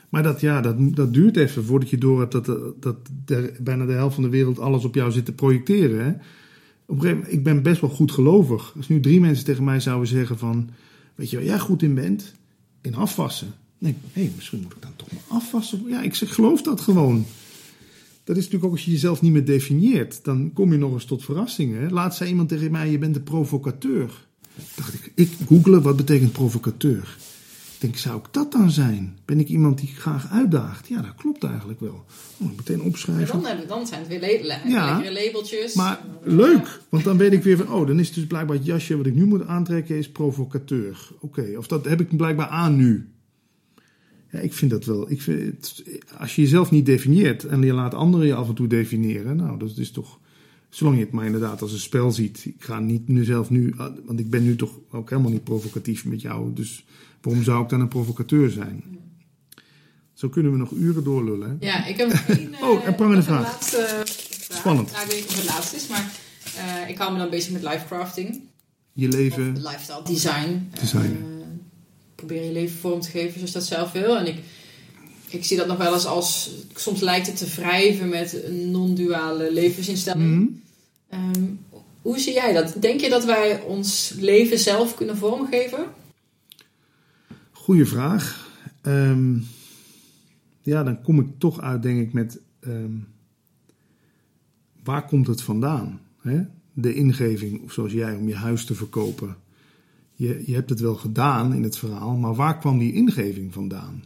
[0.09, 2.95] Maar dat, ja, dat, dat duurt even voordat je door hebt dat, dat,
[3.59, 6.05] bijna de helft van de wereld alles op jou zit te projecteren.
[6.05, 6.11] Hè?
[6.85, 8.73] Op een gegeven ik ben best wel goed gelovig.
[8.77, 10.69] Als nu drie mensen tegen mij zouden zeggen van...
[11.15, 12.33] weet je waar jij goed in bent?
[12.81, 13.53] In afwassen.
[13.79, 15.83] Hé, hey, misschien moet ik dan toch maar afwassen.
[15.87, 17.25] Ja, ik zeg, geloof dat gewoon.
[18.25, 20.23] Dat is natuurlijk ook als je jezelf niet meer definieert.
[20.23, 21.91] Dan kom je nog eens tot verrassingen.
[21.91, 24.27] Laat zei iemand tegen mij, je bent een provocateur.
[24.75, 27.17] dacht ik, ik googelen, wat betekent provocateur?
[27.73, 29.17] Ik denk, zou ik dat dan zijn?
[29.25, 30.87] Ben ik iemand die graag uitdaagt?
[30.87, 32.05] Ja, dat klopt eigenlijk wel.
[32.37, 33.27] Moet ik meteen opschrijven.
[33.27, 35.73] dan, hebben, dan zijn het weer labelen, ja, labeltjes.
[35.73, 37.73] Maar leuk, want dan weet ik weer van...
[37.73, 41.11] oh, dan is het dus blijkbaar het jasje wat ik nu moet aantrekken is provocateur.
[41.19, 43.14] Oké, of dat heb ik blijkbaar aan nu.
[44.35, 45.11] Ja, ik vind dat wel...
[45.11, 45.83] Ik vind het,
[46.17, 49.35] als je jezelf niet definieert en je laat anderen je af en toe definiëren...
[49.35, 50.19] nou, dat is toch...
[50.69, 52.45] Zolang je het maar inderdaad als een spel ziet.
[52.45, 53.73] Ik ga niet nu zelf nu...
[54.05, 56.53] Want ik ben nu toch ook helemaal niet provocatief met jou.
[56.53, 56.85] Dus
[57.25, 58.83] Waarom zou ik dan een provocateur zijn?
[60.13, 61.49] Zo kunnen we nog uren doorlullen.
[61.49, 61.65] Hè?
[61.67, 63.41] Ja, ik heb één, oh, een prangende vraag.
[63.41, 64.57] Laatste vraag.
[64.59, 64.91] Spannend.
[64.91, 66.11] Nou, ik weet niet of het laatste is, maar
[66.57, 68.41] uh, ik hou me dan bezig met lifecrafting.
[68.93, 69.55] Je leven...
[69.55, 70.69] Of lifestyle design.
[70.79, 70.99] Design.
[70.99, 71.34] Uh,
[72.25, 74.17] probeer je leven vorm te geven zoals je dat zelf wil.
[74.17, 74.37] En ik,
[75.29, 76.51] ik zie dat nog wel eens als...
[76.75, 80.23] Soms lijkt het te wrijven met een non-duale levensinstelling.
[80.23, 80.63] Mm
[81.15, 81.59] um,
[82.01, 82.75] hoe zie jij dat?
[82.79, 85.85] Denk je dat wij ons leven zelf kunnen vormgeven?
[87.51, 88.49] Goeie vraag.
[88.81, 89.45] Um,
[90.61, 93.07] ja, dan kom ik toch uit, denk ik, met um,
[94.83, 96.01] waar komt het vandaan?
[96.21, 96.41] Hè?
[96.73, 99.37] De ingeving, zoals jij, om je huis te verkopen.
[100.15, 104.03] Je, je hebt het wel gedaan in het verhaal, maar waar kwam die ingeving vandaan?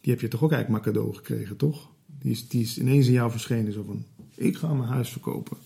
[0.00, 1.90] Die heb je toch ook eigenlijk maar cadeau gekregen, toch?
[2.20, 4.04] Die is, die is ineens in jou verschenen, zo van,
[4.34, 5.56] ik ga mijn huis verkopen.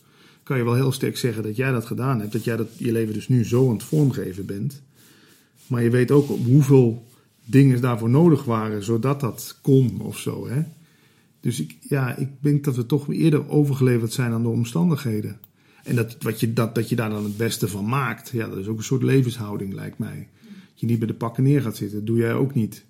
[0.42, 2.92] Kan je wel heel sterk zeggen dat jij dat gedaan hebt, dat jij dat, je
[2.92, 4.82] leven dus nu zo aan het vormgeven bent.
[5.66, 7.06] Maar je weet ook hoeveel
[7.44, 10.48] dingen daarvoor nodig waren, zodat dat kon of zo.
[10.48, 10.62] Hè?
[11.40, 15.38] Dus ik, ja, ik denk dat we toch eerder overgeleverd zijn aan de omstandigheden.
[15.82, 18.58] En dat, wat je, dat, dat je daar dan het beste van maakt, ja, dat
[18.58, 20.28] is ook een soort levenshouding, lijkt mij.
[20.42, 22.84] Dat je niet bij de pakken neer gaat zitten, dat doe jij ook niet.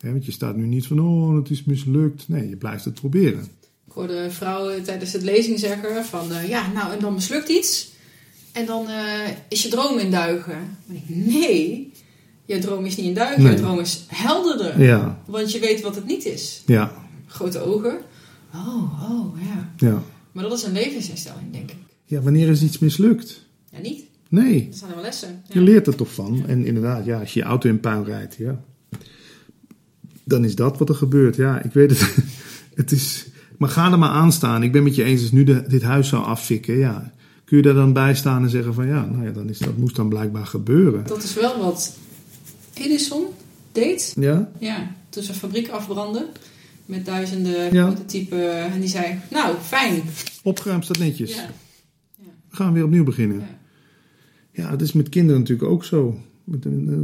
[0.00, 2.28] want je staat nu niet van, oh, het is mislukt.
[2.28, 3.40] Nee, je blijft het proberen.
[3.86, 7.94] Ik hoorde vrouwen tijdens het lezing zeggen van, uh, ja, nou, en dan mislukt iets.
[8.52, 10.76] En dan uh, is je droom in duigen.
[11.06, 11.92] Nee,
[12.44, 13.52] je droom is niet in duigen, nee.
[13.52, 14.82] je droom is helderder.
[14.82, 15.22] Ja.
[15.26, 16.62] Want je weet wat het niet is.
[16.66, 16.92] Ja.
[17.26, 17.98] Grote ogen.
[18.54, 19.72] Oh, oh, ja.
[19.76, 20.02] ja.
[20.32, 21.85] Maar dat is een levensinstelling, denk ik.
[22.06, 23.46] Ja, wanneer is iets mislukt?
[23.70, 24.04] Ja, niet.
[24.28, 24.66] Nee.
[24.68, 25.42] Dat zijn wel lessen.
[25.48, 26.44] Je leert er toch van.
[26.46, 28.60] En inderdaad, ja, als je je auto in puin rijdt, ja.
[30.24, 31.36] Dan is dat wat er gebeurt.
[31.36, 32.14] Ja, ik weet het.
[32.74, 33.26] het is...
[33.58, 34.62] Maar ga er maar aan staan.
[34.62, 37.14] Ik ben met je eens, als nu de, dit huis zou affikken, ja...
[37.46, 39.76] Kun je daar dan bij staan en zeggen van ja, nou ja, dan is, dat
[39.76, 41.06] moest dan blijkbaar gebeuren.
[41.06, 41.96] Dat is wel wat
[42.74, 43.24] Edison
[43.72, 44.14] deed.
[44.18, 44.50] Ja?
[44.58, 46.26] Ja, toen zijn fabriek afbrandde.
[46.86, 47.86] Met duizenden ja.
[47.86, 48.58] prototypen.
[48.58, 50.02] En die zei, nou, fijn.
[50.42, 51.34] Opgeruimd staat netjes.
[51.34, 51.50] Ja.
[52.56, 52.64] Ja.
[52.64, 53.38] We gaan weer opnieuw beginnen.
[53.38, 54.62] Ja.
[54.62, 56.20] ja, dat is met kinderen natuurlijk ook zo.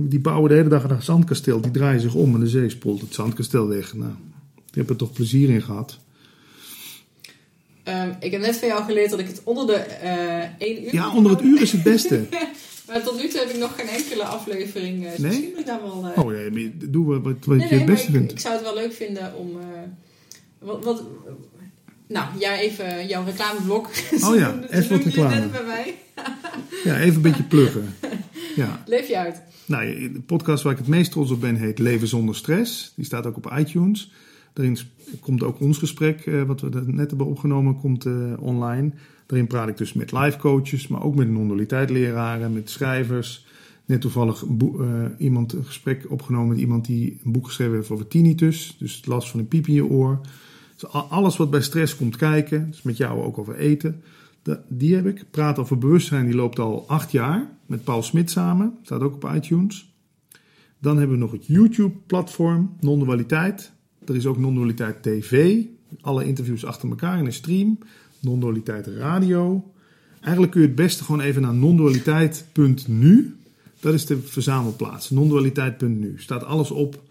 [0.08, 1.60] Die bouwen de hele dag een zandkasteel.
[1.60, 3.94] Die draaien zich om en de zee spoelt het zandkasteel weg.
[3.94, 4.12] Nou,
[4.68, 5.98] ik heb er toch plezier in gehad.
[7.88, 10.94] Um, ik heb net van jou geleerd dat ik het onder de uh, één uur...
[10.94, 12.26] Ja, onder het uur is het beste.
[12.86, 14.96] Maar tot nu toe heb ik nog geen enkele aflevering.
[14.96, 15.18] Uh, nee?
[15.18, 16.08] Misschien ik daar wel.
[16.16, 16.24] Uh...
[16.24, 18.30] Oh ja, doe wat, wat nee, je het beste vindt.
[18.30, 19.50] Ik, ik, zou het wel leuk vinden om.
[19.56, 19.62] Uh,
[20.58, 21.02] wat, wat,
[22.12, 23.88] nou, jij even jouw reclameblok.
[24.24, 25.34] Oh ja, even wat reclame.
[25.34, 25.94] Net bij mij.
[26.84, 27.94] ja, even een beetje pluggen.
[28.56, 28.82] Ja.
[28.86, 29.42] Leef je uit.
[29.66, 32.92] Nou, de podcast waar ik het meest trots op ben heet Leven zonder stress.
[32.96, 34.12] Die staat ook op iTunes.
[34.52, 34.78] Daarin
[35.20, 38.06] komt ook ons gesprek, wat we net hebben opgenomen, komt
[38.38, 38.90] online.
[39.26, 41.90] Daarin praat ik dus met life coaches, maar ook met non-dualiteit
[42.52, 43.46] met schrijvers.
[43.84, 48.08] Net toevallig uh, iemand een gesprek opgenomen met iemand die een boek geschreven heeft over
[48.08, 48.76] tinnitus.
[48.78, 50.20] Dus last van een piep in je oor.
[50.82, 54.02] Dus alles wat bij stress komt kijken, dus met jou ook over eten.
[54.68, 55.24] die heb ik.
[55.30, 57.50] Praat over bewustzijn, die loopt al acht jaar.
[57.66, 58.78] Met Paul Smit samen.
[58.82, 59.94] Staat ook op iTunes.
[60.78, 63.72] Dan hebben we nog het YouTube-platform Non-dualiteit.
[64.06, 65.62] Er is ook Non-dualiteit TV.
[66.00, 67.78] Alle interviews achter elkaar in een stream
[68.22, 69.72] non-dualiteit radio.
[70.20, 73.36] Eigenlijk kun je het beste gewoon even naar non-dualiteit.nu.
[73.80, 75.10] Dat is de verzamelplaats.
[75.10, 76.14] Non-dualiteit.nu.
[76.16, 77.02] Staat alles op.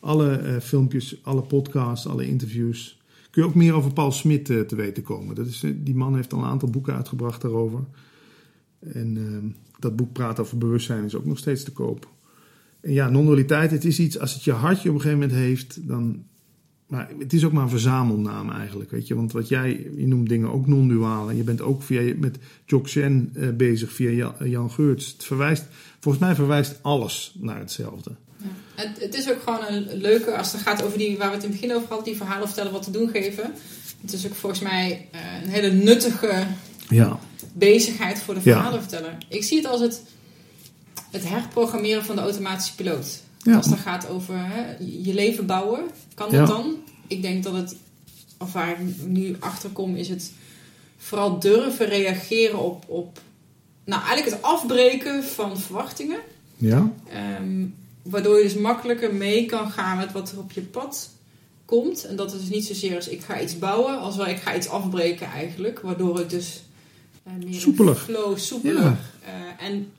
[0.00, 2.99] Alle uh, filmpjes, alle podcasts, alle interviews.
[3.30, 5.34] Kun je ook meer over Paul Smit uh, te weten komen.
[5.34, 7.84] Dat is, uh, die man heeft al een aantal boeken uitgebracht daarover.
[8.78, 9.46] En ehm,
[9.78, 12.08] dat boek Praat over bewustzijn is ook nog steeds te koop.
[12.80, 15.88] En ja, non-dualiteit, het is iets, als het je hartje op een gegeven moment heeft,
[15.88, 16.24] dan
[16.90, 19.14] maar het is ook maar een verzamelnaam eigenlijk, weet je.
[19.14, 21.30] Want wat jij, je noemt dingen ook non-duaal.
[21.30, 25.12] En je bent ook via, met Jokchen uh, bezig via Jan, Jan Geurts.
[25.12, 25.66] Het verwijst,
[26.00, 28.10] volgens mij verwijst alles naar hetzelfde.
[28.42, 28.82] Ja.
[28.82, 31.44] Het, het, is ook gewoon een leuke, als het gaat over die, waar we het
[31.44, 33.52] in het begin over hadden, die verhalen vertellen, wat te doen geven.
[34.00, 36.46] Het is ook volgens mij uh, een hele nuttige
[36.88, 37.18] ja.
[37.52, 39.16] bezigheid voor de verhalenverteller.
[39.28, 40.02] Ik zie het als het,
[41.10, 43.22] het herprogrammeren van de automatische piloot.
[43.54, 45.80] Als het gaat over hè, je leven bouwen,
[46.14, 46.76] kan dat dan?
[47.06, 47.76] Ik denk dat het,
[48.38, 50.32] of waar ik nu achter kom, is het
[50.96, 53.20] vooral durven reageren op, op
[53.84, 56.18] nou, eigenlijk het afbreken van verwachtingen.
[56.56, 56.92] Ja.
[57.40, 57.74] Um,
[58.10, 61.10] waardoor je dus makkelijker mee kan gaan met wat er op je pad
[61.64, 62.04] komt.
[62.04, 64.56] En dat is dus niet zozeer als ik ga iets bouwen, als wel ik ga
[64.56, 65.80] iets afbreken eigenlijk.
[65.80, 66.62] Waardoor het dus
[67.26, 68.02] uh, meer soepelig.
[68.02, 68.82] flow, soepeler.
[68.82, 68.98] Ja.
[69.26, 69.92] Uh, en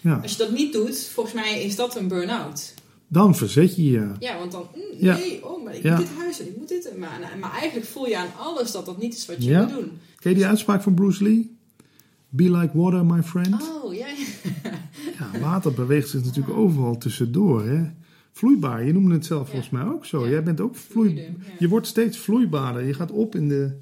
[0.00, 0.18] ja.
[0.22, 2.74] Als je dat niet doet, volgens mij is dat een burn-out.
[3.08, 4.12] Dan verzet je je.
[4.18, 6.98] Ja, want dan, mm, nee, oh, maar ik moet dit huis en ik moet dit.
[6.98, 10.00] Maar, maar eigenlijk voel je aan alles dat dat niet is wat je moet doen.
[10.18, 11.56] Ken je die uitspraak van Bruce Lee?
[12.28, 13.62] Be like water, my friend.
[13.84, 14.06] Oh, ja.
[15.32, 17.66] Ja, water beweegt zich natuurlijk overal tussendoor.
[17.66, 17.90] Hè?
[18.32, 20.28] Vloeibaar, je noemde het zelf volgens mij ook zo.
[20.28, 21.24] Jij bent ook vloeibaar.
[21.58, 22.86] Je wordt steeds vloeibaarder.
[22.86, 23.76] Je gaat op in de,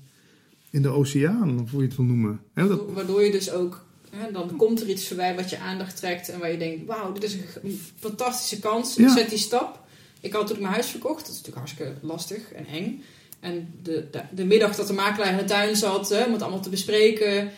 [0.71, 2.41] in de oceaan, of hoe je het wil noemen.
[2.55, 2.81] dat...
[2.93, 3.85] Waardoor je dus ook
[4.33, 7.23] dan komt er iets voorbij wat je aandacht trekt en waar je denkt: wauw, dit
[7.23, 8.95] is een fantastische kans.
[8.95, 9.79] Zet die stap.
[10.21, 13.03] Ik had toen mijn huis verkocht, dat is natuurlijk hartstikke lastig en eng.
[13.41, 16.43] En de, de, de middag dat de makelaar in de tuin zat, hè, om het
[16.43, 17.51] allemaal te bespreken,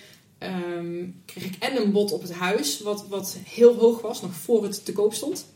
[0.43, 4.35] ehm, kreeg ik en een bod op het huis, wat, wat heel hoog was, nog
[4.35, 5.47] voor het te koop stond.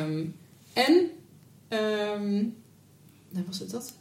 [0.00, 0.34] Um,
[0.72, 1.10] en,
[2.20, 2.54] um,
[3.46, 3.92] was het dat?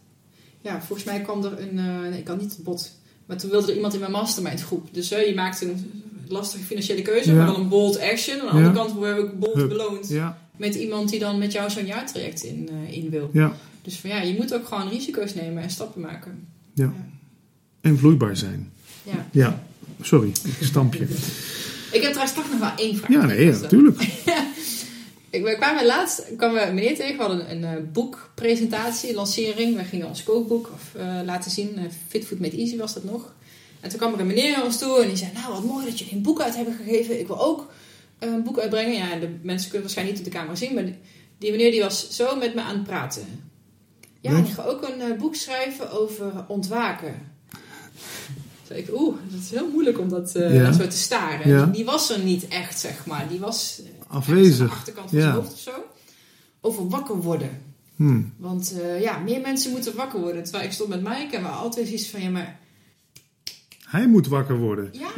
[0.61, 2.91] Ja, volgens mij kwam er een, uh, nee, ik kan niet het bod
[3.25, 4.87] maar toen wilde er iemand in mijn mastermind groep.
[4.91, 8.39] Dus uh, je maakt een lastige financiële keuze, maar dan een bold action.
[8.39, 10.19] Aan de andere kant worden we ook bold beloond.
[10.57, 13.29] Met iemand die dan met jou zo'n jaartraject in, uh, in wil.
[13.81, 16.47] Dus van, ja, je moet ook gewoon risico's nemen en stappen maken.
[16.73, 16.93] Ja.
[17.81, 18.71] En vloeibaar zijn.
[19.03, 19.27] Ja.
[19.31, 19.63] Ja.
[20.03, 21.03] Sorry, ik stamp je.
[21.91, 23.09] ik heb trouwens toch nog wel één vraag.
[23.09, 23.97] Ja, nee, natuurlijk.
[25.41, 27.15] we kwamen laatst kwam we een meneer tegen.
[27.15, 29.75] We hadden een, een uh, boekpresentatie, lancering.
[29.75, 31.71] We gingen ons kookboek of, uh, laten zien.
[31.75, 33.33] Uh, Fit Food Made Easy was dat nog.
[33.79, 35.31] En toen kwam er een meneer naar ons toe en die zei...
[35.33, 37.19] Nou, wat mooi dat jullie een boek uit hebben gegeven.
[37.19, 37.71] Ik wil ook
[38.19, 38.93] een boek uitbrengen.
[38.93, 40.73] Ja, de mensen kunnen waarschijnlijk niet op de camera zien.
[40.73, 40.83] Maar
[41.37, 43.51] die, meneer die was zo met me aan het praten.
[44.21, 47.32] Ja, ik ga ook een boek schrijven over ontwaken.
[48.77, 50.71] Ik, oeh, dat is heel moeilijk om dat ja.
[50.71, 51.49] zo te staren.
[51.49, 51.63] Ja.
[51.63, 53.27] Die, die was er niet echt, zeg maar.
[53.29, 54.61] Die was afwezig.
[54.61, 55.23] Aan de achterkant van ja.
[55.23, 55.71] zijn hoofd of zo.
[56.61, 57.61] Over wakker worden.
[57.95, 58.33] Hmm.
[58.37, 60.43] Want uh, ja, meer mensen moeten wakker worden.
[60.43, 62.59] Terwijl ik stond met Mike en we altijd iets van ja, maar.
[63.79, 64.89] Hij moet wakker worden.
[64.91, 65.09] Ja.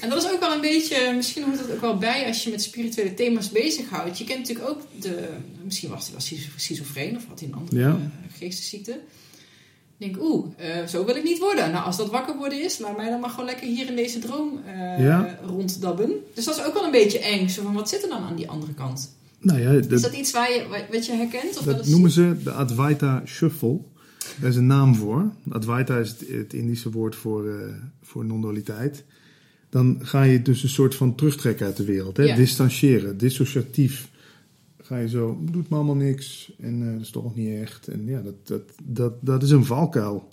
[0.00, 2.50] en dat is ook wel een beetje, misschien hoort dat ook wel bij als je
[2.50, 4.18] met spirituele thema's bezighoudt.
[4.18, 5.28] Je kent natuurlijk ook de,
[5.64, 7.88] misschien was hij wel schizofreen of had hij een andere ja.
[7.88, 9.00] uh, geestesziekte
[10.02, 11.70] denk, oeh, uh, zo wil ik niet worden.
[11.70, 14.18] Nou, als dat wakker worden is, laat mij dan maar gewoon lekker hier in deze
[14.18, 15.38] droom uh, ja.
[15.46, 16.12] ronddabben.
[16.34, 17.48] Dus dat is ook wel een beetje eng.
[17.48, 19.14] Zo van, wat zit er dan aan die andere kant?
[19.38, 21.58] Nou ja, dat, is dat iets waar je, wat je herkent?
[21.58, 23.78] Of dat noemen ze de Advaita Shuffle.
[24.40, 25.32] Daar is een naam voor.
[25.48, 27.54] Advaita is het, het Indische woord voor, uh,
[28.02, 29.04] voor non-dualiteit.
[29.70, 32.16] Dan ga je dus een soort van terugtrekken uit de wereld.
[32.16, 32.22] Hè?
[32.22, 32.36] Ja.
[32.36, 34.08] Distancieren, dissociatief
[34.92, 37.88] ga je zo, doet me allemaal niks en uh, dat is toch nog niet echt.
[37.88, 40.28] En ja, dat, dat, dat, dat is een valkuil.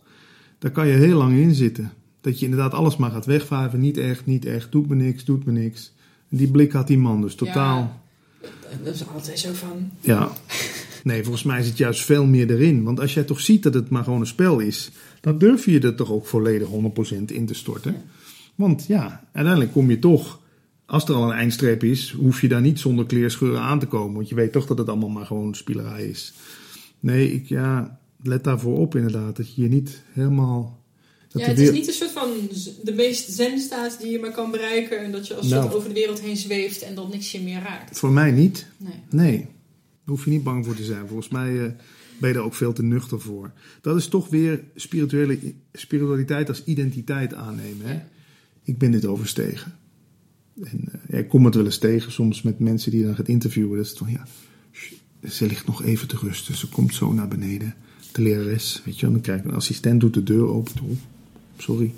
[0.57, 1.91] Daar kan je heel lang in zitten.
[2.21, 5.45] Dat je inderdaad alles maar gaat wegvijven, niet echt, niet echt, doet me niks, doet
[5.45, 5.93] me niks.
[6.29, 8.01] En die blik had die man dus totaal.
[8.41, 8.49] Ja,
[8.83, 9.91] dat is altijd zo van.
[9.99, 10.31] Ja.
[11.03, 12.83] Nee, volgens mij zit juist veel meer erin.
[12.83, 15.79] Want als jij toch ziet dat het maar gewoon een spel is, dan durf je
[15.79, 16.71] er toch ook volledig 100%
[17.25, 17.95] in te storten.
[18.55, 20.38] Want ja, uiteindelijk kom je toch
[20.89, 24.15] als er al een eindstreep is, hoef je daar niet zonder kleerscheuren aan te komen.
[24.15, 26.33] Want je weet toch dat het allemaal maar gewoon spielerij is.
[26.99, 29.35] Nee, ik, ja, let daarvoor op inderdaad.
[29.35, 30.83] Dat je je niet helemaal...
[31.27, 32.29] Dat ja, het is niet een soort van
[32.83, 34.99] de meest zenstaat die je maar kan bereiken.
[34.99, 37.41] En dat je als nou, soort over de wereld heen zweeft en dat niks je
[37.41, 37.99] meer raakt.
[37.99, 38.65] Voor mij niet.
[38.77, 38.93] Nee.
[39.09, 39.37] Nee.
[39.37, 39.47] Daar
[40.05, 41.07] hoef je niet bang voor te zijn.
[41.07, 41.63] Volgens mij uh,
[42.19, 43.51] ben je er ook veel te nuchter voor.
[43.81, 45.39] Dat is toch weer spirituele,
[45.73, 47.85] spiritualiteit als identiteit aannemen.
[47.85, 47.93] Hè?
[47.93, 48.07] Ja.
[48.63, 49.77] Ik ben dit overstegen.
[50.63, 53.77] En uh, ik kom het wel eens tegen soms met mensen die dan gaat interviewen.
[53.77, 54.25] Dat is van ja,
[55.29, 56.55] ze ligt nog even te rusten.
[56.55, 57.75] Ze komt zo naar beneden.
[58.11, 60.99] De lerares, weet je dan krijg een assistent doet de deur open.
[61.57, 61.93] Sorry.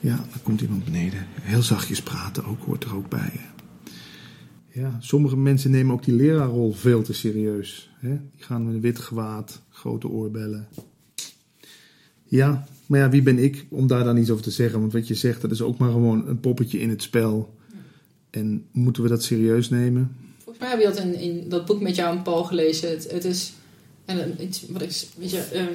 [0.00, 1.26] Ja, dan komt iemand beneden.
[1.40, 3.40] Heel zachtjes praten ook, hoort er ook bij.
[4.72, 7.90] Ja, sommige mensen nemen ook die leraarrol veel te serieus.
[7.94, 8.08] Hè?
[8.08, 10.68] Die gaan met een wit gewaad, grote oorbellen.
[12.24, 14.80] Ja, maar ja, wie ben ik om daar dan iets over te zeggen?
[14.80, 17.57] Want wat je zegt, dat is ook maar gewoon een poppetje in het spel.
[18.30, 20.16] En moeten we dat serieus nemen?
[20.44, 22.90] Volgens mij heb je dat in, in dat boek met jou en Paul gelezen.
[22.90, 23.52] Het, het is
[24.04, 25.72] En iets wat ik, weet je, ehm,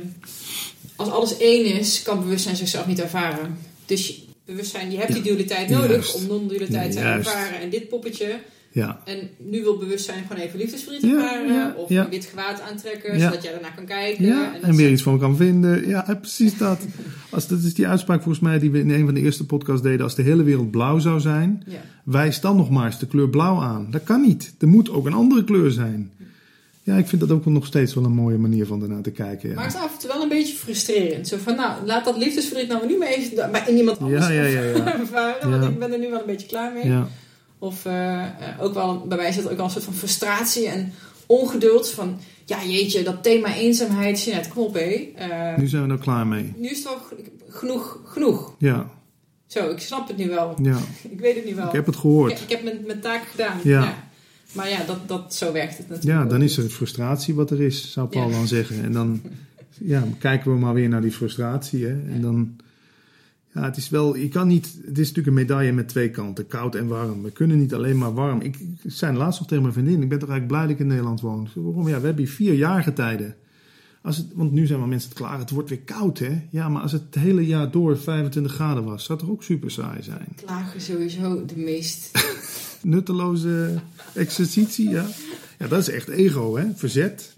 [0.96, 3.58] als alles één is, kan bewustzijn zichzelf niet ervaren.
[3.86, 4.16] Dus je-
[4.46, 6.16] bewustzijn, je hebt die dualiteit nodig juist.
[6.16, 7.60] om non-dualiteit te ervaren.
[7.60, 8.40] En dit poppetje,
[8.74, 11.54] Ja, en nu wil bewustzijn gewoon even liefdesverdriet ervaren.
[11.54, 14.26] ja, of een wit gewaad aantrekken, zodat jij daarna kan kijken.
[14.26, 14.52] ja.
[14.54, 15.88] dat en weer iets van kan vinden.
[15.88, 16.80] Ja, eh, precies dat.
[17.30, 19.82] Als, dat is die uitspraak volgens mij die we in een van de eerste podcasts
[19.82, 20.02] deden.
[20.02, 21.64] Als de hele wereld blauw zou zijn,
[22.04, 23.88] wijs dan nog maar eens de kleur blauw aan.
[23.92, 24.54] Dat kan niet.
[24.60, 26.12] Er moet ook een andere kleur zijn.
[26.84, 29.12] Ja, ik vind dat ook wel nog steeds wel een mooie manier van ernaar te
[29.12, 29.50] kijken.
[29.50, 29.56] Ja.
[29.56, 31.28] Maar het is af en toe wel een beetje frustrerend.
[31.28, 34.28] Zo van, nou, laat dat liefdesverdriet nou maar nu maar even da- bij iemand anders
[34.28, 35.00] Ja, ja, ja, ja.
[35.00, 35.50] ervaren.
[35.50, 35.60] Ja.
[35.60, 36.92] Want ik ben er nu wel een beetje klaar mee.
[37.64, 38.30] Of eh, eh,
[38.60, 40.92] ook wel, bij mij zit ook wel een soort van frustratie en
[41.26, 41.90] ongeduld.
[41.90, 45.14] Van, ja jeetje, dat thema eenzaamheid, Jeanette, kom op hé.
[45.58, 46.54] Nu zijn we er klaar mee.
[46.58, 46.98] nu is het wel
[47.50, 48.56] genoeg, genoeg.
[48.58, 48.90] Ja,
[49.48, 50.56] Zo, ik snap het nu wel.
[50.62, 50.78] ja.
[51.12, 51.66] Ik weet het nu wel.
[51.68, 52.42] Ik heb het Ik, gehoord.
[52.42, 53.58] ik heb mijn, mijn taak gedaan.
[53.64, 54.04] Ja.
[54.52, 56.20] Maar ja, dat, dat, zo werkt het natuurlijk.
[56.24, 58.36] Ja, dan is er frustratie wat er is, zou Paul Ja.
[58.36, 58.84] dan zeggen.
[58.84, 59.22] En dan
[59.78, 61.86] ja, kijken we maar weer naar die frustratie.
[61.86, 61.92] Hè?
[61.92, 62.56] En dan,
[63.54, 66.48] ja, het is wel, je kan niet, het is natuurlijk een medaille met twee kanten,
[66.48, 67.24] koud en warm.
[67.24, 68.42] We kunnen niet alleen maar warm.
[68.42, 70.80] Ik, ik zei laatst nog tegen mijn vriendin, ik ben toch eigenlijk blij dat ik
[70.80, 71.50] in Nederland woon.
[71.56, 71.88] Waarom?
[71.88, 73.36] Ja, we hebben hier vier jaargetijden.
[74.02, 76.42] Als het, want nu zijn wel mensen te klagen, het wordt weer koud hè.
[76.50, 79.44] Ja, maar als het het hele jaar door 25 graden was, zou het toch ook
[79.44, 80.28] super saai zijn.
[80.36, 82.12] Klagen sowieso de meest...
[82.82, 83.80] Nutteloze
[84.14, 85.06] exercitie, ja.
[85.60, 86.66] Ja, dat is echt ego, hè.
[86.76, 87.36] Verzet.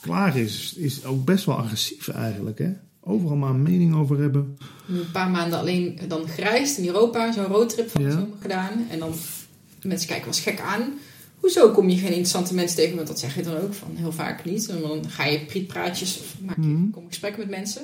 [0.00, 2.72] Klagen is, is ook best wel agressief eigenlijk, hè.
[3.06, 4.58] Overal maar een mening over hebben.
[4.88, 8.14] een paar maanden alleen dan gereisd in Europa, zo'n roadtrip van de Ja.
[8.14, 8.86] zomer gedaan.
[8.90, 9.12] En dan
[9.82, 10.92] mensen kijken was gek aan.
[11.40, 12.96] Hoezo kom je geen interessante mensen tegen?
[12.96, 14.68] Want dat zeg je dan ook van heel vaak niet.
[14.68, 16.90] En dan ga je prietpraatjes of maak je Mhm.
[16.90, 17.82] kom gesprekken met mensen.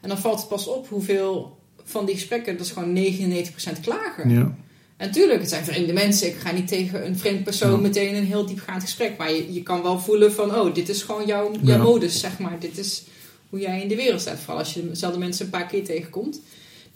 [0.00, 4.30] En dan valt het pas op hoeveel van die gesprekken, dat is gewoon 99% klagen.
[4.30, 4.54] Ja,
[4.96, 6.28] En tuurlijk, het zijn vreemde mensen.
[6.28, 7.76] Ik ga niet tegen een vreemd persoon Ja.
[7.76, 9.16] meteen een heel diepgaand gesprek.
[9.18, 11.82] Maar je, je kan wel voelen van, oh, dit is gewoon jouw, jouw Ja.
[11.82, 12.56] modus, zeg maar.
[12.60, 13.02] Dit is
[13.48, 14.38] hoe jij in de wereld staat.
[14.38, 16.40] Vooral als je dezelfde mensen een paar keer tegenkomt.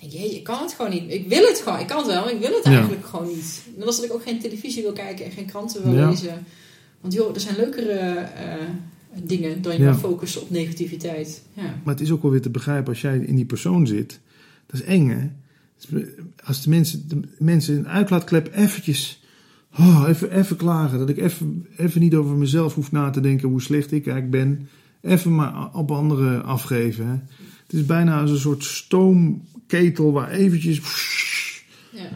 [0.01, 1.05] Dan denk je, je kan het gewoon niet.
[1.13, 1.79] Ik wil het gewoon.
[1.81, 2.71] Ik kan het wel, maar ik wil het Ja.
[2.71, 3.63] eigenlijk gewoon niet.
[3.77, 6.09] Net als dat ik ook geen televisie wil kijken en geen kranten wil Ja.
[6.09, 6.45] lezen.
[7.01, 8.55] Want joh, er zijn leukere eh,
[9.23, 9.95] dingen dan je Ja.
[9.95, 11.43] focussen op negativiteit.
[11.53, 11.63] Ja.
[11.85, 14.21] maar het is ook wel weer te begrijpen als jij in die persoon zit.
[14.67, 15.29] Dat is eng, hè.
[16.45, 19.21] Als de mensen, de mensen een uitlaatklep eventjes...
[19.79, 20.99] Oh, even, even klagen.
[20.99, 24.31] Dat ik even, even niet over mezelf hoef na te denken hoe slecht ik eigenlijk
[24.31, 24.69] ben.
[25.01, 27.07] Even maar op anderen afgeven.
[27.07, 27.13] Hè.
[27.63, 30.81] Het is bijna als een soort stoomketel waar eventjes...
[31.93, 32.09] Ja.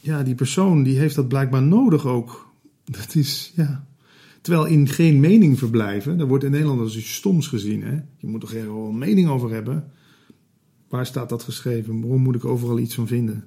[0.00, 2.52] Ja, die persoon die heeft dat blijkbaar nodig ook.
[2.84, 3.86] Dat is, ja...
[4.40, 7.82] Terwijl in geen mening verblijven, dat wordt in Nederland als iets stoms gezien.
[7.82, 7.94] Hè?
[8.16, 9.92] Je moet toch er wel een mening over hebben?
[10.88, 12.00] Waar staat dat geschreven?
[12.00, 13.44] Waarom moet ik overal iets van vinden?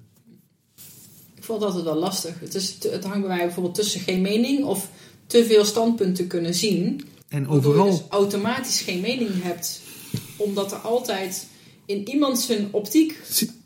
[1.36, 2.40] Ik vond dat altijd wel lastig.
[2.40, 4.90] Het, is, het hangt bij mij bijvoorbeeld tussen geen mening of
[5.26, 7.02] te veel standpunten kunnen zien.
[7.32, 9.82] En Waardoor je overal, dus automatisch geen mening hebt.
[10.38, 11.48] Omdat er altijd
[11.86, 13.18] in iemand zijn optiek...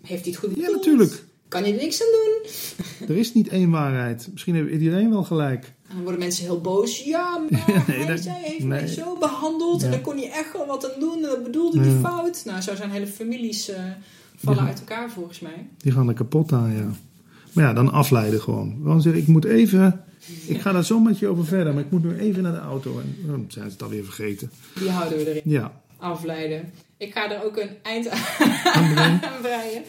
[0.01, 0.75] Heeft hij het goed ja bedoeld?
[0.75, 2.51] natuurlijk, Kan hij er niks aan doen?
[3.09, 4.27] er is niet één waarheid.
[4.31, 5.63] Misschien heeft iedereen wel gelijk.
[5.87, 7.03] En dan worden mensen heel boos.
[7.03, 8.67] Ja, maar Nee, hij, dat- zij heeft nee.
[8.67, 9.81] mij zo behandeld.
[9.81, 9.93] En Ja.
[9.93, 11.15] daar kon hij echt wel wat aan doen.
[11.15, 11.99] En dat bedoelde hij Ja.
[11.99, 12.41] fout.
[12.45, 13.83] Nou, zo zijn hele families eh,
[14.37, 14.69] vallen Ja.
[14.69, 15.67] uit elkaar volgens mij.
[15.77, 16.89] Die gaan er kapot aan, ja.
[17.53, 18.75] Maar ja, dan afleiden gewoon.
[18.83, 20.03] Dan zeggen, ik moet even...
[20.47, 22.57] Ik ga daar zo met je over verder, maar ik moet nu even naar de
[22.59, 22.99] auto.
[22.99, 24.51] En dan zijn ze het alweer vergeten.
[24.79, 25.41] Die houden we erin.
[25.45, 26.71] Ja, Afleiden.
[26.97, 29.83] Ik ga er ook een eind aan breien.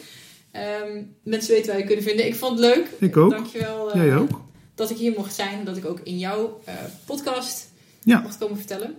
[0.51, 2.25] Ehm, mensen weten waar je kunnen vinden.
[2.27, 2.87] Ik vond het leuk.
[2.99, 3.31] ik ook.
[3.31, 4.41] Dankjewel eh, Jij ook.
[4.75, 5.65] dat ik hier mocht zijn.
[5.65, 6.73] Dat ik ook in jouw eh,
[7.05, 7.69] podcast
[8.03, 8.95] Ja, mocht komen vertellen.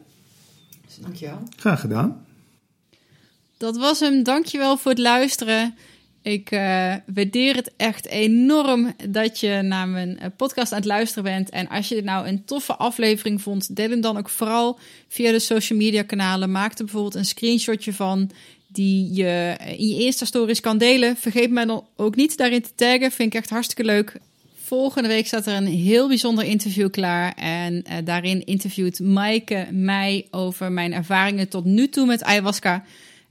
[0.87, 1.43] Dus dankjewel.
[1.57, 2.27] graag gedaan.
[3.57, 4.23] Dat was hem.
[4.23, 5.77] Dankjewel voor het luisteren.
[6.23, 11.25] Ik eh, waardeer het echt enorm dat je naar mijn eh, podcast aan het luisteren
[11.25, 11.51] bent.
[11.51, 14.79] En als je dit nou een toffe aflevering vond, deel hem dan ook vooral
[15.09, 16.51] via de social media kanalen.
[16.51, 18.31] Maak er bijvoorbeeld een screenshotje van
[18.67, 21.17] die je in je Insta-stories kan delen.
[21.17, 23.11] Vergeet mij dan ook niet daarin te taggen.
[23.11, 24.17] Vind ik echt hartstikke leuk.
[24.69, 27.35] Volgende week staat er een heel bijzonder interview klaar.
[27.35, 32.85] En eh, daarin interviewt Maaike mij over mijn ervaringen tot nu toe met ayahuasca.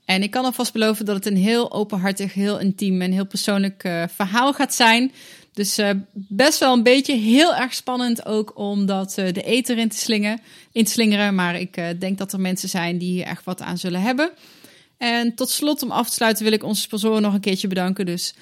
[0.07, 3.83] En ik kan alvast beloven dat het een heel openhartig, heel intiem en heel persoonlijk
[3.83, 5.11] eh, verhaal gaat zijn.
[5.53, 9.77] Dus eh, best wel een beetje heel erg spannend ook om dat eh, de eter
[9.77, 10.39] in te, slingen,
[10.71, 11.35] in te slingeren.
[11.35, 14.31] Maar ik denk dat er mensen zijn die hier echt wat aan zullen hebben.
[14.97, 18.05] En tot slot, om af te sluiten, wil ik onze sponsoren nog een keertje bedanken.
[18.05, 18.33] Dus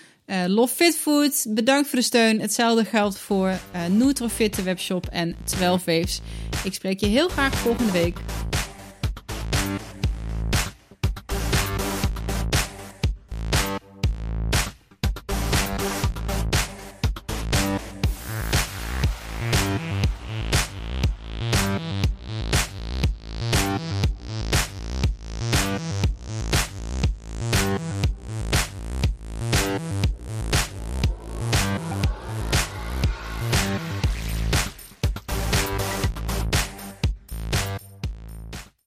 [0.48, 2.42] Love Fit Food, bedankt voor de steun.
[2.42, 3.60] Hetzelfde geldt voor
[3.90, 6.20] Nutrofit, de webshop en 12 Waves.
[6.64, 8.18] Ik spreek je heel graag volgende week.